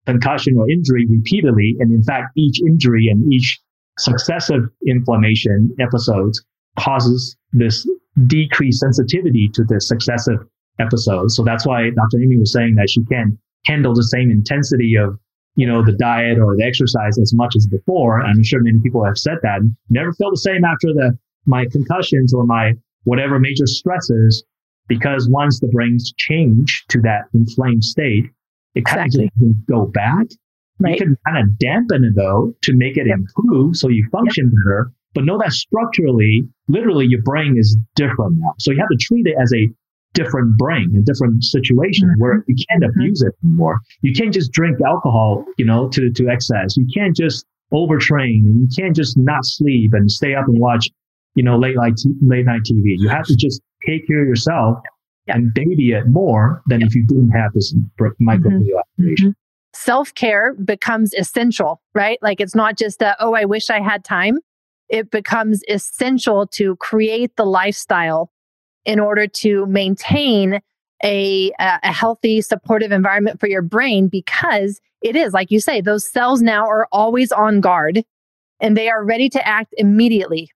concussion 0.06 0.56
or 0.56 0.70
injury 0.70 1.06
repeatedly, 1.08 1.76
and 1.80 1.92
in 1.92 2.02
fact, 2.02 2.32
each 2.36 2.60
injury 2.62 3.08
and 3.08 3.32
each 3.32 3.58
successive 3.98 4.62
inflammation 4.86 5.74
episodes 5.78 6.42
causes 6.78 7.36
this 7.52 7.88
decreased 8.26 8.80
sensitivity 8.80 9.50
to 9.54 9.64
the 9.64 9.80
successive 9.80 10.38
episodes. 10.78 11.36
So 11.36 11.44
that's 11.44 11.66
why 11.66 11.90
Dr. 11.90 12.22
Amy 12.22 12.38
was 12.38 12.52
saying 12.52 12.74
that 12.76 12.90
she 12.90 13.04
can't 13.04 13.38
handle 13.66 13.94
the 13.94 14.04
same 14.04 14.30
intensity 14.30 14.96
of, 14.96 15.18
you 15.56 15.66
know, 15.66 15.84
the 15.84 15.92
diet 15.92 16.38
or 16.38 16.56
the 16.56 16.64
exercise 16.64 17.18
as 17.18 17.32
much 17.34 17.54
as 17.56 17.66
before. 17.66 18.20
I'm 18.22 18.42
sure 18.42 18.62
many 18.62 18.78
people 18.82 19.04
have 19.04 19.18
said 19.18 19.38
that. 19.42 19.60
Never 19.90 20.12
feel 20.12 20.30
the 20.30 20.36
same 20.36 20.64
after 20.64 20.88
the 20.88 21.18
my 21.46 21.66
concussions 21.70 22.34
or 22.34 22.44
my 22.44 22.74
whatever 23.04 23.38
major 23.38 23.66
stresses, 23.66 24.44
because 24.88 25.28
once 25.30 25.60
the 25.60 25.68
brains 25.68 26.12
change 26.16 26.84
to 26.88 27.00
that 27.00 27.22
inflamed 27.34 27.84
state, 27.84 28.24
it 28.74 28.84
kind 28.84 29.06
exactly. 29.06 29.48
of 29.48 29.66
go 29.66 29.86
back. 29.86 30.26
Right. 30.78 30.92
You 30.92 30.98
can 30.98 31.16
kind 31.26 31.38
of 31.38 31.58
dampen 31.58 32.04
it 32.04 32.14
though 32.16 32.54
to 32.62 32.72
make 32.74 32.96
it 32.96 33.06
yep. 33.06 33.18
improve 33.18 33.76
so 33.76 33.88
you 33.88 34.06
function 34.10 34.46
yep. 34.46 34.54
better. 34.64 34.92
But 35.14 35.24
know 35.24 35.38
that 35.38 35.52
structurally, 35.52 36.46
literally, 36.68 37.06
your 37.06 37.22
brain 37.22 37.56
is 37.58 37.76
different 37.96 38.36
now. 38.38 38.54
So 38.58 38.70
you 38.70 38.78
have 38.78 38.88
to 38.88 38.96
treat 38.96 39.26
it 39.26 39.34
as 39.40 39.52
a 39.52 39.68
different 40.14 40.56
brain, 40.56 40.94
a 40.96 41.02
different 41.02 41.44
situation 41.44 42.08
mm-hmm. 42.08 42.20
where 42.20 42.44
you 42.46 42.56
can't 42.68 42.82
mm-hmm. 42.82 43.00
abuse 43.00 43.22
it 43.22 43.34
anymore. 43.44 43.80
You 44.02 44.12
can't 44.12 44.32
just 44.32 44.52
drink 44.52 44.78
alcohol, 44.86 45.44
you 45.56 45.64
know, 45.64 45.88
to, 45.90 46.10
to 46.10 46.28
excess. 46.28 46.76
You 46.76 46.86
can't 46.94 47.16
just 47.16 47.44
overtrain 47.72 48.44
and 48.46 48.60
you 48.60 48.68
can't 48.76 48.94
just 48.94 49.16
not 49.16 49.44
sleep 49.44 49.92
and 49.92 50.10
stay 50.10 50.34
up 50.34 50.46
and 50.48 50.58
watch, 50.58 50.88
you 51.34 51.42
know, 51.42 51.56
late 51.56 51.76
night, 51.76 52.00
late 52.22 52.46
night 52.46 52.62
TV. 52.62 52.96
You 52.98 53.08
have 53.08 53.26
to 53.26 53.36
just 53.36 53.60
take 53.86 54.06
care 54.06 54.22
of 54.22 54.28
yourself 54.28 54.78
and 55.28 55.54
baby 55.54 55.92
it 55.92 56.06
more 56.08 56.62
than 56.66 56.82
if 56.82 56.94
you 56.94 57.06
didn't 57.06 57.30
have 57.30 57.52
this 57.52 57.74
microglial 58.20 58.42
mm-hmm. 58.42 58.78
activation. 58.78 59.30
Mm-hmm. 59.30 59.36
Self 59.72 60.12
care 60.14 60.54
becomes 60.54 61.14
essential, 61.14 61.80
right? 61.94 62.18
Like 62.22 62.40
it's 62.40 62.56
not 62.56 62.76
just 62.76 63.00
a, 63.02 63.16
oh, 63.20 63.34
I 63.34 63.44
wish 63.44 63.70
I 63.70 63.80
had 63.80 64.04
time. 64.04 64.38
It 64.90 65.10
becomes 65.10 65.62
essential 65.68 66.46
to 66.48 66.76
create 66.76 67.36
the 67.36 67.46
lifestyle 67.46 68.30
in 68.84 68.98
order 68.98 69.26
to 69.26 69.66
maintain 69.66 70.60
a, 71.02 71.52
a 71.58 71.92
healthy, 71.92 72.40
supportive 72.40 72.92
environment 72.92 73.40
for 73.40 73.48
your 73.48 73.62
brain 73.62 74.08
because 74.08 74.80
it 75.00 75.16
is, 75.16 75.32
like 75.32 75.50
you 75.50 75.60
say, 75.60 75.80
those 75.80 76.04
cells 76.04 76.42
now 76.42 76.66
are 76.66 76.86
always 76.92 77.32
on 77.32 77.60
guard 77.60 78.04
and 78.60 78.76
they 78.76 78.88
are 78.88 79.04
ready 79.04 79.28
to 79.30 79.46
act 79.46 79.74
immediately. 79.78 80.50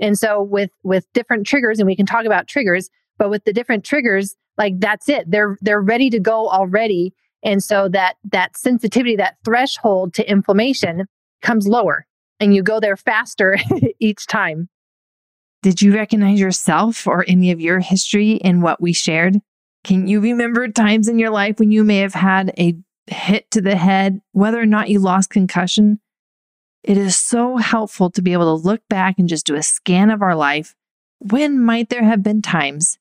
And 0.00 0.18
so 0.18 0.42
with 0.42 0.70
with 0.82 1.04
different 1.12 1.46
triggers, 1.46 1.78
and 1.78 1.86
we 1.86 1.96
can 1.96 2.06
talk 2.06 2.24
about 2.24 2.48
triggers, 2.48 2.88
but 3.18 3.28
with 3.28 3.44
the 3.44 3.52
different 3.52 3.84
triggers, 3.84 4.34
like 4.56 4.80
that's 4.80 5.08
it. 5.08 5.30
They're 5.30 5.58
they're 5.60 5.82
ready 5.82 6.08
to 6.10 6.18
go 6.18 6.48
already. 6.48 7.12
And 7.42 7.62
so 7.62 7.88
that 7.90 8.16
that 8.30 8.56
sensitivity, 8.56 9.16
that 9.16 9.36
threshold 9.44 10.14
to 10.14 10.30
inflammation 10.30 11.06
comes 11.42 11.66
lower 11.68 12.06
and 12.40 12.54
you 12.54 12.62
go 12.62 12.80
there 12.80 12.96
faster 12.96 13.58
each 14.00 14.26
time. 14.26 14.68
Did 15.62 15.82
you 15.82 15.94
recognize 15.94 16.40
yourself 16.40 17.06
or 17.06 17.24
any 17.28 17.50
of 17.50 17.60
your 17.60 17.80
history 17.80 18.32
in 18.32 18.62
what 18.62 18.80
we 18.80 18.94
shared? 18.94 19.36
Can 19.84 20.08
you 20.08 20.20
remember 20.20 20.68
times 20.68 21.06
in 21.06 21.18
your 21.18 21.30
life 21.30 21.58
when 21.58 21.70
you 21.70 21.84
may 21.84 21.98
have 21.98 22.14
had 22.14 22.52
a 22.58 22.76
hit 23.06 23.50
to 23.50 23.60
the 23.60 23.76
head, 23.76 24.20
whether 24.32 24.60
or 24.60 24.66
not 24.66 24.88
you 24.88 24.98
lost 24.98 25.30
concussion? 25.30 26.00
It 26.82 26.96
is 26.96 27.16
so 27.16 27.58
helpful 27.58 28.10
to 28.10 28.22
be 28.22 28.32
able 28.32 28.56
to 28.56 28.66
look 28.66 28.80
back 28.88 29.18
and 29.18 29.28
just 29.28 29.46
do 29.46 29.54
a 29.54 29.62
scan 29.62 30.10
of 30.10 30.22
our 30.22 30.34
life. 30.34 30.74
When 31.18 31.62
might 31.62 31.90
there 31.90 32.04
have 32.04 32.22
been 32.22 32.40
times 32.40 32.98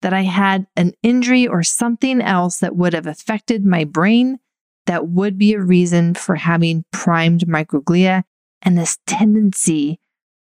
that 0.00 0.14
I 0.14 0.22
had 0.22 0.66
an 0.76 0.92
injury 1.02 1.46
or 1.46 1.62
something 1.62 2.22
else 2.22 2.58
that 2.60 2.76
would 2.76 2.94
have 2.94 3.06
affected 3.06 3.66
my 3.66 3.84
brain 3.84 4.38
that 4.86 5.08
would 5.08 5.36
be 5.36 5.52
a 5.52 5.60
reason 5.60 6.14
for 6.14 6.36
having 6.36 6.84
primed 6.92 7.46
microglia 7.46 8.24
and 8.62 8.76
this 8.76 8.98
tendency 9.06 9.98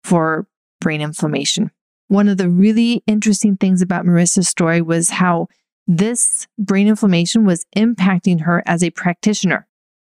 for 0.04 0.46
brain 0.80 1.00
inflammation. 1.00 1.70
One 2.08 2.28
of 2.28 2.36
the 2.36 2.48
really 2.48 3.02
interesting 3.06 3.56
things 3.56 3.80
about 3.80 4.04
Marissa's 4.04 4.48
story 4.48 4.82
was 4.82 5.10
how 5.10 5.48
this 5.86 6.46
brain 6.58 6.88
inflammation 6.88 7.44
was 7.44 7.66
impacting 7.76 8.42
her 8.42 8.62
as 8.66 8.82
a 8.82 8.90
practitioner. 8.90 9.66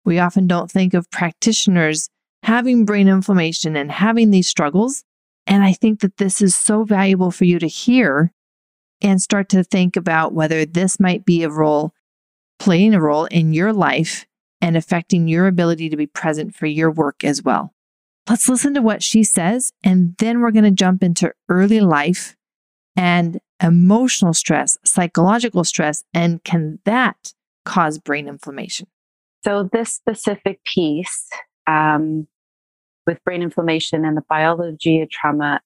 We 0.05 0.18
often 0.18 0.47
don't 0.47 0.70
think 0.70 0.95
of 0.95 1.11
practitioners 1.11 2.09
having 2.42 2.84
brain 2.84 3.09
inflammation 3.09 3.76
and 3.76 3.90
having 3.90 4.30
these 4.30 4.49
struggles. 4.49 5.05
And 5.47 5.62
I 5.62 5.72
think 5.72 6.01
that 6.01 6.18
this 6.18 6.42
is 6.42 6.55
so 6.55 6.84
valuable 6.84 7.30
for 7.30 7.45
you 7.45 7.59
to 7.59 7.68
hear 7.68 8.32
and 9.01 9.20
start 9.20 9.49
to 9.51 9.64
think 9.64 9.97
about 9.97 10.34
whether 10.34 10.64
this 10.64 11.01
might 11.01 11.24
be 11.24 11.42
a 11.42 11.51
role, 11.51 11.92
playing 12.59 12.95
a 12.95 13.01
role 13.01 13.26
in 13.26 13.53
your 13.53 13.72
life 13.72 14.26
and 14.61 14.76
affecting 14.76 15.28
your 15.28 15.47
ability 15.47 15.88
to 15.90 15.97
be 15.97 16.07
present 16.07 16.55
for 16.55 16.66
your 16.66 16.90
work 16.90 17.24
as 17.24 17.42
well. 17.42 17.74
Let's 18.29 18.49
listen 18.49 18.72
to 18.75 18.83
what 18.83 19.03
she 19.03 19.22
says, 19.22 19.72
and 19.83 20.14
then 20.18 20.41
we're 20.41 20.51
going 20.51 20.64
to 20.64 20.70
jump 20.70 21.03
into 21.03 21.33
early 21.49 21.81
life 21.81 22.37
and 22.97 23.39
emotional 23.62 24.33
stress, 24.33 24.79
psychological 24.85 25.64
stress, 25.64 26.05
and 26.14 26.43
can 26.43 26.79
that 26.85 27.35
cause 27.64 27.99
brain 27.99 28.29
inflammation? 28.29 28.87
So, 29.45 29.68
this 29.72 29.93
specific 29.93 30.64
piece 30.64 31.29
um, 31.66 32.27
with 33.07 33.22
brain 33.25 33.43
inflammation 33.43 34.05
and 34.07 34.16
the 34.16 34.25
biology 34.29 35.03
of 35.03 35.11
trauma 35.11 35.61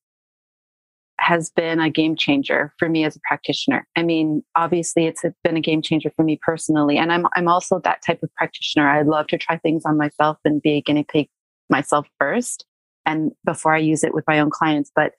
has 1.20 1.50
been 1.50 1.80
a 1.80 1.90
game 1.90 2.16
changer 2.16 2.72
for 2.78 2.88
me 2.88 3.04
as 3.04 3.16
a 3.16 3.20
practitioner. 3.26 3.86
I 3.96 4.02
mean, 4.02 4.42
obviously, 4.56 5.06
it's 5.06 5.22
been 5.44 5.56
a 5.56 5.60
game 5.60 5.82
changer 5.82 6.10
for 6.16 6.24
me 6.24 6.38
personally, 6.42 6.98
and 6.98 7.12
I'm 7.12 7.26
I'm 7.34 7.46
also 7.46 7.80
that 7.80 8.02
type 8.04 8.22
of 8.22 8.34
practitioner. 8.34 8.88
I 8.88 9.02
love 9.02 9.28
to 9.28 9.38
try 9.38 9.58
things 9.58 9.84
on 9.84 9.96
myself 9.96 10.38
and 10.44 10.60
be 10.60 10.72
a 10.72 10.82
guinea 10.82 11.04
pig 11.04 11.28
myself 11.70 12.06
first 12.18 12.64
and 13.06 13.32
before 13.44 13.74
I 13.74 13.78
use 13.78 14.04
it 14.04 14.14
with 14.14 14.24
my 14.26 14.38
own 14.40 14.50
clients. 14.50 14.90
But 14.94 15.12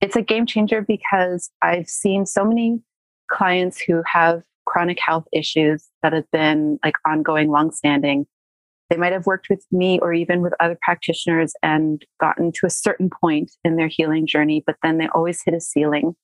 it's 0.00 0.16
a 0.16 0.22
game 0.22 0.46
changer 0.46 0.82
because 0.82 1.50
I've 1.62 1.88
seen 1.88 2.26
so 2.26 2.44
many 2.44 2.80
clients 3.30 3.80
who 3.80 4.02
have 4.06 4.42
chronic 4.66 4.98
health 5.00 5.26
issues 5.32 5.88
that 6.02 6.12
have 6.12 6.30
been 6.30 6.78
like 6.84 6.96
ongoing, 7.06 7.50
long-standing. 7.50 8.26
They 8.90 8.96
might 8.96 9.12
have 9.12 9.26
worked 9.26 9.48
with 9.50 9.64
me 9.70 9.98
or 10.00 10.12
even 10.12 10.40
with 10.40 10.54
other 10.60 10.78
practitioners 10.82 11.52
and 11.62 12.04
gotten 12.20 12.52
to 12.52 12.66
a 12.66 12.70
certain 12.70 13.10
point 13.10 13.52
in 13.64 13.76
their 13.76 13.88
healing 13.88 14.26
journey, 14.26 14.62
but 14.66 14.76
then 14.82 14.98
they 14.98 15.08
always 15.08 15.42
hit 15.42 15.54
a 15.54 15.60
ceiling 15.60 16.14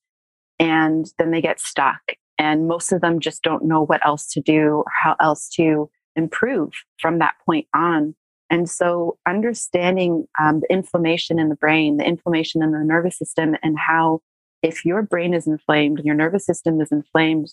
and 0.59 1.07
then 1.19 1.31
they 1.31 1.41
get 1.41 1.61
stuck. 1.61 2.01
And 2.39 2.67
most 2.67 2.93
of 2.93 3.01
them 3.01 3.21
just 3.21 3.43
don't 3.43 3.65
know 3.65 3.85
what 3.85 4.05
else 4.05 4.27
to 4.33 4.41
do 4.41 4.79
or 4.79 4.85
how 5.03 5.17
else 5.21 5.49
to 5.57 5.91
improve 6.17 6.71
from 6.99 7.19
that 7.19 7.35
point 7.47 7.67
on. 7.75 8.15
And 8.51 8.69
so, 8.69 9.19
understanding 9.27 10.27
um, 10.41 10.61
the 10.61 10.73
inflammation 10.73 11.39
in 11.39 11.49
the 11.49 11.57
brain, 11.57 11.97
the 11.97 12.07
inflammation 12.07 12.63
in 12.63 12.73
the 12.73 12.85
nervous 12.85 13.19
system, 13.19 13.57
and 13.63 13.79
how 13.79 14.21
if 14.63 14.85
your 14.85 15.03
brain 15.03 15.35
is 15.35 15.47
inflamed 15.47 15.99
and 15.99 16.07
your 16.07 16.15
nervous 16.15 16.47
system 16.47 16.81
is 16.81 16.91
inflamed, 16.91 17.53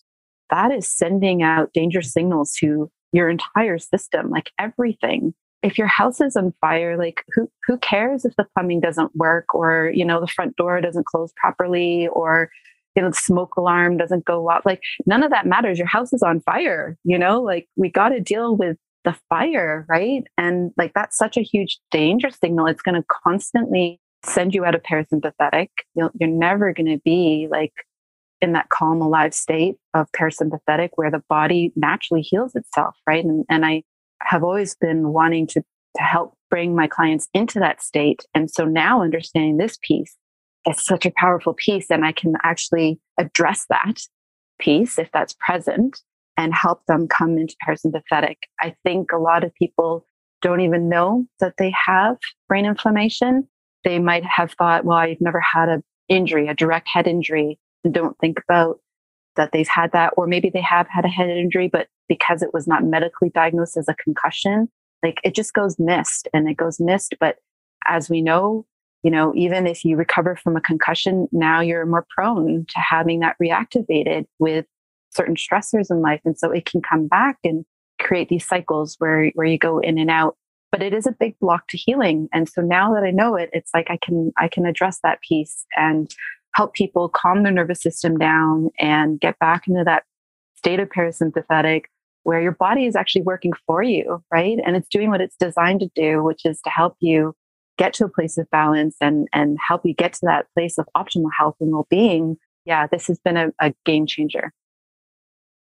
that 0.50 0.72
is 0.72 0.88
sending 0.88 1.44
out 1.44 1.74
danger 1.74 2.02
signals 2.02 2.54
to 2.60 2.90
your 3.12 3.30
entire 3.30 3.78
system, 3.78 4.30
like 4.30 4.52
everything. 4.60 5.34
If 5.64 5.78
your 5.78 5.88
house 5.88 6.22
is 6.22 6.36
on 6.36 6.54
fire, 6.62 6.98
like 6.98 7.24
who 7.34 7.50
who 7.68 7.78
cares 7.78 8.26
if 8.26 8.36
the 8.36 8.48
plumbing 8.54 8.80
doesn't 8.80 9.16
work 9.16 9.54
or 9.54 9.92
you 9.94 10.06
know 10.06 10.20
the 10.20 10.28
front 10.28 10.56
door 10.56 10.82
doesn't 10.82 11.06
close 11.06 11.32
properly 11.36 12.08
or 12.10 12.50
you 12.96 13.04
know 13.04 13.10
the 13.10 13.16
smoke 13.16 13.56
alarm 13.58 13.98
doesn't 13.98 14.26
go 14.26 14.50
off? 14.50 14.66
Like 14.66 14.82
none 15.06 15.24
of 15.24 15.32
that 15.32 15.46
matters. 15.46 15.78
Your 15.78 15.88
house 15.88 16.14
is 16.14 16.24
on 16.24 16.42
fire 16.42 16.98
you 17.04 17.18
know? 17.18 17.42
Like 17.42 17.68
we 17.76 17.90
got 17.90 18.10
to 18.10 18.20
deal 18.20 18.56
with 18.56 18.78
the 19.04 19.16
fire, 19.30 19.86
right? 19.90 20.24
And 20.38 20.72
like 20.78 20.94
that's 20.94 21.18
such 21.18 21.38
a 21.38 21.42
huge 21.42 21.80
danger 21.90 22.30
signal. 22.30 22.68
It's 22.68 22.82
going 22.82 22.96
to 22.96 23.06
constantly 23.24 24.00
send 24.24 24.54
you 24.54 24.66
out 24.66 24.76
of 24.76 24.84
parasympathetic. 24.84 25.70
You'll, 25.96 26.12
you're 26.20 26.30
never 26.30 26.74
going 26.74 26.88
to 26.88 27.02
be 27.04 27.48
like 27.50 27.74
in 28.42 28.54
that 28.54 28.70
calm, 28.70 29.02
alive 29.02 29.34
state 29.34 29.76
of 29.94 30.08
parasympathetic 30.12 30.90
where 30.96 31.12
the 31.12 31.24
body 31.30 31.72
naturally 31.76 32.22
heals 32.22 32.56
itself, 32.56 32.96
right? 33.08 33.24
And, 33.24 33.46
and 33.50 33.66
I 33.66 33.84
have 34.22 34.44
always 34.44 34.76
been 34.76 35.10
wanting 35.10 35.48
to, 35.48 35.62
to 35.62 36.04
help 36.04 36.36
bring 36.50 36.76
my 36.76 36.88
clients 36.88 37.28
into 37.34 37.60
that 37.60 37.82
state. 37.82 38.24
And 38.34 38.50
so 38.50 38.66
now 38.66 39.02
understanding 39.02 39.58
this 39.58 39.78
piece 39.82 40.16
is 40.68 40.84
such 40.84 41.06
a 41.06 41.14
powerful 41.16 41.54
piece, 41.54 41.90
and 41.90 42.06
I 42.06 42.12
can 42.12 42.34
actually 42.44 43.00
address 43.18 43.66
that 43.70 44.02
piece 44.60 45.00
if 45.00 45.10
that's 45.12 45.36
present 45.40 46.02
and 46.38 46.54
help 46.54 46.86
them 46.88 47.08
come 47.08 47.38
into 47.38 47.56
parasympathetic. 47.66 48.36
I 48.60 48.76
think 48.84 49.12
a 49.12 49.18
lot 49.18 49.44
of 49.44 49.54
people 49.56 50.06
don't 50.42 50.62
even 50.62 50.90
know 50.90 51.26
that 51.40 51.56
they 51.58 51.74
have 51.86 52.18
brain 52.48 52.66
inflammation. 52.66 53.48
They 53.84 54.00
might 54.00 54.26
have 54.26 54.54
thought, 54.54 54.86
well, 54.86 54.98
I've 54.98 55.22
never 55.22 55.40
had 55.40 55.70
an 55.70 55.84
injury, 56.10 56.48
a 56.48 56.56
direct 56.56 56.88
head 56.88 57.08
injury, 57.08 57.60
and 57.84 57.94
don't 57.94 58.18
think 58.20 58.40
about 58.40 58.80
that 59.36 59.52
they've 59.52 59.68
had 59.68 59.92
that. 59.94 60.14
Or 60.18 60.28
maybe 60.28 60.50
they 60.50 60.62
have 60.62 60.88
had 60.90 61.06
a 61.06 61.10
head 61.10 61.30
injury, 61.30 61.68
but 61.68 61.88
because 62.08 62.42
it 62.42 62.54
was 62.54 62.68
not 62.68 62.84
medically 62.84 63.30
diagnosed 63.30 63.78
as 63.78 63.88
a 63.88 63.96
concussion, 63.96 64.68
like 65.04 65.20
it 65.24 65.36
just 65.36 65.54
goes 65.54 65.80
missed 65.80 66.28
and 66.34 66.50
it 66.50 66.58
goes 66.58 66.80
missed. 66.80 67.16
But 67.20 67.38
as 67.88 68.10
we 68.10 68.22
know, 68.22 68.66
you 69.04 69.10
know, 69.10 69.34
even 69.36 69.66
if 69.66 69.84
you 69.84 69.96
recover 69.96 70.36
from 70.36 70.56
a 70.56 70.62
concussion, 70.62 71.28
now 71.32 71.62
you're 71.62 71.86
more 71.86 72.06
prone 72.10 72.66
to 72.68 72.80
having 72.80 73.20
that 73.22 73.36
reactivated 73.42 74.26
with 74.40 74.66
certain 75.12 75.36
stressors 75.36 75.90
in 75.90 76.02
life. 76.02 76.22
And 76.26 76.38
so 76.38 76.52
it 76.52 76.66
can 76.66 76.82
come 76.82 77.08
back 77.08 77.38
and 77.44 77.66
create 78.00 78.30
these 78.30 78.48
cycles 78.48 78.96
where, 79.00 79.32
where 79.36 79.48
you 79.48 79.58
go 79.58 79.80
in 79.80 79.98
and 79.98 80.10
out. 80.10 80.36
But 80.72 80.82
it 80.82 80.94
is 80.94 81.06
a 81.06 81.12
big 81.12 81.38
block 81.40 81.68
to 81.70 81.78
healing. 81.78 82.30
And 82.34 82.48
so 82.48 82.62
now 82.62 82.94
that 82.94 83.04
I 83.04 83.12
know 83.12 83.36
it, 83.36 83.50
it's 83.52 83.72
like 83.74 83.90
I 83.90 83.98
can 83.98 84.32
I 84.38 84.48
can 84.48 84.66
address 84.66 85.00
that 85.04 85.20
piece 85.22 85.66
and 85.76 86.10
help 86.56 86.74
people 86.74 87.10
calm 87.10 87.44
their 87.44 87.52
nervous 87.52 87.82
system 87.82 88.18
down 88.18 88.70
and 88.80 89.20
get 89.20 89.38
back 89.40 89.68
into 89.68 89.84
that 89.84 90.04
state 90.56 90.80
of 90.80 90.90
parasympathetic 90.90 91.84
where 92.24 92.42
your 92.42 92.52
body 92.52 92.86
is 92.86 92.96
actually 92.96 93.24
working 93.24 93.52
for 93.66 93.82
you, 93.82 94.24
right? 94.32 94.60
And 94.66 94.76
it's 94.76 94.88
doing 94.88 95.10
what 95.10 95.22
it's 95.22 95.36
designed 95.38 95.80
to 95.80 95.90
do, 95.96 96.24
which 96.24 96.46
is 96.46 96.62
to 96.62 96.70
help 96.70 96.96
you 97.00 97.34
get 97.78 97.94
to 97.94 98.06
a 98.06 98.10
place 98.10 98.38
of 98.38 98.50
balance 98.52 98.96
and, 99.02 99.28
and 99.34 99.58
help 99.66 99.82
you 99.86 99.94
get 99.94 100.14
to 100.14 100.26
that 100.26 100.46
place 100.54 100.78
of 100.78 100.88
optimal 100.96 101.30
health 101.38 101.56
and 101.60 101.72
well 101.72 101.88
being. 101.90 102.38
Yeah, 102.66 102.86
this 102.86 103.08
has 103.08 103.20
been 103.20 103.38
a, 103.38 103.52
a 103.60 103.74
game 103.86 104.06
changer. 104.06 104.54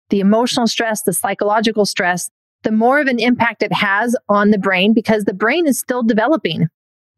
The 0.09 0.19
emotional 0.19 0.67
stress, 0.67 1.01
the 1.01 1.13
psychological 1.13 1.85
stress, 1.85 2.29
the 2.63 2.71
more 2.71 2.99
of 2.99 3.07
an 3.07 3.19
impact 3.19 3.63
it 3.63 3.73
has 3.73 4.15
on 4.29 4.51
the 4.51 4.57
brain 4.57 4.93
because 4.93 5.23
the 5.23 5.33
brain 5.33 5.67
is 5.67 5.79
still 5.79 6.03
developing 6.03 6.67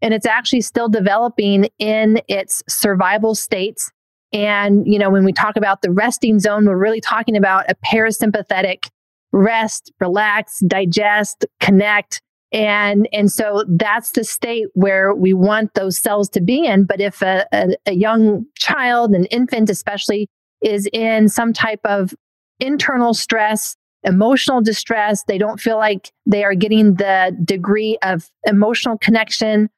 and 0.02 0.14
it's 0.14 0.26
actually 0.26 0.62
still 0.62 0.90
developing 0.90 1.70
in 1.80 2.22
its 2.28 2.64
survival 2.68 3.34
states. 3.34 3.92
And, 4.34 4.86
you 4.86 5.00
know, 5.00 5.10
when 5.10 5.24
we 5.24 5.34
talk 5.34 5.56
about 5.56 5.82
the 5.82 5.92
resting 5.92 6.40
zone, 6.40 6.66
we're 6.66 6.78
really 6.78 7.02
talking 7.02 7.36
about 7.36 7.70
a 7.70 7.76
parasympathetic 7.76 8.90
rest, 9.32 9.92
relax, 10.00 10.60
digest, 10.68 11.46
connect. 11.60 12.22
And, 12.52 13.10
and 13.12 13.32
so 13.32 13.64
that's 13.68 14.12
the 14.12 14.24
state 14.24 14.68
where 14.74 15.14
we 15.14 15.34
want 15.34 15.74
those 15.74 15.98
cells 15.98 16.30
to 16.30 16.42
be 16.42 16.66
in. 16.66 16.86
But 16.86 17.02
if 17.02 17.22
a, 17.22 17.46
a, 17.52 17.76
a 17.88 17.94
young 17.94 18.46
child, 18.56 19.12
an 19.12 19.26
infant 19.26 19.70
especially, 19.70 20.30
is 20.62 20.88
in 20.94 21.30
some 21.30 21.54
type 21.54 21.82
of 21.84 22.14
internal 22.60 23.14
stress, 23.14 23.76
emotional 24.04 24.62
distress, 24.62 25.24
they 25.24 25.38
don't 25.38 25.60
feel 25.60 25.78
like 25.78 26.12
they 26.26 26.44
are 26.44 26.56
getting 26.56 26.96
the 26.96 27.36
degree 27.44 27.98
of 28.04 28.30
emotional 28.46 28.98
connection, 28.98 29.70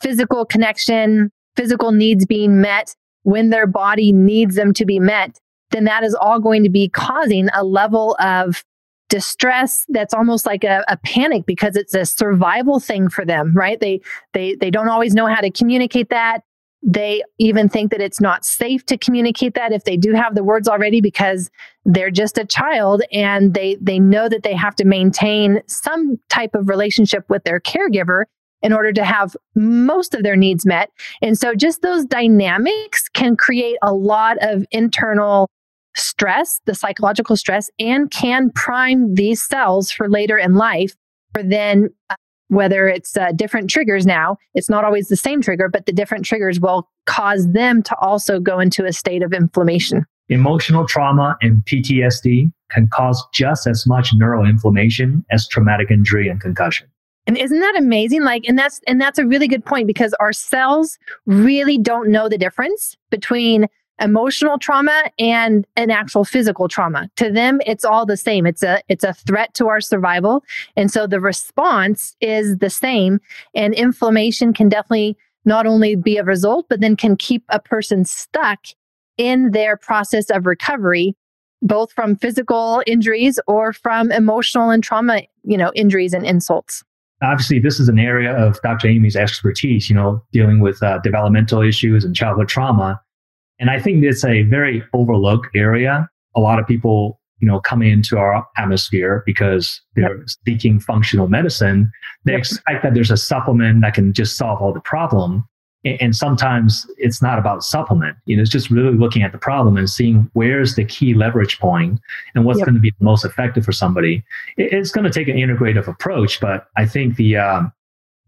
physical 0.00 0.44
connection, 0.44 1.30
physical 1.56 1.92
needs 1.92 2.26
being 2.26 2.60
met 2.60 2.94
when 3.22 3.50
their 3.50 3.66
body 3.66 4.12
needs 4.12 4.56
them 4.56 4.72
to 4.74 4.84
be 4.84 4.98
met, 4.98 5.38
then 5.70 5.84
that 5.84 6.04
is 6.04 6.14
all 6.14 6.40
going 6.40 6.62
to 6.64 6.70
be 6.70 6.88
causing 6.88 7.48
a 7.54 7.64
level 7.64 8.16
of 8.20 8.64
distress 9.08 9.84
that's 9.90 10.14
almost 10.14 10.46
like 10.46 10.64
a, 10.64 10.82
a, 10.88 10.96
panic 10.96 11.44
because 11.44 11.76
it's 11.76 11.92
a 11.92 12.06
survival 12.06 12.80
thing 12.80 13.10
for 13.10 13.26
them 13.26 13.52
right? 13.54 13.78
They 13.78 14.00
they 14.32 14.54
they 14.54 14.70
don't 14.70 14.88
always 14.88 15.12
know 15.12 15.26
how 15.26 15.42
to 15.42 15.50
communicate 15.50 16.08
that 16.08 16.40
they 16.82 17.22
even 17.38 17.68
think 17.68 17.90
that 17.92 18.00
it's 18.00 18.20
not 18.20 18.44
safe 18.44 18.84
to 18.86 18.98
communicate 18.98 19.54
that 19.54 19.72
if 19.72 19.84
they 19.84 19.96
do 19.96 20.12
have 20.14 20.34
the 20.34 20.42
words 20.42 20.66
already 20.66 21.00
because 21.00 21.50
they're 21.84 22.10
just 22.10 22.38
a 22.38 22.44
child 22.44 23.02
and 23.12 23.54
they 23.54 23.76
they 23.80 24.00
know 24.00 24.28
that 24.28 24.42
they 24.42 24.54
have 24.54 24.74
to 24.76 24.84
maintain 24.84 25.62
some 25.68 26.18
type 26.28 26.54
of 26.54 26.68
relationship 26.68 27.24
with 27.28 27.44
their 27.44 27.60
caregiver 27.60 28.24
in 28.62 28.72
order 28.72 28.92
to 28.92 29.04
have 29.04 29.36
most 29.54 30.14
of 30.14 30.22
their 30.22 30.36
needs 30.36 30.64
met. 30.64 30.90
And 31.20 31.36
so 31.36 31.54
just 31.54 31.82
those 31.82 32.04
dynamics 32.04 33.08
can 33.08 33.36
create 33.36 33.76
a 33.82 33.92
lot 33.92 34.38
of 34.40 34.64
internal 34.70 35.48
stress, 35.96 36.60
the 36.64 36.74
psychological 36.74 37.36
stress, 37.36 37.70
and 37.78 38.10
can 38.10 38.50
prime 38.50 39.14
these 39.14 39.42
cells 39.42 39.90
for 39.90 40.08
later 40.08 40.38
in 40.38 40.54
life 40.54 40.94
for 41.34 41.42
then 41.42 41.90
uh, 42.10 42.14
whether 42.52 42.86
it's 42.86 43.16
uh, 43.16 43.32
different 43.32 43.70
triggers 43.70 44.04
now, 44.04 44.36
it's 44.54 44.68
not 44.68 44.84
always 44.84 45.08
the 45.08 45.16
same 45.16 45.40
trigger, 45.40 45.70
but 45.70 45.86
the 45.86 45.92
different 45.92 46.22
triggers 46.22 46.60
will 46.60 46.86
cause 47.06 47.50
them 47.52 47.82
to 47.82 47.96
also 47.96 48.38
go 48.38 48.60
into 48.60 48.84
a 48.84 48.92
state 48.92 49.22
of 49.22 49.32
inflammation. 49.32 50.04
Emotional 50.28 50.86
trauma 50.86 51.34
and 51.40 51.64
PTSD 51.64 52.52
can 52.70 52.88
cause 52.88 53.24
just 53.32 53.66
as 53.66 53.86
much 53.86 54.14
neuroinflammation 54.14 55.24
as 55.30 55.48
traumatic 55.48 55.90
injury 55.90 56.28
and 56.28 56.42
concussion. 56.42 56.86
And 57.26 57.38
isn't 57.38 57.60
that 57.60 57.78
amazing? 57.78 58.22
Like, 58.22 58.44
and 58.46 58.58
that's 58.58 58.80
and 58.86 59.00
that's 59.00 59.18
a 59.18 59.26
really 59.26 59.48
good 59.48 59.64
point 59.64 59.86
because 59.86 60.12
our 60.20 60.32
cells 60.32 60.98
really 61.24 61.78
don't 61.78 62.10
know 62.10 62.28
the 62.28 62.38
difference 62.38 62.96
between 63.10 63.66
emotional 64.02 64.58
trauma 64.58 65.04
and 65.18 65.66
an 65.76 65.90
actual 65.90 66.24
physical 66.24 66.68
trauma. 66.68 67.08
To 67.16 67.30
them, 67.30 67.60
it's 67.66 67.84
all 67.84 68.04
the 68.04 68.16
same. 68.16 68.46
It's 68.46 68.62
a 68.62 68.82
it's 68.88 69.04
a 69.04 69.14
threat 69.14 69.54
to 69.54 69.68
our 69.68 69.80
survival. 69.80 70.44
And 70.76 70.90
so 70.90 71.06
the 71.06 71.20
response 71.20 72.16
is 72.20 72.58
the 72.58 72.70
same. 72.70 73.20
And 73.54 73.74
inflammation 73.74 74.52
can 74.52 74.68
definitely 74.68 75.16
not 75.44 75.66
only 75.66 75.96
be 75.96 76.18
a 76.18 76.24
result, 76.24 76.66
but 76.68 76.80
then 76.80 76.96
can 76.96 77.16
keep 77.16 77.44
a 77.48 77.60
person 77.60 78.04
stuck 78.04 78.66
in 79.18 79.50
their 79.50 79.76
process 79.76 80.30
of 80.30 80.46
recovery, 80.46 81.16
both 81.60 81.92
from 81.92 82.16
physical 82.16 82.82
injuries 82.86 83.38
or 83.46 83.72
from 83.72 84.10
emotional 84.12 84.70
and 84.70 84.82
trauma, 84.82 85.22
you 85.44 85.56
know, 85.56 85.72
injuries 85.74 86.12
and 86.12 86.26
insults 86.26 86.84
obviously 87.22 87.58
this 87.58 87.78
is 87.78 87.88
an 87.88 87.98
area 87.98 88.36
of 88.36 88.60
dr 88.62 88.86
amy's 88.86 89.16
expertise 89.16 89.88
you 89.88 89.94
know 89.94 90.20
dealing 90.32 90.60
with 90.60 90.82
uh, 90.82 90.98
developmental 91.04 91.62
issues 91.62 92.04
and 92.04 92.16
childhood 92.16 92.48
trauma 92.48 93.00
and 93.62 93.70
I 93.70 93.78
think 93.78 94.02
it's 94.02 94.24
a 94.24 94.42
very 94.42 94.82
overlooked 94.92 95.54
area. 95.54 96.10
A 96.34 96.40
lot 96.40 96.58
of 96.58 96.66
people, 96.66 97.20
you 97.38 97.46
know, 97.46 97.60
come 97.60 97.80
into 97.80 98.18
our 98.18 98.44
atmosphere 98.58 99.22
because 99.24 99.80
they're 99.94 100.18
yep. 100.18 100.26
seeking 100.44 100.80
functional 100.80 101.28
medicine. 101.28 101.92
They 102.24 102.32
yep. 102.32 102.40
expect 102.40 102.82
that 102.82 102.92
there's 102.92 103.12
a 103.12 103.16
supplement 103.16 103.80
that 103.82 103.94
can 103.94 104.12
just 104.12 104.36
solve 104.36 104.60
all 104.60 104.72
the 104.72 104.80
problem. 104.80 105.48
And 105.84 106.14
sometimes 106.14 106.84
it's 106.98 107.22
not 107.22 107.38
about 107.38 107.62
supplement. 107.62 108.16
You 108.24 108.36
know, 108.36 108.42
it's 108.42 108.50
just 108.50 108.68
really 108.68 108.96
looking 108.96 109.22
at 109.22 109.30
the 109.30 109.38
problem 109.38 109.76
and 109.76 109.88
seeing 109.88 110.28
where's 110.32 110.74
the 110.74 110.84
key 110.84 111.14
leverage 111.14 111.60
point 111.60 112.00
and 112.34 112.44
what's 112.44 112.58
yep. 112.58 112.66
going 112.66 112.74
to 112.74 112.80
be 112.80 112.92
the 112.98 113.04
most 113.04 113.24
effective 113.24 113.64
for 113.64 113.72
somebody. 113.72 114.24
It's 114.56 114.90
going 114.90 115.04
to 115.04 115.10
take 115.10 115.28
an 115.28 115.36
integrative 115.36 115.86
approach, 115.86 116.40
but 116.40 116.66
I 116.76 116.86
think 116.86 117.14
the 117.14 117.36
um, 117.36 117.72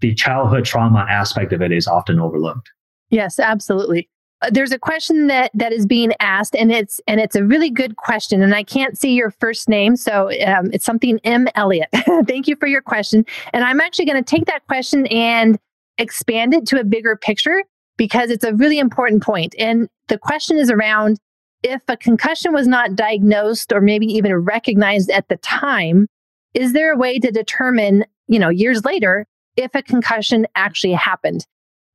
the 0.00 0.14
childhood 0.14 0.64
trauma 0.64 1.06
aspect 1.10 1.52
of 1.52 1.60
it 1.60 1.72
is 1.72 1.88
often 1.88 2.20
overlooked. 2.20 2.70
Yes, 3.10 3.40
absolutely. 3.40 4.08
There's 4.50 4.72
a 4.72 4.78
question 4.78 5.26
that 5.28 5.50
that 5.54 5.72
is 5.72 5.86
being 5.86 6.12
asked 6.20 6.54
and 6.56 6.72
it's 6.72 7.00
and 7.06 7.20
it's 7.20 7.36
a 7.36 7.44
really 7.44 7.70
good 7.70 7.96
question 7.96 8.42
and 8.42 8.54
i 8.54 8.62
can't 8.62 8.98
see 8.98 9.12
your 9.14 9.30
first 9.30 9.68
name 9.68 9.96
so 9.96 10.30
um, 10.46 10.70
it's 10.72 10.84
something 10.84 11.18
m. 11.24 11.48
Elliott. 11.54 11.88
Thank 12.26 12.48
you 12.48 12.56
for 12.56 12.66
your 12.66 12.82
question 12.82 13.24
and 13.52 13.64
i'm 13.64 13.80
actually 13.80 14.06
going 14.06 14.22
to 14.22 14.28
take 14.28 14.46
that 14.46 14.66
question 14.66 15.06
and 15.06 15.58
expand 15.98 16.54
it 16.54 16.66
to 16.66 16.80
a 16.80 16.84
bigger 16.84 17.16
picture 17.16 17.64
because 17.96 18.30
it's 18.30 18.44
a 18.44 18.54
really 18.54 18.78
important 18.78 19.22
point 19.22 19.54
and 19.58 19.88
the 20.08 20.18
question 20.18 20.58
is 20.58 20.70
around 20.70 21.18
if 21.62 21.82
a 21.88 21.96
concussion 21.96 22.52
was 22.52 22.66
not 22.66 22.94
diagnosed 22.96 23.72
or 23.72 23.80
maybe 23.80 24.06
even 24.06 24.34
recognized 24.34 25.10
at 25.10 25.28
the 25.28 25.36
time 25.36 26.06
is 26.54 26.72
there 26.72 26.92
a 26.92 26.96
way 26.96 27.18
to 27.18 27.30
determine 27.30 28.04
you 28.26 28.38
know 28.38 28.48
years 28.48 28.84
later 28.84 29.26
if 29.56 29.74
a 29.74 29.82
concussion 29.82 30.46
actually 30.54 30.92
happened? 30.92 31.46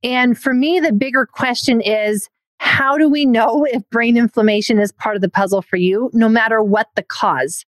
And 0.02 0.38
for 0.38 0.54
me, 0.54 0.80
the 0.80 0.92
bigger 0.92 1.26
question 1.26 1.80
is 1.80 2.28
how 2.60 2.96
do 2.96 3.08
we 3.08 3.26
know 3.26 3.64
if 3.70 3.88
brain 3.90 4.16
inflammation 4.16 4.78
is 4.78 4.92
part 4.92 5.16
of 5.16 5.22
the 5.22 5.28
puzzle 5.28 5.62
for 5.62 5.76
you, 5.76 6.10
no 6.12 6.28
matter 6.28 6.62
what 6.62 6.88
the 6.94 7.02
cause? 7.02 7.64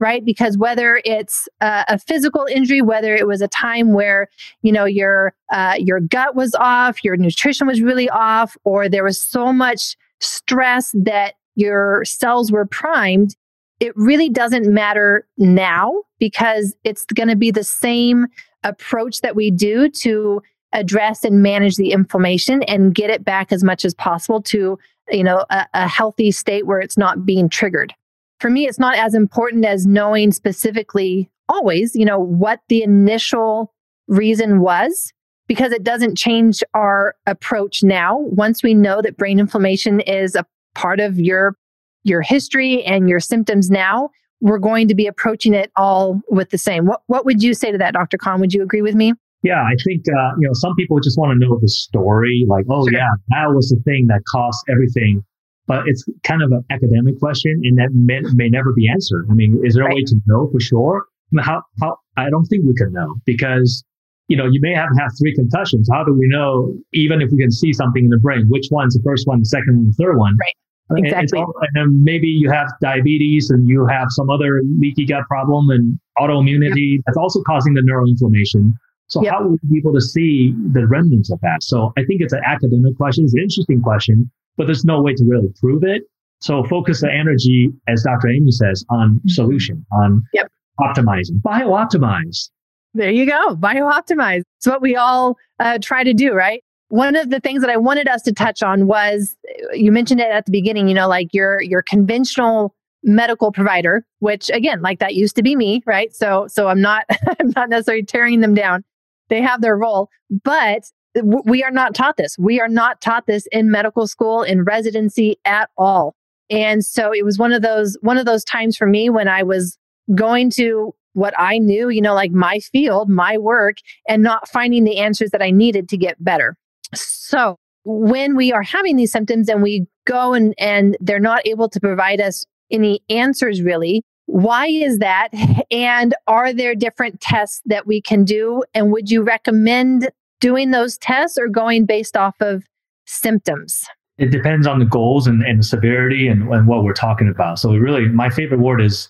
Right? 0.00 0.24
Because 0.24 0.58
whether 0.58 1.00
it's 1.04 1.48
a, 1.60 1.96
physical 1.96 2.44
injury, 2.50 2.82
whether 2.82 3.14
it 3.14 3.28
was 3.28 3.40
a 3.40 3.46
time 3.46 3.92
where 3.92 4.28
you 4.62 4.72
know 4.72 4.84
your 4.84 5.32
uh, 5.52 5.74
your 5.78 6.00
gut 6.00 6.34
was 6.34 6.56
off, 6.56 7.04
your 7.04 7.16
nutrition 7.16 7.68
was 7.68 7.80
really 7.80 8.10
off, 8.10 8.56
or 8.64 8.88
there 8.88 9.04
was 9.04 9.22
so 9.22 9.52
much 9.52 9.96
stress 10.20 10.92
that 11.04 11.34
your 11.54 12.04
cells 12.04 12.50
were 12.50 12.66
primed, 12.66 13.36
it 13.78 13.92
really 13.96 14.28
doesn't 14.28 14.66
matter 14.66 15.26
now 15.38 16.02
because 16.18 16.74
it's 16.82 17.04
going 17.04 17.28
to 17.28 17.36
be 17.36 17.52
the 17.52 17.64
same 17.64 18.26
approach 18.64 19.20
that 19.20 19.36
we 19.36 19.52
do 19.52 19.88
to 19.88 20.42
address 20.72 21.24
and 21.24 21.42
manage 21.42 21.76
the 21.76 21.92
inflammation 21.92 22.62
and 22.64 22.94
get 22.94 23.10
it 23.10 23.24
back 23.24 23.52
as 23.52 23.62
much 23.62 23.84
as 23.84 23.94
possible 23.94 24.40
to 24.42 24.78
you 25.10 25.24
know 25.24 25.44
a, 25.50 25.66
a, 25.74 25.88
healthy 25.88 26.30
state 26.30 26.66
where 26.66 26.80
it's 26.80 26.96
not 26.96 27.26
being 27.26 27.48
triggered. 27.48 27.94
For 28.40 28.50
me 28.50 28.66
it's 28.66 28.78
not 28.78 28.96
as 28.96 29.14
important 29.14 29.64
as 29.64 29.86
knowing 29.86 30.32
specifically 30.32 31.30
always 31.48 31.94
you 31.94 32.04
know 32.04 32.18
what 32.18 32.60
the 32.68 32.82
initial 32.82 33.72
reason 34.08 34.60
was 34.60 35.12
because 35.48 35.72
it 35.72 35.82
doesn't 35.82 36.16
change 36.16 36.62
our 36.74 37.14
approach 37.26 37.82
now. 37.82 38.18
Once 38.18 38.62
we 38.62 38.74
know 38.74 39.02
that 39.02 39.16
brain 39.16 39.38
inflammation 39.38 40.00
is 40.00 40.34
a 40.34 40.46
part 40.74 41.00
of 41.00 41.18
your 41.18 41.56
your 42.04 42.22
history 42.22 42.82
and 42.84 43.08
your 43.08 43.20
symptoms 43.20 43.70
now 43.70 44.10
we're 44.40 44.58
going 44.58 44.88
to 44.88 44.94
be 44.94 45.06
approaching 45.06 45.54
it 45.54 45.70
all 45.76 46.20
with 46.28 46.50
the 46.50 46.58
same. 46.58 46.84
What, 46.84 47.02
what 47.06 47.24
would 47.24 47.44
you 47.44 47.54
say 47.54 47.70
to 47.70 47.78
that 47.78 47.94
dr 47.94 48.16
Kan 48.18 48.40
would 48.40 48.54
you 48.54 48.62
agree 48.62 48.82
with 48.82 48.94
me 48.94 49.12
yeah, 49.42 49.62
I 49.62 49.74
think 49.84 50.04
uh, 50.08 50.32
you 50.38 50.46
know 50.46 50.54
some 50.54 50.74
people 50.76 50.98
just 51.00 51.18
want 51.18 51.32
to 51.32 51.38
know 51.38 51.58
the 51.60 51.68
story, 51.68 52.44
like, 52.46 52.64
oh 52.70 52.86
sure. 52.86 52.92
yeah, 52.92 53.10
that 53.30 53.54
was 53.54 53.68
the 53.68 53.82
thing 53.84 54.06
that 54.08 54.22
caused 54.30 54.64
everything. 54.70 55.24
But 55.66 55.86
it's 55.86 56.04
kind 56.24 56.42
of 56.42 56.50
an 56.50 56.64
academic 56.70 57.18
question, 57.18 57.60
and 57.64 57.78
that 57.78 57.90
may, 57.94 58.20
may 58.34 58.48
never 58.48 58.72
be 58.72 58.88
answered. 58.88 59.26
I 59.30 59.34
mean, 59.34 59.60
is 59.64 59.74
there 59.74 59.84
right. 59.84 59.92
a 59.92 59.94
way 59.94 60.02
to 60.02 60.16
know 60.26 60.50
for 60.50 60.60
sure? 60.60 61.06
I 61.06 61.36
mean, 61.36 61.44
how, 61.44 61.62
how 61.80 61.96
I 62.16 62.30
don't 62.30 62.44
think 62.46 62.64
we 62.66 62.74
can 62.74 62.92
know 62.92 63.14
because 63.24 63.84
you 64.28 64.36
know 64.36 64.46
you 64.46 64.60
may 64.60 64.74
have 64.74 64.90
had 64.98 65.08
three 65.20 65.34
concussions. 65.34 65.88
How 65.92 66.04
do 66.04 66.12
we 66.12 66.28
know? 66.28 66.74
Even 66.92 67.20
if 67.20 67.30
we 67.32 67.38
can 67.38 67.50
see 67.50 67.72
something 67.72 68.04
in 68.04 68.10
the 68.10 68.18
brain, 68.18 68.46
which 68.48 68.68
one's 68.70 68.94
the 68.94 69.02
first 69.04 69.26
one, 69.26 69.40
the 69.40 69.46
second 69.46 69.76
one, 69.76 69.86
the 69.88 70.04
third 70.04 70.18
one? 70.18 70.36
Right. 70.38 70.54
Exactly. 70.98 71.38
All, 71.38 71.54
and 71.60 71.70
then 71.74 72.04
maybe 72.04 72.26
you 72.26 72.50
have 72.50 72.68
diabetes 72.80 73.50
and 73.50 73.66
you 73.66 73.86
have 73.86 74.08
some 74.10 74.28
other 74.30 74.60
leaky 74.78 75.06
gut 75.06 75.24
problem 75.26 75.70
and 75.70 75.98
autoimmunity 76.18 76.94
yep. 76.94 77.00
that's 77.06 77.16
also 77.16 77.40
causing 77.46 77.72
the 77.74 77.80
neuroinflammation. 77.80 78.74
So 79.12 79.22
yep. 79.22 79.34
how 79.34 79.42
will 79.42 79.50
we 79.50 79.68
be 79.72 79.78
able 79.78 79.92
to 79.92 80.00
see 80.00 80.54
the 80.72 80.86
remnants 80.86 81.30
of 81.30 81.38
that? 81.42 81.62
So 81.62 81.92
I 81.98 82.04
think 82.04 82.22
it's 82.22 82.32
an 82.32 82.40
academic 82.46 82.96
question. 82.96 83.24
It's 83.24 83.34
an 83.34 83.42
interesting 83.42 83.82
question, 83.82 84.30
but 84.56 84.66
there's 84.66 84.86
no 84.86 85.02
way 85.02 85.12
to 85.12 85.24
really 85.28 85.52
prove 85.60 85.84
it. 85.84 86.04
So 86.40 86.64
focus 86.64 87.02
the 87.02 87.12
energy, 87.12 87.68
as 87.86 88.04
Dr. 88.04 88.28
Amy 88.28 88.50
says, 88.50 88.86
on 88.88 89.20
solution, 89.28 89.84
on 89.92 90.22
yep. 90.32 90.50
optimizing, 90.80 91.42
bio-optimize. 91.42 92.48
There 92.94 93.10
you 93.10 93.26
go, 93.26 93.54
bio-optimize. 93.54 94.44
It's 94.56 94.66
what 94.66 94.80
we 94.80 94.96
all 94.96 95.36
uh, 95.60 95.78
try 95.82 96.04
to 96.04 96.14
do, 96.14 96.32
right? 96.32 96.64
One 96.88 97.14
of 97.14 97.28
the 97.28 97.38
things 97.38 97.60
that 97.60 97.68
I 97.68 97.76
wanted 97.76 98.08
us 98.08 98.22
to 98.22 98.32
touch 98.32 98.62
on 98.62 98.86
was 98.86 99.36
you 99.74 99.92
mentioned 99.92 100.20
it 100.20 100.30
at 100.30 100.46
the 100.46 100.52
beginning, 100.52 100.88
you 100.88 100.94
know, 100.94 101.06
like 101.06 101.34
your 101.34 101.60
your 101.60 101.82
conventional 101.82 102.74
medical 103.02 103.52
provider, 103.52 104.06
which 104.20 104.50
again, 104.54 104.80
like 104.80 105.00
that 105.00 105.14
used 105.14 105.36
to 105.36 105.42
be 105.42 105.54
me, 105.54 105.82
right? 105.84 106.14
So 106.14 106.46
so 106.48 106.68
I'm 106.68 106.80
not 106.80 107.04
I'm 107.40 107.50
not 107.54 107.68
necessarily 107.68 108.04
tearing 108.04 108.40
them 108.40 108.54
down. 108.54 108.84
They 109.32 109.40
have 109.40 109.62
their 109.62 109.78
role, 109.78 110.10
but 110.44 110.82
we 111.22 111.64
are 111.64 111.70
not 111.70 111.94
taught 111.94 112.18
this. 112.18 112.36
We 112.38 112.60
are 112.60 112.68
not 112.68 113.00
taught 113.00 113.26
this 113.26 113.46
in 113.50 113.70
medical 113.70 114.06
school, 114.06 114.42
in 114.42 114.64
residency 114.64 115.38
at 115.46 115.70
all. 115.78 116.14
And 116.50 116.84
so 116.84 117.14
it 117.14 117.24
was 117.24 117.38
one 117.38 117.50
of 117.50 117.62
those 117.62 117.96
one 118.02 118.18
of 118.18 118.26
those 118.26 118.44
times 118.44 118.76
for 118.76 118.86
me 118.86 119.08
when 119.08 119.28
I 119.28 119.42
was 119.42 119.78
going 120.14 120.50
to 120.50 120.94
what 121.14 121.32
I 121.38 121.56
knew, 121.56 121.88
you 121.88 122.02
know, 122.02 122.12
like 122.12 122.32
my 122.32 122.58
field, 122.58 123.08
my 123.08 123.38
work, 123.38 123.78
and 124.06 124.22
not 124.22 124.50
finding 124.50 124.84
the 124.84 124.98
answers 124.98 125.30
that 125.30 125.40
I 125.40 125.50
needed 125.50 125.88
to 125.88 125.96
get 125.96 126.22
better. 126.22 126.54
So 126.94 127.56
when 127.84 128.36
we 128.36 128.52
are 128.52 128.62
having 128.62 128.96
these 128.96 129.12
symptoms 129.12 129.48
and 129.48 129.62
we 129.62 129.86
go 130.06 130.34
and, 130.34 130.54
and 130.58 130.94
they're 131.00 131.18
not 131.18 131.46
able 131.46 131.70
to 131.70 131.80
provide 131.80 132.20
us 132.20 132.44
any 132.70 133.00
answers 133.08 133.62
really, 133.62 134.04
why 134.26 134.66
is 134.66 134.98
that? 134.98 135.28
And 135.70 136.14
are 136.26 136.52
there 136.52 136.74
different 136.74 137.22
tests 137.22 137.62
that 137.64 137.86
we 137.86 138.02
can 138.02 138.24
do? 138.24 138.62
And 138.74 138.92
would 138.92 139.10
you 139.10 139.22
recommend 139.22 140.10
doing 140.38 140.70
those 140.70 140.98
tests 140.98 141.38
or 141.38 141.48
going 141.48 141.86
based 141.86 142.14
off 142.14 142.34
of 142.40 142.64
symptoms? 143.06 143.86
It 144.18 144.30
depends 144.30 144.66
on 144.66 144.80
the 144.80 144.84
goals 144.84 145.26
and, 145.26 145.42
and 145.42 145.64
severity 145.64 146.28
and, 146.28 146.46
and 146.52 146.66
what 146.66 146.84
we're 146.84 146.92
talking 146.92 147.28
about. 147.28 147.58
So 147.58 147.74
really, 147.74 148.06
my 148.08 148.28
favorite 148.28 148.60
word 148.60 148.82
is 148.82 149.08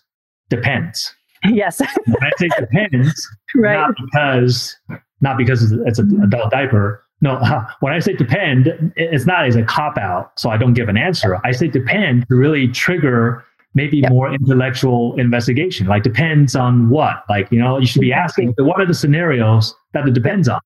depends. 0.49 1.15
Yes. 1.45 1.81
when 1.81 2.23
I 2.23 2.31
say 2.39 2.49
depends, 2.57 3.29
right. 3.57 3.75
not 3.75 3.97
because 3.97 4.77
not 5.23 5.37
because 5.37 5.73
it's 5.73 5.99
an 5.99 6.23
adult 6.23 6.53
diaper. 6.53 7.05
No, 7.21 7.41
when 7.81 7.93
I 7.93 7.99
say 7.99 8.13
depend, 8.13 8.93
it's 8.95 9.27
not 9.27 9.47
as 9.47 9.57
a 9.57 9.65
cop 9.65 9.99
out, 9.99 10.39
so 10.39 10.51
I 10.51 10.57
don't 10.57 10.75
give 10.75 10.89
an 10.89 10.97
answer. 10.97 11.41
I 11.45 11.51
say 11.51 11.67
depend 11.67 12.29
to 12.29 12.37
really 12.37 12.69
trigger 12.69 13.45
maybe 13.75 13.99
yep. 13.99 14.11
more 14.11 14.33
intellectual 14.33 15.19
investigation. 15.19 15.87
Like 15.87 16.03
depends 16.03 16.55
on 16.55 16.91
what? 16.91 17.25
Like, 17.29 17.51
you 17.51 17.59
know, 17.59 17.79
you 17.79 17.87
should 17.87 18.01
be 18.01 18.13
asking 18.13 18.55
what 18.59 18.81
are 18.81 18.87
the 18.87 18.95
scenarios 18.95 19.75
that 19.95 20.07
it 20.07 20.15
depends 20.15 20.49
on? 20.49 20.61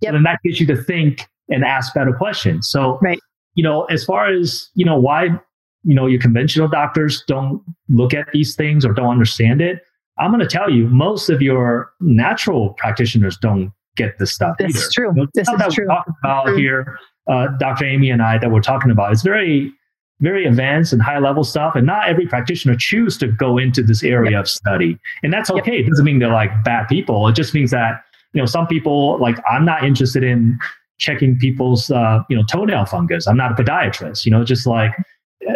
Yep. 0.00 0.10
So 0.10 0.12
then 0.14 0.22
that 0.24 0.38
gets 0.44 0.60
you 0.60 0.66
to 0.66 0.76
think 0.76 1.28
and 1.48 1.64
ask 1.64 1.94
better 1.94 2.12
questions. 2.12 2.68
So, 2.68 2.98
right. 3.02 3.18
you 3.54 3.62
know, 3.62 3.84
as 3.84 4.04
far 4.04 4.32
as, 4.32 4.70
you 4.74 4.84
know, 4.84 4.98
why, 4.98 5.24
you 5.84 5.94
know, 5.94 6.06
your 6.06 6.20
conventional 6.20 6.68
doctors 6.68 7.24
don't 7.26 7.62
look 7.88 8.14
at 8.14 8.26
these 8.32 8.54
things 8.54 8.84
or 8.84 8.92
don't 8.92 9.10
understand 9.10 9.60
it, 9.60 9.82
I'm 10.18 10.30
going 10.30 10.40
to 10.40 10.46
tell 10.46 10.70
you, 10.70 10.86
most 10.88 11.30
of 11.30 11.42
your 11.42 11.92
natural 12.00 12.74
practitioners 12.74 13.36
don't 13.38 13.72
get 13.96 14.18
this 14.18 14.32
stuff. 14.32 14.56
This 14.58 14.70
either. 14.70 14.78
is 14.78 14.92
true. 14.92 15.08
You 15.08 15.22
know, 15.22 15.26
this 15.34 15.48
is 15.48 15.58
that 15.58 15.72
true. 15.72 15.86
We're 15.88 15.94
talking 15.94 16.14
about 16.22 16.46
mm-hmm. 16.46 16.58
here, 16.58 16.98
uh, 17.28 17.48
Dr. 17.58 17.86
Amy 17.86 18.10
and 18.10 18.22
I, 18.22 18.38
that 18.38 18.50
we're 18.50 18.60
talking 18.60 18.90
about, 18.90 19.12
it's 19.12 19.22
very, 19.22 19.72
very 20.22 20.46
advanced 20.46 20.92
and 20.92 21.02
high 21.02 21.18
level 21.18 21.44
stuff. 21.44 21.74
And 21.74 21.86
not 21.86 22.08
every 22.08 22.26
practitioner 22.26 22.76
choose 22.76 23.18
to 23.18 23.26
go 23.28 23.58
into 23.58 23.82
this 23.82 24.02
area 24.02 24.32
yep. 24.32 24.40
of 24.42 24.48
study. 24.48 24.98
And 25.22 25.32
that's 25.32 25.50
okay. 25.50 25.76
Yep. 25.76 25.86
It 25.86 25.88
doesn't 25.90 26.04
mean 26.04 26.20
they're 26.20 26.30
like 26.32 26.64
bad 26.64 26.88
people. 26.88 27.28
It 27.28 27.34
just 27.34 27.52
means 27.52 27.70
that 27.72 28.04
you 28.32 28.40
know, 28.40 28.46
some 28.46 28.66
people 28.66 29.18
like 29.18 29.36
I'm 29.50 29.64
not 29.64 29.84
interested 29.84 30.22
in 30.22 30.58
checking 30.98 31.38
people's 31.38 31.90
uh, 31.90 32.20
you 32.30 32.36
know 32.36 32.44
toenail 32.44 32.86
fungus. 32.86 33.26
I'm 33.26 33.36
not 33.36 33.52
a 33.52 33.62
podiatrist. 33.62 34.24
You 34.24 34.30
know, 34.30 34.44
just 34.44 34.66
like 34.66 34.92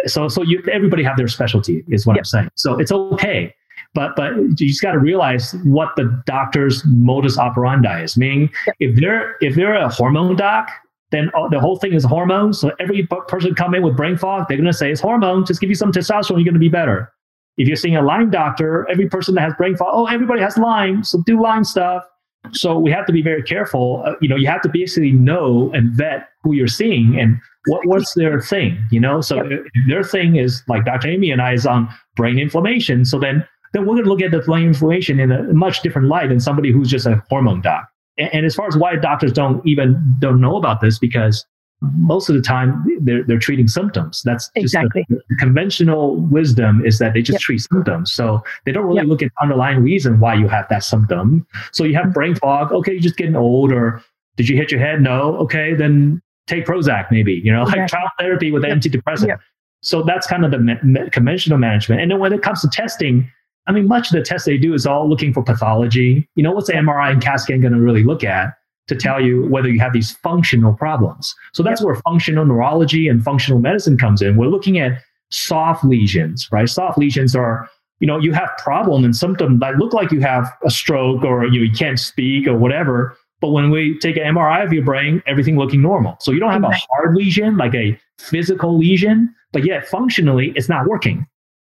so. 0.05 0.27
So 0.27 0.43
you 0.43 0.63
everybody 0.71 1.03
have 1.03 1.17
their 1.17 1.27
specialty 1.27 1.83
is 1.87 2.05
what 2.05 2.15
yep. 2.15 2.21
I'm 2.21 2.25
saying. 2.25 2.49
So 2.55 2.77
it's 2.77 2.91
okay. 2.91 3.53
But 3.93 4.15
but 4.15 4.35
you 4.35 4.67
just 4.67 4.81
got 4.81 4.91
to 4.91 4.99
realize 4.99 5.55
what 5.63 5.95
the 5.95 6.21
doctor's 6.25 6.83
modus 6.85 7.37
operandi 7.37 8.03
is. 8.03 8.17
Meaning, 8.17 8.49
if 8.79 8.99
they're 8.99 9.37
if 9.41 9.55
they're 9.55 9.75
a 9.75 9.89
hormone 9.89 10.35
doc, 10.35 10.69
then 11.11 11.31
the 11.51 11.59
whole 11.59 11.77
thing 11.77 11.93
is 11.93 12.03
hormones. 12.03 12.59
So 12.59 12.71
every 12.79 13.07
person 13.27 13.55
come 13.55 13.73
in 13.73 13.81
with 13.81 13.95
brain 13.95 14.17
fog, 14.17 14.47
they're 14.47 14.57
going 14.57 14.67
to 14.67 14.73
say 14.73 14.91
it's 14.91 15.01
hormones. 15.01 15.47
Just 15.47 15.61
give 15.61 15.69
you 15.69 15.75
some 15.75 15.91
testosterone, 15.91 16.35
you're 16.35 16.43
going 16.43 16.53
to 16.53 16.59
be 16.59 16.69
better. 16.69 17.11
If 17.57 17.67
you're 17.67 17.77
seeing 17.77 17.95
a 17.95 18.01
Lyme 18.01 18.29
doctor, 18.29 18.87
every 18.89 19.09
person 19.09 19.35
that 19.35 19.41
has 19.41 19.53
brain 19.55 19.75
fog, 19.75 19.89
oh, 19.91 20.05
everybody 20.07 20.41
has 20.41 20.57
Lyme, 20.57 21.03
so 21.03 21.23
do 21.25 21.41
Lyme 21.41 21.63
stuff. 21.63 22.03
So 22.51 22.77
we 22.77 22.91
have 22.91 23.05
to 23.07 23.13
be 23.13 23.21
very 23.21 23.41
careful. 23.41 24.03
Uh, 24.05 24.13
you 24.21 24.29
know, 24.29 24.35
you 24.35 24.47
have 24.47 24.61
to 24.61 24.69
basically 24.69 25.11
know 25.11 25.71
and 25.73 25.91
vet 25.91 26.29
who 26.43 26.53
you're 26.53 26.67
seeing 26.67 27.19
and 27.19 27.37
what, 27.65 27.85
what's 27.85 28.13
their 28.13 28.39
thing. 28.39 28.77
You 28.91 28.99
know, 28.99 29.21
so 29.21 29.43
yep. 29.43 29.63
their 29.87 30.03
thing 30.03 30.35
is 30.35 30.61
like 30.67 30.85
Dr. 30.85 31.09
Amy 31.09 31.31
and 31.31 31.41
I 31.41 31.53
is 31.53 31.65
on 31.65 31.89
brain 32.15 32.37
inflammation. 32.37 33.05
So 33.05 33.19
then, 33.19 33.45
then 33.73 33.83
we're 33.83 33.95
going 33.95 34.03
to 34.03 34.09
look 34.09 34.21
at 34.21 34.31
the 34.31 34.39
brain 34.39 34.67
inflammation 34.67 35.19
in 35.19 35.31
a 35.31 35.43
much 35.53 35.81
different 35.81 36.09
light 36.09 36.29
than 36.29 36.39
somebody 36.39 36.71
who's 36.71 36.89
just 36.89 37.05
a 37.05 37.23
hormone 37.29 37.61
doc. 37.61 37.89
And, 38.17 38.45
as 38.45 38.55
far 38.55 38.67
as 38.67 38.75
why 38.75 38.95
doctors 38.95 39.31
don't 39.31 39.65
even 39.65 40.15
don't 40.19 40.41
know 40.41 40.57
about 40.57 40.81
this, 40.81 40.97
because 40.97 41.45
most 41.81 42.27
of 42.27 42.35
the 42.35 42.41
time 42.41 42.83
they're, 43.01 43.23
they're 43.23 43.37
treating 43.37 43.67
symptoms. 43.67 44.23
That's 44.23 44.49
exactly 44.55 45.05
the, 45.09 45.21
the 45.29 45.35
conventional 45.35 46.15
wisdom 46.15 46.83
is 46.83 46.97
that 46.99 47.13
they 47.13 47.21
just 47.21 47.35
yep. 47.35 47.41
treat 47.41 47.59
symptoms. 47.59 48.11
So 48.11 48.43
they 48.65 48.71
don't 48.71 48.85
really 48.85 49.01
yep. 49.01 49.07
look 49.07 49.21
at 49.21 49.31
underlying 49.41 49.83
reason 49.83 50.19
why 50.19 50.33
you 50.33 50.47
have 50.47 50.67
that 50.69 50.83
symptom. 50.83 51.45
So 51.71 51.83
you 51.83 51.93
have 51.93 52.05
mm-hmm. 52.05 52.13
brain 52.13 52.35
fog. 52.35 52.71
Okay, 52.71 52.93
you're 52.93 53.01
just 53.01 53.17
getting 53.17 53.35
old 53.35 53.71
or 53.71 54.01
did 54.37 54.49
you 54.49 54.57
hit 54.57 54.71
your 54.71 54.79
head? 54.79 55.01
No. 55.01 55.37
Okay, 55.37 55.75
then 55.75 56.21
take 56.47 56.65
Prozac 56.65 57.11
maybe, 57.11 57.33
you 57.33 57.51
know, 57.51 57.61
exactly. 57.61 57.81
like 57.81 57.89
trial 57.89 58.09
therapy 58.19 58.51
with 58.51 58.63
yep. 58.63 58.77
antidepressant. 58.77 59.37
So 59.81 60.01
that's 60.01 60.25
kind 60.25 60.43
of 60.43 60.51
the 60.51 60.59
me- 60.59 60.79
me- 60.81 61.09
conventional 61.11 61.59
management. 61.59 62.01
And 62.01 62.09
then 62.09 62.19
when 62.19 62.33
it 62.33 62.41
comes 62.41 62.61
to 62.61 62.69
testing, 62.69 63.31
I 63.67 63.71
mean, 63.73 63.87
much 63.87 64.07
of 64.07 64.13
the 64.13 64.23
tests 64.23 64.45
they 64.45 64.57
do 64.57 64.73
is 64.73 64.85
all 64.85 65.09
looking 65.09 65.33
for 65.33 65.43
pathology. 65.43 66.27
You 66.35 66.43
know, 66.43 66.51
what's 66.51 66.67
the 66.67 66.73
MRI 66.73 67.11
and 67.11 67.21
CAT 67.21 67.41
scan 67.41 67.61
going 67.61 67.73
to 67.73 67.81
really 67.81 68.03
look 68.03 68.23
at? 68.23 68.53
to 68.87 68.95
tell 68.95 69.21
you 69.21 69.45
whether 69.47 69.69
you 69.69 69.79
have 69.79 69.93
these 69.93 70.13
functional 70.13 70.73
problems. 70.73 71.35
So 71.53 71.61
that's 71.61 71.83
where 71.83 71.95
functional 71.95 72.45
neurology 72.45 73.07
and 73.07 73.23
functional 73.23 73.59
medicine 73.59 73.97
comes 73.97 74.21
in. 74.21 74.37
We're 74.37 74.47
looking 74.47 74.79
at 74.79 75.01
soft 75.29 75.83
lesions, 75.83 76.47
right? 76.51 76.69
Soft 76.69 76.97
lesions 76.97 77.35
are, 77.35 77.69
you 77.99 78.07
know, 78.07 78.17
you 78.17 78.31
have 78.33 78.49
problem 78.57 79.03
and 79.03 79.15
symptom 79.15 79.59
that 79.59 79.75
look 79.75 79.93
like 79.93 80.11
you 80.11 80.21
have 80.21 80.49
a 80.65 80.69
stroke 80.69 81.23
or 81.23 81.45
you, 81.45 81.61
you 81.61 81.71
can't 81.71 81.99
speak 81.99 82.47
or 82.47 82.57
whatever. 82.57 83.17
But 83.39 83.51
when 83.51 83.69
we 83.69 83.99
take 83.99 84.17
an 84.17 84.23
MRI 84.23 84.65
of 84.65 84.73
your 84.73 84.83
brain, 84.83 85.21
everything 85.27 85.57
looking 85.57 85.81
normal. 85.81 86.17
So 86.21 86.31
you 86.31 86.39
don't 86.39 86.51
have 86.51 86.63
a 86.63 86.71
hard 86.71 87.15
lesion, 87.15 87.57
like 87.57 87.75
a 87.75 87.99
physical 88.17 88.77
lesion, 88.77 89.33
but 89.51 89.65
yet 89.65 89.87
functionally 89.87 90.53
it's 90.55 90.69
not 90.69 90.87
working. 90.87 91.27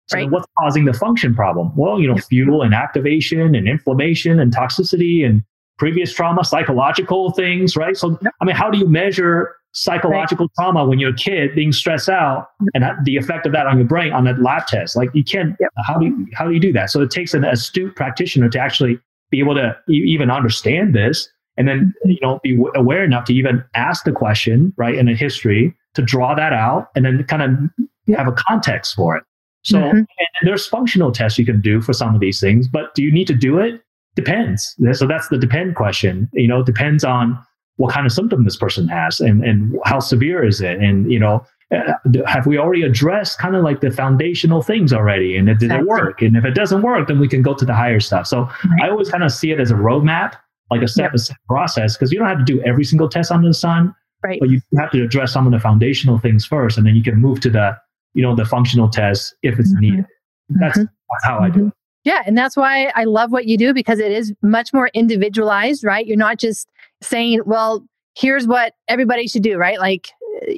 So 0.06 0.18
right. 0.18 0.30
what's 0.30 0.46
causing 0.58 0.84
the 0.84 0.92
function 0.92 1.34
problem? 1.34 1.72
Well, 1.76 2.00
you 2.00 2.06
know, 2.06 2.16
fuel 2.16 2.62
and 2.62 2.72
activation 2.72 3.54
and 3.54 3.68
inflammation 3.68 4.38
and 4.38 4.54
toxicity 4.54 5.26
and 5.26 5.42
previous 5.78 6.12
trauma, 6.12 6.44
psychological 6.44 7.32
things, 7.32 7.76
right? 7.76 7.96
So, 7.96 8.18
I 8.40 8.44
mean, 8.44 8.54
how 8.54 8.70
do 8.70 8.78
you 8.78 8.88
measure 8.88 9.56
psychological 9.72 10.46
right. 10.46 10.64
trauma 10.64 10.86
when 10.86 10.98
you're 10.98 11.10
a 11.10 11.16
kid 11.16 11.54
being 11.54 11.72
stressed 11.72 12.08
out 12.08 12.48
and 12.72 12.84
the 13.04 13.16
effect 13.16 13.46
of 13.46 13.52
that 13.52 13.66
on 13.66 13.78
your 13.78 13.86
brain 13.86 14.12
on 14.12 14.24
that 14.24 14.40
lab 14.40 14.66
test? 14.68 14.96
Like, 14.96 15.10
you 15.12 15.24
can't. 15.24 15.56
Yep. 15.60 15.70
How 15.84 15.98
do 15.98 16.06
you 16.06 16.26
how 16.34 16.46
do 16.46 16.54
you 16.54 16.60
do 16.60 16.72
that? 16.72 16.90
So 16.90 17.02
it 17.02 17.10
takes 17.10 17.34
an 17.34 17.44
astute 17.44 17.96
practitioner 17.96 18.48
to 18.50 18.58
actually 18.60 19.00
be 19.30 19.40
able 19.40 19.56
to 19.56 19.76
even 19.88 20.30
understand 20.30 20.94
this, 20.94 21.28
and 21.56 21.66
then 21.66 21.92
mm-hmm. 22.04 22.10
you 22.10 22.18
know 22.22 22.38
be 22.44 22.56
aware 22.76 23.04
enough 23.04 23.24
to 23.26 23.34
even 23.34 23.64
ask 23.74 24.04
the 24.04 24.12
question, 24.12 24.72
right, 24.76 24.94
in 24.94 25.08
a 25.08 25.14
history 25.14 25.74
to 25.94 26.02
draw 26.02 26.34
that 26.36 26.52
out, 26.52 26.90
and 26.94 27.04
then 27.04 27.24
kind 27.24 27.42
of 27.42 28.16
have 28.16 28.28
a 28.28 28.32
context 28.32 28.94
for 28.94 29.16
it. 29.16 29.24
So 29.66 29.80
mm-hmm. 29.80 30.02
there's 30.42 30.64
functional 30.66 31.10
tests 31.10 31.38
you 31.40 31.44
can 31.44 31.60
do 31.60 31.80
for 31.80 31.92
some 31.92 32.14
of 32.14 32.20
these 32.20 32.38
things, 32.40 32.68
but 32.68 32.94
do 32.94 33.02
you 33.02 33.10
need 33.10 33.26
to 33.26 33.34
do 33.34 33.58
it? 33.58 33.82
Depends. 34.14 34.76
So 34.92 35.08
that's 35.08 35.28
the 35.28 35.38
depend 35.38 35.74
question. 35.74 36.28
You 36.32 36.46
know, 36.46 36.62
depends 36.62 37.02
on 37.02 37.36
what 37.76 37.92
kind 37.92 38.06
of 38.06 38.12
symptom 38.12 38.44
this 38.44 38.56
person 38.56 38.86
has 38.86 39.18
and, 39.18 39.44
and 39.44 39.76
how 39.84 39.98
severe 39.98 40.44
is 40.44 40.60
it. 40.60 40.78
And, 40.78 41.10
you 41.12 41.18
know, 41.18 41.44
uh, 41.74 41.94
have 42.26 42.46
we 42.46 42.58
already 42.58 42.82
addressed 42.82 43.40
kind 43.40 43.56
of 43.56 43.64
like 43.64 43.80
the 43.80 43.90
foundational 43.90 44.62
things 44.62 44.92
already? 44.92 45.36
And 45.36 45.48
did 45.48 45.64
exactly. 45.64 45.80
it 45.80 45.88
work? 45.88 46.22
And 46.22 46.36
if 46.36 46.44
it 46.44 46.52
doesn't 46.52 46.82
work, 46.82 47.08
then 47.08 47.18
we 47.18 47.26
can 47.26 47.42
go 47.42 47.52
to 47.54 47.64
the 47.64 47.74
higher 47.74 47.98
stuff. 47.98 48.28
So 48.28 48.42
right. 48.42 48.84
I 48.84 48.88
always 48.88 49.10
kind 49.10 49.24
of 49.24 49.32
see 49.32 49.50
it 49.50 49.58
as 49.58 49.72
a 49.72 49.74
roadmap, 49.74 50.36
like 50.70 50.82
a 50.82 50.88
step 50.88 51.10
by 51.10 51.16
step 51.18 51.36
process, 51.48 51.96
because 51.96 52.12
you 52.12 52.20
don't 52.20 52.28
have 52.28 52.38
to 52.38 52.44
do 52.44 52.62
every 52.62 52.84
single 52.84 53.08
test 53.08 53.32
under 53.32 53.48
the 53.48 53.54
sun. 53.54 53.92
Right. 54.22 54.38
But 54.38 54.48
you 54.48 54.60
have 54.78 54.92
to 54.92 55.02
address 55.02 55.32
some 55.32 55.44
of 55.44 55.52
the 55.52 55.58
foundational 55.58 56.18
things 56.18 56.46
first, 56.46 56.78
and 56.78 56.86
then 56.86 56.94
you 56.94 57.02
can 57.02 57.16
move 57.16 57.40
to 57.40 57.50
the, 57.50 57.76
you 58.16 58.22
know, 58.22 58.34
the 58.34 58.46
functional 58.46 58.88
tests 58.88 59.34
if 59.42 59.58
it's 59.58 59.70
mm-hmm. 59.72 59.80
needed. 59.80 60.06
That's, 60.48 60.78
mm-hmm. 60.78 60.84
that's 60.84 61.24
how 61.24 61.38
I 61.38 61.50
do 61.50 61.58
mm-hmm. 61.58 61.68
it. 61.68 61.74
Yeah. 62.04 62.22
And 62.24 62.38
that's 62.38 62.56
why 62.56 62.92
I 62.94 63.04
love 63.04 63.30
what 63.30 63.46
you 63.46 63.58
do 63.58 63.74
because 63.74 63.98
it 63.98 64.10
is 64.10 64.32
much 64.40 64.72
more 64.72 64.88
individualized, 64.94 65.84
right? 65.84 66.06
You're 66.06 66.16
not 66.16 66.38
just 66.38 66.68
saying, 67.02 67.42
well, 67.44 67.84
here's 68.16 68.46
what 68.46 68.72
everybody 68.88 69.28
should 69.28 69.42
do, 69.42 69.58
right? 69.58 69.78
Like 69.78 70.08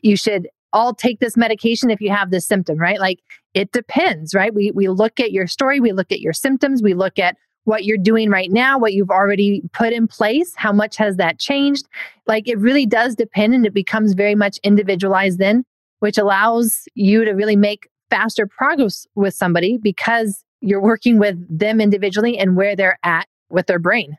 you 0.03 0.17
should 0.17 0.49
all 0.73 0.95
take 0.95 1.19
this 1.21 1.37
medication 1.37 1.91
if 1.91 2.01
you 2.01 2.11
have 2.11 2.31
this 2.31 2.47
symptom, 2.47 2.79
right? 2.79 3.01
Like 3.01 3.21
it 3.55 3.73
depends, 3.73 4.35
right? 4.35 4.55
We 4.55 4.71
we 4.73 4.89
look 4.89 5.19
at 5.19 5.33
your 5.33 5.47
story, 5.47 5.81
we 5.81 5.93
look 5.93 6.13
at 6.13 6.21
your 6.21 6.35
symptoms, 6.35 6.83
we 6.83 6.95
look 6.95 7.19
at 7.19 7.37
what 7.65 7.85
you're 7.85 7.97
doing 7.97 8.31
right 8.31 8.51
now, 8.51 8.79
what 8.79 8.95
you've 8.95 9.11
already 9.11 9.63
put 9.73 9.93
in 9.93 10.07
place, 10.07 10.55
how 10.57 10.73
much 10.73 10.97
has 10.97 11.17
that 11.17 11.39
changed? 11.39 11.87
Like 12.27 12.47
it 12.47 12.59
really 12.59 12.87
does 12.87 13.15
depend 13.15 13.55
and 13.55 13.67
it 13.67 13.75
becomes 13.75 14.15
very 14.15 14.35
much 14.35 14.59
individualized 14.63 15.39
then, 15.39 15.65
which 16.01 16.19
allows 16.19 16.85
you 16.95 17.25
to 17.25 17.33
really 17.33 17.57
make 17.57 17.89
faster 18.11 18.47
progress 18.47 19.07
with 19.15 19.35
somebody 19.35 19.77
because 19.77 20.45
you're 20.61 20.81
working 20.81 21.19
with 21.19 21.37
them 21.49 21.81
individually 21.81 22.39
and 22.39 22.57
where 22.57 22.75
they're 22.75 22.99
at 23.03 23.27
with 23.51 23.67
their 23.67 23.79
brain. 23.79 24.19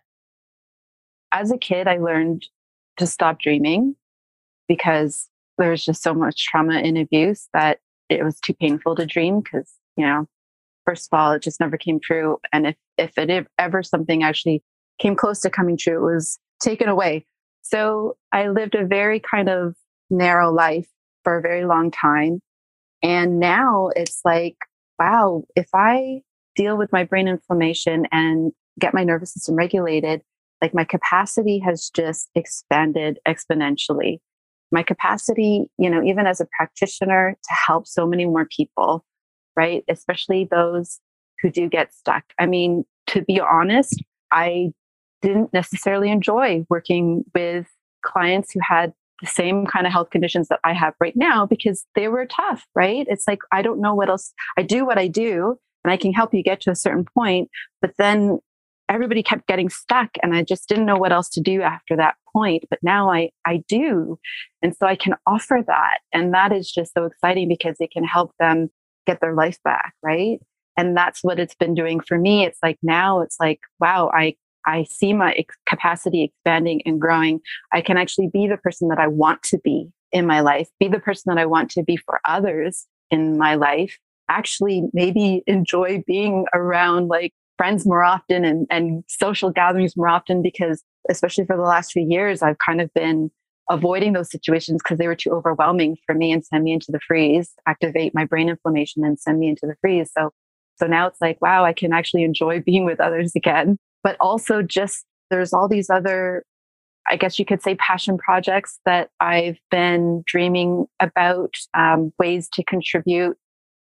As 1.32 1.52
a 1.52 1.58
kid, 1.58 1.88
I 1.88 1.98
learned 1.98 2.46
to 2.98 3.06
stop 3.06 3.40
dreaming 3.40 3.96
because 4.68 5.30
there 5.58 5.72
was 5.72 5.84
just 5.84 6.02
so 6.02 6.14
much 6.14 6.46
trauma 6.46 6.76
and 6.76 6.98
abuse 6.98 7.50
that 7.54 7.80
it 8.10 8.24
was 8.24 8.40
too 8.40 8.54
painful 8.54 8.96
to 8.96 9.06
dream 9.06 9.42
because, 9.42 9.72
you 9.96 10.06
know, 10.06 10.28
first 10.86 11.10
of 11.12 11.18
all, 11.18 11.32
it 11.34 11.44
just 11.44 11.60
never 11.60 11.78
came 11.78 12.00
true. 12.00 12.38
And 12.52 12.68
if, 12.68 12.76
if 12.98 13.18
it 13.18 13.48
ever 13.58 13.84
something 13.84 14.24
actually 14.24 14.64
came 14.98 15.16
close 15.16 15.40
to 15.42 15.50
coming 15.50 15.78
true, 15.78 16.10
it 16.10 16.14
was 16.14 16.40
taken 16.62 16.90
away. 16.90 17.26
So 17.62 18.18
I 18.32 18.48
lived 18.48 18.76
a 18.76 18.86
very 18.86 19.20
kind 19.20 19.50
of 19.50 19.76
narrow 20.10 20.52
life 20.52 20.88
for 21.24 21.38
a 21.38 21.42
very 21.42 21.66
long 21.66 21.92
time. 21.92 22.42
And 23.02 23.40
now 23.40 23.90
it's 23.96 24.22
like, 24.26 24.58
wow, 24.98 25.44
if 25.56 25.70
I 25.74 26.22
deal 26.56 26.78
with 26.78 26.92
my 26.92 27.04
brain 27.04 27.28
inflammation 27.28 28.08
and 28.12 28.52
get 28.80 28.94
my 28.94 29.04
nervous 29.04 29.34
system 29.34 29.56
regulated, 29.56 30.22
like 30.62 30.74
my 30.74 30.84
capacity 30.84 31.60
has 31.60 31.90
just 31.96 32.30
expanded 32.36 33.20
exponentially. 33.28 34.20
My 34.72 34.84
capacity, 34.84 35.66
you 35.78 35.90
know, 35.90 36.04
even 36.04 36.28
as 36.28 36.42
a 36.42 36.48
practitioner 36.58 37.38
to 37.42 37.54
help 37.66 37.88
so 37.88 38.06
many 38.06 38.26
more 38.26 38.46
people, 38.46 39.06
right? 39.56 39.84
Especially 39.90 40.46
those 40.46 41.00
who 41.42 41.50
do 41.50 41.70
get 41.70 41.94
stuck. 41.94 42.24
I 42.38 42.46
mean, 42.46 42.84
to 43.08 43.22
be 43.22 43.40
honest, 43.40 44.04
I 44.32 44.74
didn't 45.22 45.54
necessarily 45.54 46.12
enjoy 46.12 46.66
working 46.70 47.24
with 47.34 47.68
clients 48.04 48.52
who 48.52 48.60
had 48.62 48.94
the 49.22 49.28
same 49.28 49.66
kind 49.66 49.86
of 49.86 49.94
health 49.94 50.10
conditions 50.10 50.48
that 50.50 50.60
I 50.64 50.74
have 50.74 50.94
right 51.00 51.16
now 51.16 51.46
because 51.46 51.86
they 51.96 52.08
were 52.08 52.26
tough, 52.26 52.66
right? 52.76 53.06
It's 53.10 53.28
like, 53.28 53.40
I 53.52 53.62
don't 53.62 53.82
know 53.82 53.96
what 53.96 54.10
else. 54.10 54.34
I 54.58 54.64
do 54.64 54.86
what 54.86 54.98
I 54.98 55.08
do 55.08 55.58
and 55.84 55.92
I 55.92 55.98
can 55.98 56.14
help 56.14 56.34
you 56.34 56.44
get 56.44 56.62
to 56.62 56.72
a 56.72 56.76
certain 56.76 57.06
point. 57.06 57.50
But 57.82 57.94
then 57.98 58.40
everybody 58.90 59.22
kept 59.22 59.48
getting 59.48 59.70
stuck 59.70 60.10
and 60.24 60.36
I 60.36 60.44
just 60.44 60.68
didn't 60.68 60.86
know 60.86 60.98
what 60.98 61.12
else 61.12 61.30
to 61.30 61.42
do 61.42 61.62
after 61.62 61.96
that 61.96 62.16
point. 62.34 62.64
But 62.70 62.80
now 62.82 63.12
I, 63.12 63.30
I 63.46 63.64
do. 63.68 64.20
And 64.62 64.76
so 64.76 64.88
I 64.88 64.96
can 64.96 65.16
offer 65.28 65.64
that. 65.68 66.00
And 66.14 66.34
that 66.34 66.52
is 66.52 66.72
just 66.72 66.94
so 66.94 67.06
exciting 67.06 67.48
because 67.48 67.76
it 67.80 67.92
can 67.92 68.04
help 68.04 68.32
them 68.40 68.70
get 69.06 69.22
their 69.22 69.36
life 69.36 69.58
back, 69.64 69.94
right? 70.04 70.40
And 70.76 70.96
that's 70.96 71.24
what 71.24 71.40
it's 71.40 71.56
been 71.56 71.76
doing 71.76 72.00
for 72.00 72.18
me. 72.18 72.46
It's 72.46 72.60
like 72.64 72.78
now 72.82 73.22
it's 73.22 73.38
like, 73.40 73.60
wow, 73.80 74.10
I 74.14 74.36
I 74.70 74.84
see 74.84 75.14
my 75.14 75.34
ex- 75.34 75.56
capacity 75.68 76.24
expanding 76.24 76.82
and 76.86 77.02
growing, 77.02 77.42
I 77.74 77.82
can 77.82 77.98
actually 77.98 78.30
be 78.32 78.48
the 78.48 78.58
person 78.58 78.88
that 78.90 79.00
I 79.00 79.08
want 79.08 79.42
to 79.44 79.58
be 79.58 79.90
in 80.12 80.28
my 80.28 80.42
life, 80.42 80.70
be 80.80 80.88
the 80.88 81.00
person 81.00 81.34
that 81.34 81.42
I 81.42 81.46
want 81.46 81.72
to 81.72 81.84
be 81.84 81.98
for 81.98 82.20
others 82.26 82.86
in 83.10 83.38
my 83.38 83.56
life, 83.56 83.98
actually 84.30 84.84
maybe 84.94 85.44
enjoy 85.48 86.04
being 86.06 86.46
around 86.54 87.08
like 87.08 87.34
friends 87.58 87.86
more 87.86 88.04
often 88.04 88.46
and, 88.46 88.68
and 88.70 89.04
social 89.08 89.50
gatherings 89.50 89.98
more 89.98 90.08
often 90.08 90.42
because 90.42 90.84
especially 91.10 91.46
for 91.46 91.58
the 91.58 91.64
last 91.64 91.92
few 91.92 92.06
years, 92.08 92.42
I've 92.42 92.60
kind 92.60 92.80
of 92.80 92.94
been 92.94 93.32
avoiding 93.70 94.14
those 94.14 94.32
situations 94.32 94.82
because 94.84 94.98
they 95.00 95.08
were 95.08 95.16
too 95.16 95.32
overwhelming 95.32 95.98
for 96.06 96.14
me 96.16 96.32
and 96.32 96.46
send 96.46 96.64
me 96.64 96.74
into 96.74 96.92
the 96.92 97.00
freeze, 97.00 97.54
activate 97.68 98.14
my 98.14 98.26
brain 98.26 98.50
inflammation 98.50 99.04
and 99.04 99.20
send 99.20 99.40
me 99.40 99.48
into 99.48 99.66
the 99.66 99.76
freeze. 99.82 100.12
So 100.16 100.32
so 100.78 100.88
now 100.88 101.08
it's 101.08 101.20
like, 101.20 101.42
wow, 101.42 101.66
I 101.66 101.74
can 101.74 101.92
actually 101.92 102.24
enjoy 102.24 102.62
being 102.62 102.86
with 102.86 103.02
others 103.02 103.34
again 103.36 103.78
but 104.04 104.18
also 104.20 104.62
just 104.62 105.06
there's 105.30 105.54
all 105.54 105.68
these 105.68 105.90
other 105.90 106.44
I 107.08 107.16
guess 107.16 107.40
you 107.40 107.46
could 107.46 107.64
say 107.64 107.76
passion 107.76 108.18
projects 108.18 108.80
that 108.86 109.10
I've 109.20 109.58
been 109.72 110.24
dreaming 110.28 110.86
about, 111.00 111.56
um, 111.74 112.14
ways 112.20 112.48
to 112.50 112.64
contribute 112.64 113.36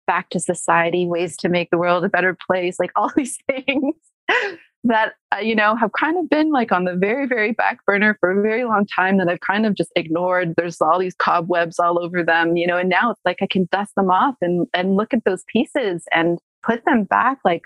back 0.06 0.30
to 0.30 0.40
society, 0.40 1.06
ways 1.06 1.36
to 1.38 1.48
make 1.48 1.70
the 1.70 1.78
world 1.78 2.04
a 2.04 2.08
better 2.08 2.36
place, 2.48 2.78
like 2.78 2.92
all 2.94 3.10
these 3.16 3.38
things 3.50 3.94
that, 4.84 5.14
uh, 5.34 5.38
you 5.38 5.56
know, 5.56 5.74
have 5.74 5.90
kind 5.98 6.16
of 6.16 6.30
been 6.30 6.52
like 6.52 6.70
on 6.70 6.84
the 6.84 6.94
very, 6.94 7.26
very 7.26 7.52
back 7.52 7.84
burner 7.84 8.16
for 8.20 8.30
a 8.30 8.42
very 8.42 8.64
long 8.64 8.86
time 8.86 9.18
that 9.18 9.28
I've 9.28 9.40
kind 9.40 9.66
of 9.66 9.74
just 9.74 9.90
ignored. 9.96 10.54
There's 10.56 10.80
all 10.80 11.00
these 11.00 11.16
cobwebs 11.16 11.80
all 11.80 11.98
over 12.02 12.22
them, 12.22 12.56
you 12.56 12.66
know, 12.66 12.76
and 12.76 12.88
now 12.88 13.10
it's 13.10 13.20
like 13.24 13.38
I 13.42 13.46
can 13.46 13.68
dust 13.72 13.94
them 13.96 14.10
off 14.10 14.36
and, 14.40 14.68
and 14.72 14.96
look 14.96 15.12
at 15.12 15.24
those 15.24 15.44
pieces 15.52 16.04
and 16.12 16.38
put 16.62 16.84
them 16.84 17.04
back 17.04 17.38
like 17.44 17.62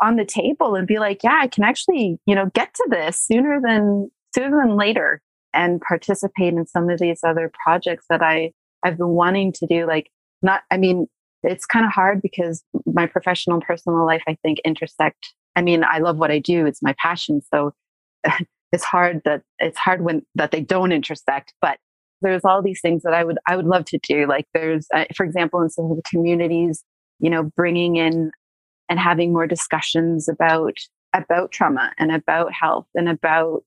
on 0.00 0.16
the 0.16 0.24
table 0.24 0.74
and 0.74 0.86
be 0.86 0.98
like, 0.98 1.22
yeah, 1.22 1.38
I 1.40 1.48
can 1.48 1.64
actually, 1.64 2.18
you 2.26 2.34
know, 2.34 2.50
get 2.54 2.72
to 2.74 2.86
this 2.90 3.20
sooner 3.20 3.60
than 3.60 4.10
sooner 4.34 4.56
than 4.56 4.76
later 4.76 5.20
and 5.54 5.80
participate 5.80 6.54
in 6.54 6.66
some 6.66 6.90
of 6.90 6.98
these 6.98 7.20
other 7.24 7.50
projects 7.64 8.04
that 8.10 8.22
I 8.22 8.52
I've 8.84 8.98
been 8.98 9.08
wanting 9.08 9.52
to 9.54 9.66
do. 9.66 9.86
Like 9.86 10.10
not, 10.42 10.62
I 10.70 10.76
mean, 10.76 11.06
it's 11.42 11.66
kind 11.66 11.84
of 11.84 11.92
hard 11.92 12.20
because 12.22 12.62
my 12.86 13.06
professional 13.06 13.56
and 13.56 13.64
personal 13.64 14.04
life, 14.04 14.22
I 14.28 14.36
think, 14.42 14.58
intersect. 14.64 15.34
I 15.56 15.62
mean, 15.62 15.84
I 15.84 15.98
love 15.98 16.18
what 16.18 16.30
I 16.30 16.38
do; 16.38 16.66
it's 16.66 16.82
my 16.82 16.94
passion. 17.00 17.40
So 17.52 17.72
it's 18.72 18.84
hard 18.84 19.22
that 19.24 19.42
it's 19.58 19.78
hard 19.78 20.02
when 20.02 20.22
that 20.34 20.50
they 20.50 20.60
don't 20.60 20.92
intersect. 20.92 21.54
But 21.60 21.78
there's 22.22 22.44
all 22.44 22.62
these 22.62 22.80
things 22.80 23.02
that 23.04 23.14
I 23.14 23.24
would 23.24 23.38
I 23.46 23.56
would 23.56 23.66
love 23.66 23.84
to 23.86 23.98
do. 24.02 24.26
Like 24.26 24.46
there's, 24.54 24.86
uh, 24.94 25.04
for 25.16 25.24
example, 25.24 25.62
in 25.62 25.70
some 25.70 25.90
of 25.90 25.96
the 25.96 26.02
communities, 26.02 26.84
you 27.20 27.30
know, 27.30 27.44
bringing 27.56 27.96
in 27.96 28.30
and 28.88 28.98
having 28.98 29.32
more 29.32 29.46
discussions 29.46 30.28
about 30.28 30.78
about 31.14 31.50
trauma 31.50 31.92
and 31.98 32.12
about 32.12 32.52
health 32.52 32.86
and 32.94 33.08
about 33.08 33.62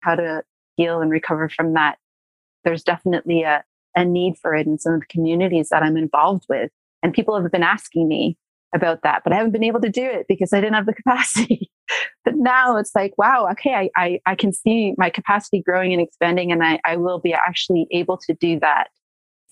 how 0.00 0.14
to 0.14 0.42
heal 0.76 1.00
and 1.00 1.10
recover 1.10 1.48
from 1.48 1.74
that 1.74 1.96
there's 2.64 2.82
definitely 2.82 3.42
a, 3.42 3.62
a 3.94 4.04
need 4.04 4.36
for 4.40 4.54
it 4.54 4.66
in 4.66 4.78
some 4.78 4.94
of 4.94 5.00
the 5.00 5.06
communities 5.06 5.68
that 5.70 5.82
i'm 5.82 5.96
involved 5.96 6.44
with. 6.48 6.70
And 7.02 7.12
people 7.12 7.40
have 7.40 7.52
been 7.52 7.62
asking 7.62 8.08
me 8.08 8.36
about 8.74 9.02
that 9.02 9.22
but 9.24 9.32
i 9.32 9.36
haven't 9.36 9.52
been 9.52 9.64
able 9.64 9.80
to 9.80 9.88
do 9.88 10.04
it 10.04 10.26
because 10.28 10.52
i 10.52 10.60
didn't 10.60 10.74
have 10.74 10.86
the 10.86 10.94
capacity. 11.02 11.70
But 12.24 12.34
now 12.36 12.76
it's 12.76 12.94
like 12.94 13.12
wow 13.18 13.48
okay 13.52 13.74
I, 13.74 13.90
I, 13.96 14.20
I 14.26 14.34
can 14.34 14.52
see 14.52 14.94
my 14.96 15.10
capacity 15.10 15.62
growing 15.62 15.92
and 15.92 16.02
expanding 16.02 16.50
and 16.50 16.64
I, 16.64 16.80
I 16.84 16.96
will 16.96 17.20
be 17.20 17.34
actually 17.34 17.86
able 17.90 18.18
to 18.26 18.34
do 18.34 18.58
that 18.60 18.88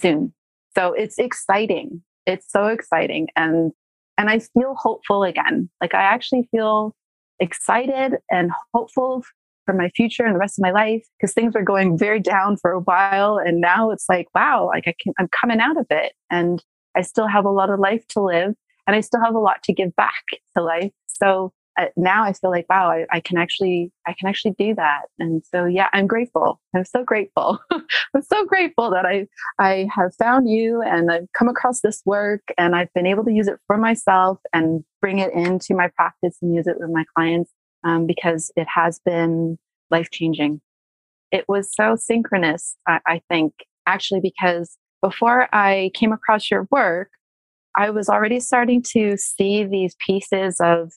soon. 0.01 0.35
So 0.75 0.93
it's 0.93 1.19
exciting. 1.19 2.03
It's 2.27 2.51
so 2.51 2.67
exciting 2.67 3.29
and 3.37 3.73
and 4.19 4.29
I 4.31 4.39
feel 4.39 4.75
hopeful 4.77 5.25
again. 5.25 5.69
Like 5.81 5.95
I 5.95 6.03
actually 6.03 6.49
feel 6.51 6.95
excited 7.41 8.17
and 8.31 8.51
hopeful 8.73 9.25
for 9.65 9.75
my 9.75 9.89
future 9.91 10.25
and 10.25 10.35
the 10.35 10.39
rest 10.39 10.59
of 10.59 10.63
my 10.63 10.71
life 10.71 11.07
because 11.19 11.33
things 11.35 11.55
were 11.55 11.63
going 11.63 11.97
very 11.97 12.21
down 12.21 12.57
for 12.57 12.73
a 12.73 12.81
while 12.81 13.39
and 13.39 13.61
now 13.61 13.91
it's 13.91 14.07
like 14.09 14.27
wow 14.35 14.67
like 14.67 14.85
I 14.87 14.95
can 15.01 15.13
I'm 15.19 15.29
coming 15.29 15.61
out 15.61 15.77
of 15.77 15.87
it 15.91 16.13
and 16.31 16.63
I 16.97 17.03
still 17.03 17.27
have 17.27 17.45
a 17.45 17.51
lot 17.51 17.71
of 17.71 17.79
life 17.79 18.07
to 18.09 18.21
live 18.21 18.55
and 18.87 18.97
I 18.97 19.01
still 19.01 19.21
have 19.23 19.35
a 19.35 19.41
lot 19.41 19.63
to 19.65 19.73
give 19.73 19.95
back 19.95 20.25
to 20.57 20.63
life 20.63 20.93
so 21.07 21.53
uh, 21.79 21.87
now 21.97 22.25
I 22.25 22.33
feel 22.33 22.51
like 22.51 22.67
wow 22.69 22.91
I, 22.91 23.07
I, 23.11 23.21
can 23.21 23.39
actually 23.39 23.91
I 24.07 24.15
can 24.19 24.29
actually 24.29 24.55
do 24.59 24.75
that. 24.75 25.03
And 25.19 25.43
so 25.51 25.65
yeah 25.65 25.89
I'm 25.93 26.07
grateful. 26.07 26.61
I'm 26.75 26.85
so 26.85 27.05
grateful. 27.05 27.59
I'm 27.71 28.23
so 28.23 28.45
grateful 28.45 28.91
that 28.91 29.07
I 29.07 29.27
I 29.59 29.89
have 29.95 30.15
found 30.17 30.49
you 30.49 30.83
and 30.83 31.11
I've 31.11 31.29
come 31.37 31.49
across 31.49 31.81
this 31.81 32.03
work 32.05 32.43
and 32.59 32.75
I've 32.75 32.93
been 32.95 33.07
able 33.07 33.25
to 33.25 33.33
use 33.33 33.49
it 33.49 33.59
for 33.67 33.77
myself 33.77 34.39
and 34.53 34.85
bring 35.01 35.19
it 35.19 35.33
into 35.33 35.75
my 35.75 35.89
practice 35.97 36.37
and 36.43 36.55
use 36.55 36.67
it 36.67 36.77
with 36.79 36.91
my 36.91 37.05
clients 37.17 37.51
um, 37.85 38.07
because 38.07 38.53
it 38.57 38.67
has 38.73 39.01
been 39.05 39.59
life 39.91 40.11
changing 40.11 40.61
it 41.31 41.45
was 41.49 41.75
so 41.75 41.97
synchronous 41.97 42.77
I, 42.87 43.01
I 43.07 43.23
think 43.29 43.53
actually 43.87 44.21
because 44.21 44.77
before 45.01 45.49
I 45.55 45.91
came 45.95 46.13
across 46.13 46.51
your 46.51 46.67
work 46.71 47.11
I 47.77 47.91
was 47.91 48.09
already 48.09 48.41
starting 48.41 48.83
to 48.93 49.17
see 49.17 49.65
these 49.65 49.97
pieces 50.07 50.57
of 50.61 50.93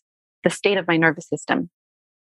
the 0.46 0.50
state 0.50 0.78
of 0.78 0.88
my 0.88 0.96
nervous 0.96 1.28
system. 1.28 1.70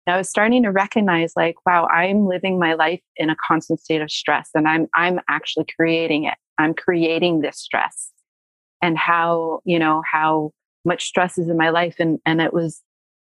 And 0.07 0.15
I 0.15 0.19
was 0.19 0.29
starting 0.29 0.65
to 0.65 0.71
recognize 0.71 1.35
like, 1.37 1.55
wow, 1.65 1.87
I'm 1.87 2.27
living 2.27 2.59
my 2.59 2.75
life 2.75 3.01
in 3.17 3.31
a 3.31 3.37
constant 3.47 3.81
state 3.81 4.01
of 4.03 4.11
stress 4.11 4.51
and 4.55 4.67
I'm 4.67 4.89
I'm 4.95 5.21
actually 5.29 5.67
creating 5.77 6.25
it. 6.25 6.35
I'm 6.59 6.75
creating 6.75 7.41
this 7.41 7.59
stress. 7.61 8.11
And 8.83 8.99
how, 8.99 9.61
you 9.65 9.79
know, 9.79 10.03
how 10.11 10.51
much 10.85 11.05
stress 11.05 11.39
is 11.39 11.49
in 11.49 11.57
my 11.57 11.71
life. 11.71 11.97
And 12.01 12.19
and 12.27 12.41
it 12.41 12.53
was 12.53 12.83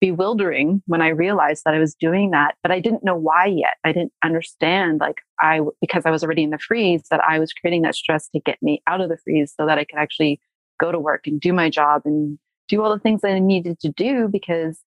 bewildering 0.01 0.81
when 0.87 1.01
I 1.01 1.09
realized 1.09 1.63
that 1.65 1.73
I 1.73 1.79
was 1.79 1.95
doing 1.95 2.31
that, 2.31 2.55
but 2.61 2.71
I 2.71 2.79
didn't 2.79 3.03
know 3.03 3.15
why 3.15 3.45
yet. 3.45 3.75
I 3.83 3.91
didn't 3.91 4.11
understand 4.23 4.99
like 4.99 5.21
I 5.39 5.61
because 5.81 6.05
I 6.05 6.11
was 6.11 6.23
already 6.23 6.43
in 6.43 6.49
the 6.49 6.59
freeze 6.59 7.03
that 7.11 7.21
I 7.27 7.39
was 7.39 7.53
creating 7.53 7.83
that 7.83 7.95
stress 7.95 8.27
to 8.29 8.39
get 8.39 8.57
me 8.61 8.81
out 8.87 9.01
of 9.01 9.09
the 9.09 9.17
freeze 9.17 9.53
so 9.55 9.65
that 9.65 9.77
I 9.77 9.85
could 9.85 9.99
actually 9.99 10.39
go 10.79 10.91
to 10.91 10.99
work 10.99 11.27
and 11.27 11.39
do 11.39 11.53
my 11.53 11.69
job 11.69 12.01
and 12.05 12.37
do 12.67 12.81
all 12.81 12.91
the 12.91 12.99
things 12.99 13.21
that 13.21 13.31
I 13.31 13.39
needed 13.39 13.79
to 13.81 13.89
do 13.89 14.27
because 14.27 14.79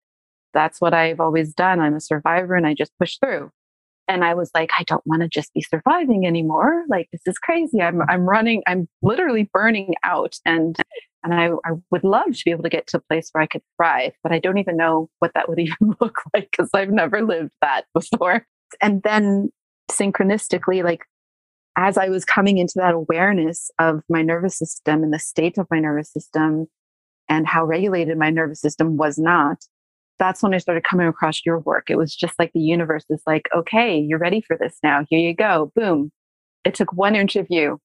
that's 0.55 0.81
what 0.81 0.95
I've 0.95 1.20
always 1.20 1.55
done. 1.55 1.81
I'm 1.81 1.95
a 1.95 2.01
survivor 2.01 2.55
and 2.55 2.66
I 2.66 2.74
just 2.74 2.93
push 2.99 3.18
through. 3.18 3.51
And 4.09 4.24
I 4.24 4.35
was 4.35 4.51
like, 4.55 4.70
I 4.79 4.85
don't 4.85 5.07
want 5.07 5.20
to 5.20 5.29
just 5.29 5.53
be 5.53 5.61
surviving 5.61 6.26
anymore. 6.26 6.85
Like 6.89 7.09
this 7.12 7.20
is 7.26 7.39
crazy. 7.39 7.83
I'm 7.83 8.01
I'm 8.09 8.29
running, 8.29 8.62
I'm 8.66 8.89
literally 9.03 9.51
burning 9.53 9.95
out. 10.03 10.37
And 10.47 10.76
and 11.22 11.35
I, 11.35 11.49
I 11.64 11.72
would 11.91 12.05
love 12.05 12.33
to 12.33 12.45
be 12.45 12.51
able 12.51 12.62
to 12.62 12.70
get 12.70 12.87
to 12.89 12.99
a 12.99 13.03
place 13.03 13.29
where 13.33 13.43
I 13.43 13.47
could 13.47 13.62
thrive, 13.76 14.12
but 14.22 14.33
I 14.33 14.39
don't 14.39 14.59
even 14.59 14.76
know 14.76 15.11
what 15.18 15.33
that 15.35 15.49
would 15.49 15.59
even 15.59 15.95
look 16.01 16.22
like 16.35 16.51
because 16.51 16.70
I've 16.72 16.91
never 16.91 17.22
lived 17.22 17.51
that 17.61 17.85
before. 17.93 18.47
And 18.81 19.03
then 19.03 19.51
synchronistically, 19.91 20.83
like 20.83 21.05
as 21.76 21.97
I 21.97 22.09
was 22.09 22.24
coming 22.24 22.59
into 22.59 22.74
that 22.76 22.95
awareness 22.95 23.70
of 23.79 24.03
my 24.09 24.22
nervous 24.22 24.59
system 24.59 25.03
and 25.03 25.12
the 25.12 25.18
state 25.18 25.59
of 25.59 25.66
my 25.70 25.79
nervous 25.79 26.12
system 26.12 26.66
and 27.29 27.47
how 27.47 27.64
regulated 27.64 28.18
my 28.18 28.31
nervous 28.31 28.61
system 28.61 28.97
was 28.97 29.18
not, 29.18 29.59
that's 30.18 30.43
when 30.43 30.55
I 30.55 30.59
started 30.59 30.85
coming 30.85 31.07
across 31.07 31.45
your 31.45 31.61
work. 31.61 31.91
It 31.91 31.97
was 31.97 32.14
just 32.14 32.39
like 32.39 32.53
the 32.53 32.61
universe 32.61 33.05
is 33.09 33.22
like, 33.26 33.49
okay, 33.55 33.99
you're 33.99 34.18
ready 34.18 34.41
for 34.41 34.57
this 34.57 34.79
now. 34.83 35.05
Here 35.09 35.20
you 35.20 35.35
go. 35.35 35.72
Boom. 35.74 36.11
It 36.64 36.74
took 36.74 36.93
one 36.93 37.14
interview 37.14 37.76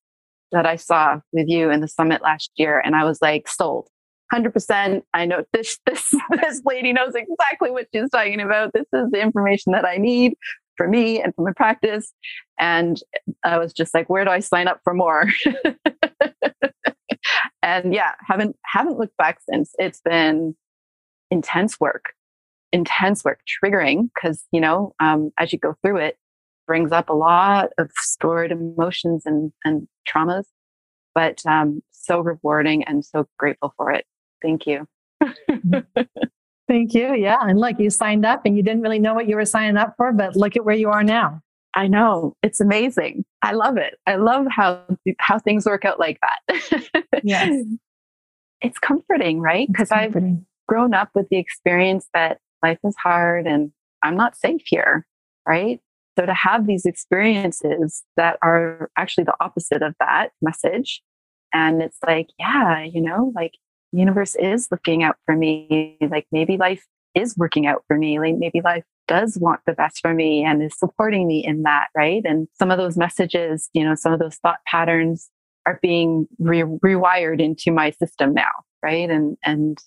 that 0.52 0.66
I 0.66 0.76
saw 0.76 1.20
with 1.32 1.48
you 1.48 1.70
in 1.70 1.82
the 1.82 1.88
summit 1.88 2.22
last 2.22 2.52
year, 2.56 2.80
and 2.80 2.96
I 2.96 3.04
was 3.04 3.22
like, 3.22 3.48
sold. 3.48 3.88
100%. 4.34 5.02
I 5.14 5.26
know 5.26 5.44
this, 5.54 5.80
this, 5.86 6.14
this 6.42 6.62
lady 6.66 6.94
knows 6.94 7.14
exactly 7.16 7.72
what 7.72 7.88
she's 7.94 8.10
talking 8.10 8.42
about. 8.42 8.74
This 8.74 8.88
is 8.94 9.12
the 9.12 9.22
information 9.22 9.74
that 9.74 9.86
I 9.86 9.98
need 9.98 10.34
for 10.76 10.88
me 10.88 11.22
and 11.22 11.34
for 11.36 11.46
my 11.46 11.54
practice. 11.54 12.14
And 12.60 13.00
I 13.44 13.58
was 13.60 13.74
just 13.74 13.94
like, 13.94 14.10
where 14.10 14.26
do 14.26 14.32
I 14.32 14.40
sign 14.40 14.68
up 14.68 14.80
for 14.84 14.94
more? 14.94 15.28
and 17.64 17.94
yeah, 17.94 18.12
haven't 18.28 18.56
haven't 18.66 19.00
looked 19.00 19.18
back 19.18 19.40
since. 19.50 19.74
It's 19.80 20.02
been 20.02 20.56
intense 21.32 21.80
work, 21.80 22.14
intense 22.72 23.24
work, 23.24 23.40
triggering 23.48 24.10
because 24.14 24.44
you 24.52 24.62
know 24.62 24.94
um, 25.00 25.32
as 25.40 25.52
you 25.52 25.58
go 25.58 25.76
through 25.82 25.98
it, 25.98 26.18
brings 26.68 26.92
up 26.92 27.10
a 27.10 27.14
lot 27.14 27.70
of 27.80 27.90
stored 27.98 28.52
emotions 28.52 29.24
and 29.26 29.52
and 29.64 29.88
traumas, 30.08 30.44
but 31.16 31.42
um, 31.48 31.82
so 31.92 32.20
rewarding 32.20 32.84
and 32.84 33.04
so 33.04 33.28
grateful 33.40 33.74
for 33.78 33.92
it. 33.92 34.06
Thank 34.42 34.68
you. 34.68 34.86
Thank 36.68 36.94
you. 36.94 37.14
Yeah. 37.16 37.40
And 37.42 37.60
look, 37.60 37.80
you 37.80 37.90
signed 37.90 38.26
up 38.26 38.46
and 38.46 38.56
you 38.58 38.64
didn't 38.64 38.82
really 38.82 39.00
know 39.00 39.14
what 39.14 39.28
you 39.28 39.36
were 39.36 39.46
signing 39.46 39.78
up 39.78 39.96
for, 39.98 40.12
but 40.12 40.36
look 40.36 40.56
at 40.56 40.66
where 40.66 40.76
you 40.76 40.90
are 40.90 41.04
now. 41.04 41.42
I 41.76 41.88
know. 41.88 42.36
It's 42.44 42.60
amazing. 42.60 43.26
I 43.42 43.54
love 43.54 43.78
it. 43.78 43.96
I 44.06 44.16
love 44.16 44.46
how 44.50 44.84
how 45.20 45.40
things 45.40 45.66
work 45.66 45.86
out 45.86 46.00
like 46.00 46.20
that. 46.22 46.94
yes. 47.24 47.66
It's 48.66 48.80
comforting, 48.80 49.42
right? 49.42 49.68
Because 49.68 49.92
I've 49.92 50.16
grown 50.70 50.94
up 50.94 51.10
with 51.14 51.28
the 51.28 51.36
experience 51.36 52.08
that 52.14 52.40
life 52.64 52.80
is 52.86 52.96
hard 52.96 53.46
and 53.46 53.74
I'm 54.02 54.16
not 54.16 54.38
safe 54.38 54.62
here, 54.66 55.06
right? 55.46 55.82
So 56.18 56.26
to 56.26 56.34
have 56.34 56.66
these 56.66 56.86
experiences 56.86 58.04
that 58.16 58.38
are 58.42 58.90
actually 58.98 59.26
the 59.26 59.36
opposite 59.42 59.82
of 59.82 59.96
that 60.00 60.30
message 60.42 61.04
and 61.54 61.82
it's 61.82 61.98
like, 62.06 62.30
yeah, 62.40 62.84
you 62.84 63.02
know, 63.02 63.32
like 63.36 63.54
universe 63.92 64.36
is 64.36 64.68
looking 64.72 65.04
out 65.04 65.18
for 65.26 65.36
me. 65.36 65.98
Like 66.02 66.26
maybe 66.32 66.58
life 66.58 66.86
is 67.14 67.38
working 67.38 67.68
out 67.68 67.84
for 67.88 67.98
me. 67.98 68.20
Like 68.20 68.36
maybe 68.38 68.62
life 68.62 68.86
does 69.08 69.38
want 69.40 69.62
the 69.66 69.74
best 69.74 70.00
for 70.02 70.14
me 70.14 70.44
and 70.44 70.64
is 70.64 70.78
supporting 70.78 71.28
me 71.28 71.46
in 71.46 71.64
that, 71.64 71.88
right? 71.96 72.22
And 72.26 72.48
some 72.58 72.72
of 72.72 72.78
those 72.78 72.98
messages, 72.98 73.70
you 73.74 73.84
know, 73.84 73.96
some 73.96 74.14
of 74.14 74.20
those 74.20 74.36
thought 74.38 74.60
patterns 74.68 75.30
are 75.66 75.80
being 75.82 76.28
re- 76.40 76.62
rewired 76.62 77.42
into 77.42 77.72
my 77.72 77.92
system 77.92 78.34
now, 78.34 78.52
right? 78.82 79.10
And 79.10 79.38
and 79.44 79.78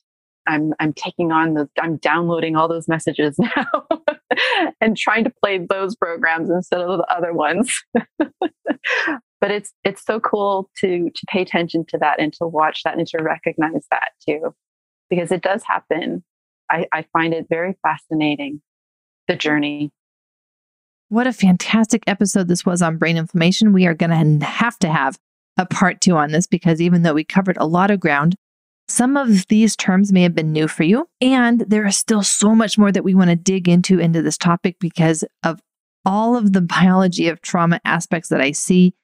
I'm 0.46 0.72
I'm 0.78 0.92
taking 0.92 1.32
on 1.32 1.54
those. 1.54 1.68
I'm 1.80 1.96
downloading 1.96 2.56
all 2.56 2.68
those 2.68 2.88
messages 2.88 3.38
now 3.38 3.86
and 4.80 4.96
trying 4.96 5.24
to 5.24 5.32
play 5.42 5.58
those 5.58 5.96
programs 5.96 6.50
instead 6.50 6.80
of 6.80 6.98
the 6.98 7.06
other 7.14 7.32
ones. 7.32 7.82
but 9.40 9.50
it's 9.50 9.72
it's 9.84 10.04
so 10.04 10.20
cool 10.20 10.70
to 10.78 11.10
to 11.14 11.26
pay 11.28 11.42
attention 11.42 11.84
to 11.88 11.98
that 11.98 12.20
and 12.20 12.32
to 12.32 12.46
watch 12.46 12.82
that 12.82 12.96
and 12.96 13.06
to 13.06 13.18
recognize 13.18 13.86
that 13.90 14.10
too 14.26 14.54
because 15.10 15.30
it 15.30 15.42
does 15.42 15.62
happen 15.64 16.24
i, 16.70 16.86
I 16.92 17.04
find 17.12 17.34
it 17.34 17.46
very 17.48 17.76
fascinating 17.82 18.60
the 19.28 19.36
journey 19.36 19.90
what 21.08 21.26
a 21.26 21.32
fantastic 21.32 22.02
episode 22.06 22.48
this 22.48 22.66
was 22.66 22.82
on 22.82 22.96
brain 22.96 23.16
inflammation 23.16 23.72
we 23.72 23.86
are 23.86 23.94
going 23.94 24.38
to 24.38 24.44
have 24.46 24.78
to 24.78 24.88
have 24.88 25.18
a 25.56 25.66
part 25.66 26.00
two 26.00 26.16
on 26.16 26.32
this 26.32 26.46
because 26.46 26.80
even 26.80 27.02
though 27.02 27.14
we 27.14 27.24
covered 27.24 27.56
a 27.58 27.66
lot 27.66 27.90
of 27.90 28.00
ground 28.00 28.34
some 28.88 29.16
of 29.16 29.46
these 29.48 29.74
terms 29.74 30.12
may 30.12 30.22
have 30.22 30.34
been 30.34 30.52
new 30.52 30.68
for 30.68 30.84
you 30.84 31.08
and 31.20 31.60
there 31.68 31.86
is 31.86 31.96
still 31.96 32.22
so 32.22 32.54
much 32.54 32.78
more 32.78 32.92
that 32.92 33.04
we 33.04 33.14
want 33.14 33.30
to 33.30 33.36
dig 33.36 33.68
into 33.68 33.98
into 33.98 34.22
this 34.22 34.38
topic 34.38 34.76
because 34.78 35.24
of 35.42 35.60
all 36.04 36.36
of 36.36 36.52
the 36.52 36.60
biology 36.60 37.28
of 37.28 37.40
trauma 37.40 37.80
aspects 37.84 38.28
that 38.28 38.40
i 38.40 38.52
see 38.52 38.94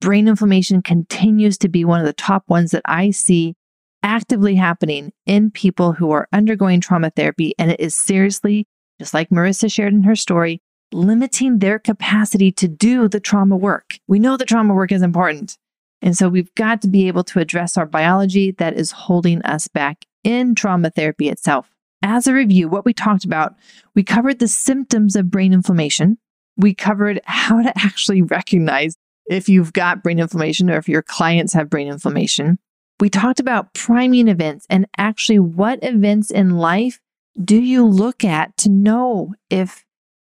brain 0.00 0.28
inflammation 0.28 0.82
continues 0.82 1.58
to 1.58 1.68
be 1.68 1.84
one 1.84 2.00
of 2.00 2.06
the 2.06 2.12
top 2.12 2.44
ones 2.48 2.70
that 2.72 2.82
I 2.84 3.10
see 3.10 3.54
actively 4.02 4.54
happening 4.54 5.12
in 5.24 5.50
people 5.50 5.92
who 5.92 6.10
are 6.10 6.28
undergoing 6.32 6.80
trauma 6.80 7.10
therapy. 7.10 7.54
And 7.58 7.70
it 7.70 7.80
is 7.80 7.94
seriously, 7.94 8.66
just 8.98 9.14
like 9.14 9.30
Marissa 9.30 9.72
shared 9.72 9.92
in 9.92 10.02
her 10.02 10.16
story, 10.16 10.60
limiting 10.92 11.58
their 11.58 11.78
capacity 11.78 12.52
to 12.52 12.68
do 12.68 13.08
the 13.08 13.20
trauma 13.20 13.56
work. 13.56 13.98
We 14.06 14.18
know 14.18 14.36
the 14.36 14.44
trauma 14.44 14.74
work 14.74 14.92
is 14.92 15.02
important. 15.02 15.56
And 16.02 16.16
so 16.16 16.28
we've 16.28 16.54
got 16.54 16.82
to 16.82 16.88
be 16.88 17.08
able 17.08 17.24
to 17.24 17.40
address 17.40 17.76
our 17.76 17.86
biology 17.86 18.52
that 18.52 18.74
is 18.74 18.92
holding 18.92 19.42
us 19.42 19.68
back 19.68 20.04
in 20.24 20.54
trauma 20.54 20.90
therapy 20.90 21.28
itself. 21.28 21.70
As 22.02 22.26
a 22.26 22.34
review, 22.34 22.68
what 22.68 22.84
we 22.84 22.92
talked 22.92 23.24
about, 23.24 23.54
we 23.94 24.02
covered 24.02 24.38
the 24.38 24.48
symptoms 24.48 25.16
of 25.16 25.30
brain 25.30 25.52
inflammation. 25.52 26.18
We 26.56 26.74
covered 26.74 27.20
how 27.24 27.62
to 27.62 27.72
actually 27.78 28.22
recognize 28.22 28.96
if 29.28 29.48
you've 29.48 29.72
got 29.72 30.02
brain 30.02 30.18
inflammation 30.18 30.70
or 30.70 30.76
if 30.76 30.88
your 30.88 31.02
clients 31.02 31.52
have 31.54 31.70
brain 31.70 31.88
inflammation. 31.88 32.58
We 33.00 33.10
talked 33.10 33.40
about 33.40 33.74
priming 33.74 34.28
events 34.28 34.66
and 34.70 34.86
actually 34.96 35.38
what 35.38 35.80
events 35.82 36.30
in 36.30 36.56
life 36.56 37.00
do 37.42 37.60
you 37.60 37.86
look 37.86 38.24
at 38.24 38.56
to 38.58 38.68
know 38.68 39.34
if 39.50 39.84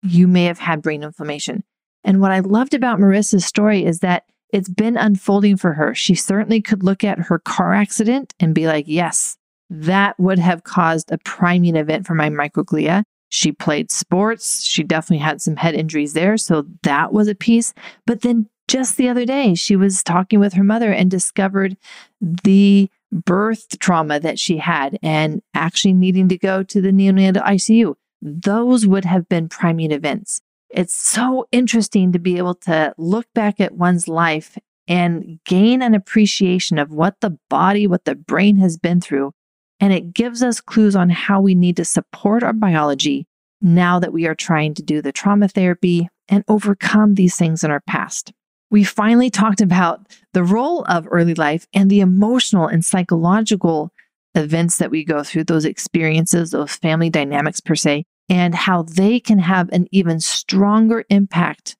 you 0.02 0.28
may 0.28 0.45
have 0.45 0.60
had 0.60 0.82
brain 0.82 1.04
inflammation. 1.04 1.64
And 2.04 2.22
what 2.22 2.32
I 2.32 2.39
loved 2.39 2.74
about 2.74 3.00
Marissa's 3.00 3.45
story 3.45 3.86
is 3.86 4.00
that 4.00 4.26
it's 4.52 4.70
been 4.70 4.97
unfolding 4.97 5.58
for 5.58 5.74
her. 5.74 5.93
She 5.93 6.16
certainly 6.16 6.62
could 6.62 6.84
look 6.84 7.04
at 7.04 7.20
her 7.20 7.39
car 7.39 7.74
accident 7.74 8.34
and 8.39 8.56
be 8.56 8.68
like, 8.68 8.86
yes, 8.88 9.38
that 9.70 10.20
would 10.20 10.39
have 10.39 10.64
caused 10.64 11.12
a 11.12 11.20
priming 11.20 11.76
event 11.76 12.08
for 12.08 12.16
my 12.16 12.30
microglia. 12.30 13.04
She 13.30 13.52
played 13.52 13.91
sports. 13.91 14.64
She 14.64 14.82
definitely 14.82 15.24
had 15.24 15.41
some 15.41 15.56
head 15.56 15.76
injuries 15.76 16.14
there. 16.14 16.38
So 16.38 16.66
that 16.82 17.14
was 17.14 17.28
a 17.28 17.36
piece. 17.36 17.74
But 18.08 18.22
then 18.22 18.50
just 18.68 18.97
the 18.97 19.10
other 19.10 19.26
day, 19.26 19.54
she 19.54 19.76
was 19.76 20.02
talking 20.02 20.39
with 20.39 20.54
her 20.54 20.64
mother 20.64 20.91
and 20.91 21.12
discovered 21.12 21.78
the 22.22 22.89
birth 23.12 23.80
trauma 23.80 24.20
that 24.20 24.39
she 24.39 24.57
had 24.57 24.99
and 25.01 25.41
actually 25.53 25.93
needing 25.93 26.30
to 26.30 26.38
go 26.38 26.64
to 26.64 26.82
the 26.82 26.91
neonatal 26.91 27.43
ICU. 27.43 27.95
Those 28.22 28.86
would 28.86 29.05
have 29.05 29.28
been 29.30 29.49
priming 29.49 29.91
events. 29.91 30.41
It's 30.70 30.93
so 30.93 31.47
interesting 31.51 32.12
to 32.12 32.20
be 32.20 32.38
able 32.38 32.55
to 32.55 32.93
look 32.97 33.26
back 33.34 33.60
at 33.60 33.74
one's 33.74 34.07
life 34.07 34.57
and 34.88 35.39
gain 35.45 35.82
an 35.82 35.95
appreciation 35.95 36.78
of 36.78 36.91
what 36.91 37.16
the 37.22 37.38
body, 37.49 37.88
what 37.88 38.05
the 38.05 38.16
brain 38.16 38.57
has 38.57 38.78
been 38.78 39.01
through. 39.01 39.32
And 39.80 39.93
it 39.93 40.14
gives 40.14 40.43
us 40.43 40.62
clues 40.62 40.95
on 40.95 41.10
how 41.10 41.41
we 41.41 41.55
need 41.55 41.78
to 41.78 41.86
support 41.86 42.43
our 42.43 42.53
biology 42.53 43.26
now 43.62 43.99
that 43.99 44.14
we 44.14 44.28
are 44.28 44.36
trying 44.36 44.74
to 44.76 44.84
do 44.84 45.01
the 45.01 45.12
trauma 45.12 45.47
therapy 45.47 46.10
and 46.28 46.43
overcome 46.47 47.16
these 47.16 47.36
things 47.36 47.64
in 47.64 47.72
our 47.72 47.82
past 47.82 48.34
we 48.72 48.84
finally 48.84 49.30
talked 49.30 49.61
about 49.61 50.01
the 50.34 50.43
role 50.43 50.84
of 50.86 51.07
early 51.09 51.34
life 51.34 51.67
and 51.74 51.89
the 51.89 52.01
emotional 52.01 52.67
and 52.67 52.86
psychological 52.86 53.91
events 54.36 54.78
that 54.78 54.91
we 54.91 55.03
go 55.03 55.24
through, 55.24 55.43
those 55.45 55.65
experiences, 55.65 56.51
those 56.51 56.76
family 56.76 57.09
dynamics 57.09 57.59
per 57.59 57.76
se, 57.76 58.05
and 58.30 58.53
how 58.53 58.84
they 58.84 59.20
can 59.20 59.39
have 59.39 59.70
an 59.70 59.88
even 59.91 60.20
stronger 60.20 61.03
impact 61.09 61.76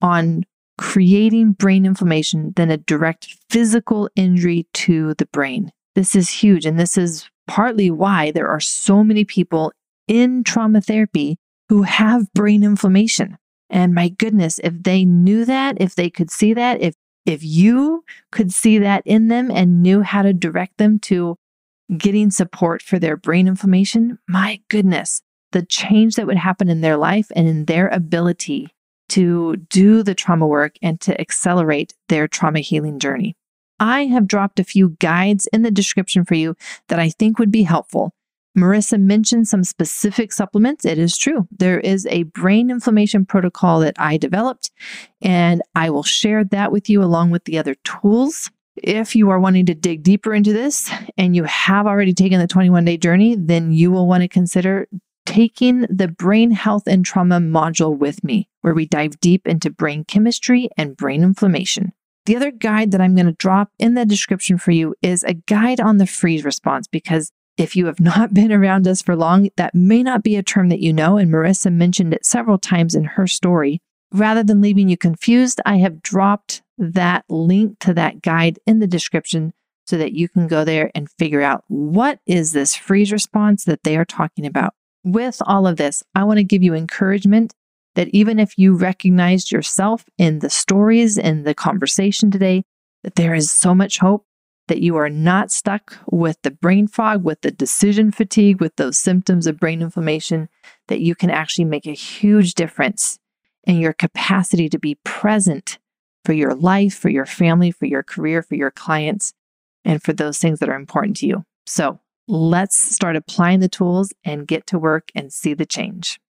on 0.00 0.44
creating 0.78 1.52
brain 1.52 1.84
inflammation 1.84 2.52
than 2.56 2.70
a 2.70 2.78
direct 2.78 3.36
physical 3.50 4.08
injury 4.16 4.66
to 4.72 5.14
the 5.14 5.26
brain. 5.26 5.70
This 5.94 6.16
is 6.16 6.30
huge. 6.30 6.64
And 6.64 6.78
this 6.78 6.96
is 6.96 7.28
partly 7.46 7.90
why 7.90 8.30
there 8.30 8.48
are 8.48 8.60
so 8.60 9.04
many 9.04 9.24
people 9.24 9.72
in 10.08 10.42
trauma 10.44 10.80
therapy 10.80 11.36
who 11.68 11.82
have 11.82 12.32
brain 12.32 12.62
inflammation. 12.62 13.36
And 13.72 13.94
my 13.94 14.10
goodness, 14.10 14.60
if 14.62 14.74
they 14.82 15.04
knew 15.06 15.46
that, 15.46 15.78
if 15.80 15.94
they 15.94 16.10
could 16.10 16.30
see 16.30 16.52
that, 16.54 16.80
if 16.80 16.94
if 17.24 17.42
you 17.42 18.04
could 18.30 18.52
see 18.52 18.78
that 18.78 19.02
in 19.06 19.28
them 19.28 19.50
and 19.50 19.82
knew 19.82 20.02
how 20.02 20.22
to 20.22 20.32
direct 20.32 20.78
them 20.78 20.98
to 20.98 21.36
getting 21.96 22.30
support 22.30 22.82
for 22.82 22.98
their 22.98 23.16
brain 23.16 23.48
inflammation, 23.48 24.18
my 24.28 24.60
goodness, 24.68 25.22
the 25.52 25.64
change 25.64 26.16
that 26.16 26.26
would 26.26 26.36
happen 26.36 26.68
in 26.68 26.80
their 26.80 26.96
life 26.96 27.28
and 27.34 27.46
in 27.46 27.66
their 27.66 27.88
ability 27.88 28.74
to 29.10 29.56
do 29.68 30.02
the 30.02 30.14
trauma 30.14 30.46
work 30.46 30.76
and 30.82 31.00
to 31.00 31.18
accelerate 31.20 31.94
their 32.08 32.26
trauma 32.26 32.60
healing 32.60 32.98
journey. 32.98 33.36
I 33.78 34.06
have 34.06 34.26
dropped 34.26 34.58
a 34.58 34.64
few 34.64 34.96
guides 35.00 35.48
in 35.52 35.62
the 35.62 35.70
description 35.70 36.24
for 36.24 36.34
you 36.34 36.56
that 36.88 36.98
I 36.98 37.10
think 37.10 37.38
would 37.38 37.52
be 37.52 37.62
helpful 37.62 38.14
Marissa 38.56 39.00
mentioned 39.00 39.48
some 39.48 39.64
specific 39.64 40.32
supplements. 40.32 40.84
It 40.84 40.98
is 40.98 41.16
true. 41.16 41.48
There 41.50 41.80
is 41.80 42.06
a 42.06 42.24
brain 42.24 42.70
inflammation 42.70 43.24
protocol 43.24 43.80
that 43.80 43.94
I 43.98 44.18
developed, 44.18 44.70
and 45.22 45.62
I 45.74 45.90
will 45.90 46.02
share 46.02 46.44
that 46.44 46.70
with 46.70 46.90
you 46.90 47.02
along 47.02 47.30
with 47.30 47.44
the 47.44 47.58
other 47.58 47.74
tools. 47.76 48.50
If 48.76 49.16
you 49.16 49.30
are 49.30 49.40
wanting 49.40 49.66
to 49.66 49.74
dig 49.74 50.02
deeper 50.02 50.34
into 50.34 50.52
this 50.52 50.90
and 51.18 51.36
you 51.36 51.44
have 51.44 51.86
already 51.86 52.14
taken 52.14 52.40
the 52.40 52.46
21 52.46 52.84
day 52.84 52.96
journey, 52.96 53.36
then 53.36 53.72
you 53.72 53.90
will 53.90 54.06
want 54.06 54.22
to 54.22 54.28
consider 54.28 54.88
taking 55.24 55.82
the 55.82 56.08
brain 56.08 56.50
health 56.50 56.86
and 56.86 57.04
trauma 57.04 57.38
module 57.38 57.96
with 57.96 58.24
me, 58.24 58.48
where 58.60 58.74
we 58.74 58.86
dive 58.86 59.20
deep 59.20 59.46
into 59.46 59.70
brain 59.70 60.04
chemistry 60.04 60.68
and 60.76 60.96
brain 60.96 61.22
inflammation. 61.22 61.92
The 62.26 62.36
other 62.36 62.50
guide 62.50 62.92
that 62.92 63.00
I'm 63.00 63.14
going 63.14 63.26
to 63.26 63.32
drop 63.32 63.70
in 63.78 63.94
the 63.94 64.06
description 64.06 64.56
for 64.56 64.70
you 64.70 64.94
is 65.02 65.24
a 65.24 65.34
guide 65.34 65.80
on 65.80 65.98
the 65.98 66.06
freeze 66.06 66.44
response 66.44 66.86
because 66.86 67.32
if 67.56 67.76
you 67.76 67.86
have 67.86 68.00
not 68.00 68.34
been 68.34 68.52
around 68.52 68.86
us 68.86 69.02
for 69.02 69.16
long, 69.16 69.50
that 69.56 69.74
may 69.74 70.02
not 70.02 70.22
be 70.22 70.36
a 70.36 70.42
term 70.42 70.68
that 70.68 70.80
you 70.80 70.92
know. 70.92 71.16
And 71.16 71.32
Marissa 71.32 71.72
mentioned 71.72 72.14
it 72.14 72.24
several 72.24 72.58
times 72.58 72.94
in 72.94 73.04
her 73.04 73.26
story. 73.26 73.80
Rather 74.12 74.42
than 74.42 74.60
leaving 74.60 74.88
you 74.88 74.96
confused, 74.96 75.60
I 75.64 75.78
have 75.78 76.02
dropped 76.02 76.62
that 76.76 77.24
link 77.28 77.78
to 77.80 77.94
that 77.94 78.20
guide 78.20 78.58
in 78.66 78.78
the 78.78 78.86
description 78.86 79.54
so 79.86 79.96
that 79.96 80.12
you 80.12 80.28
can 80.28 80.46
go 80.46 80.64
there 80.64 80.90
and 80.94 81.10
figure 81.18 81.42
out 81.42 81.64
what 81.68 82.20
is 82.26 82.52
this 82.52 82.74
freeze 82.74 83.10
response 83.10 83.64
that 83.64 83.82
they 83.84 83.96
are 83.96 84.04
talking 84.04 84.46
about. 84.46 84.74
With 85.04 85.40
all 85.46 85.66
of 85.66 85.76
this, 85.76 86.04
I 86.14 86.24
want 86.24 86.38
to 86.38 86.44
give 86.44 86.62
you 86.62 86.74
encouragement 86.74 87.54
that 87.94 88.08
even 88.08 88.38
if 88.38 88.56
you 88.58 88.74
recognized 88.74 89.50
yourself 89.50 90.04
in 90.18 90.38
the 90.38 90.50
stories 90.50 91.18
in 91.18 91.42
the 91.42 91.54
conversation 91.54 92.30
today, 92.30 92.64
that 93.02 93.16
there 93.16 93.34
is 93.34 93.50
so 93.50 93.74
much 93.74 93.98
hope 93.98 94.24
that 94.68 94.80
you 94.80 94.96
are 94.96 95.10
not 95.10 95.50
stuck 95.50 95.98
with 96.06 96.40
the 96.42 96.50
brain 96.50 96.86
fog, 96.86 97.24
with 97.24 97.40
the 97.40 97.50
decision 97.50 98.10
fatigue, 98.12 98.60
with 98.60 98.76
those 98.76 98.96
symptoms 98.96 99.46
of 99.46 99.58
brain 99.58 99.82
inflammation, 99.82 100.48
that 100.88 101.00
you 101.00 101.14
can 101.14 101.30
actually 101.30 101.64
make 101.64 101.86
a 101.86 101.92
huge 101.92 102.54
difference 102.54 103.18
in 103.64 103.78
your 103.78 103.92
capacity 103.92 104.68
to 104.68 104.78
be 104.78 104.96
present 105.04 105.78
for 106.24 106.32
your 106.32 106.54
life, 106.54 106.94
for 106.94 107.08
your 107.08 107.26
family, 107.26 107.70
for 107.70 107.86
your 107.86 108.02
career, 108.02 108.42
for 108.42 108.54
your 108.54 108.70
clients, 108.70 109.32
and 109.84 110.02
for 110.02 110.12
those 110.12 110.38
things 110.38 110.60
that 110.60 110.68
are 110.68 110.76
important 110.76 111.16
to 111.18 111.26
you. 111.26 111.44
So 111.66 112.00
let's 112.28 112.78
start 112.78 113.16
applying 113.16 113.60
the 113.60 113.68
tools 113.68 114.12
and 114.24 114.46
get 114.46 114.66
to 114.68 114.78
work 114.78 115.10
and 115.14 115.32
see 115.32 115.54
the 115.54 115.66
change. 115.66 116.20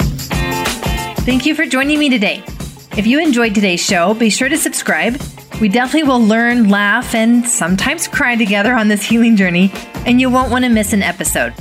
Thank 0.00 1.46
you 1.46 1.54
for 1.54 1.66
joining 1.66 1.98
me 1.98 2.08
today. 2.08 2.42
If 2.96 3.06
you 3.06 3.20
enjoyed 3.20 3.54
today's 3.54 3.84
show, 3.84 4.14
be 4.14 4.30
sure 4.30 4.48
to 4.48 4.58
subscribe. 4.58 5.20
We 5.62 5.68
definitely 5.68 6.08
will 6.08 6.20
learn, 6.20 6.70
laugh, 6.70 7.14
and 7.14 7.46
sometimes 7.48 8.08
cry 8.08 8.34
together 8.34 8.74
on 8.74 8.88
this 8.88 9.04
healing 9.04 9.36
journey, 9.36 9.70
and 10.04 10.20
you 10.20 10.28
won't 10.28 10.50
want 10.50 10.64
to 10.64 10.68
miss 10.68 10.92
an 10.92 11.04
episode. 11.04 11.54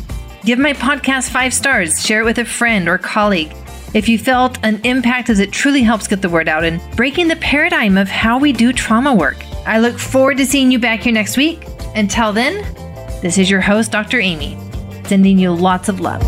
Give 0.44 0.58
my 0.58 0.74
podcast 0.74 1.30
five 1.30 1.54
stars, 1.54 2.04
share 2.04 2.22
it 2.22 2.26
with 2.26 2.40
a 2.40 2.46
friend 2.46 2.90
or 2.90 2.98
colleague. 2.98 3.54
If 3.94 4.10
you 4.10 4.18
felt 4.18 4.58
an 4.64 4.82
impact 4.86 5.30
as 5.30 5.38
it 5.38 5.52
truly 5.52 5.84
helps 5.84 6.08
get 6.08 6.24
the 6.24 6.30
word 6.30 6.50
out 6.50 6.64
and 6.64 6.82
breaking 6.98 7.28
the 7.28 7.36
paradigm 7.36 7.96
of 7.96 8.10
how 8.10 8.40
we 8.40 8.52
do 8.52 8.74
trauma 8.74 9.14
work. 9.14 9.38
I 9.68 9.78
look 9.78 10.00
forward 10.00 10.38
to 10.38 10.48
seeing 10.48 10.72
you 10.72 10.80
back 10.80 11.02
here 11.02 11.14
next 11.14 11.38
week. 11.38 11.64
Until 11.94 12.34
then, 12.34 12.64
this 13.22 13.38
is 13.38 13.52
your 13.52 13.62
host, 13.62 13.92
Dr. 13.92 14.20
Amy, 14.20 14.58
sending 15.06 15.38
you 15.38 15.52
lots 15.52 15.90
of 15.90 16.00
love. 16.00 16.24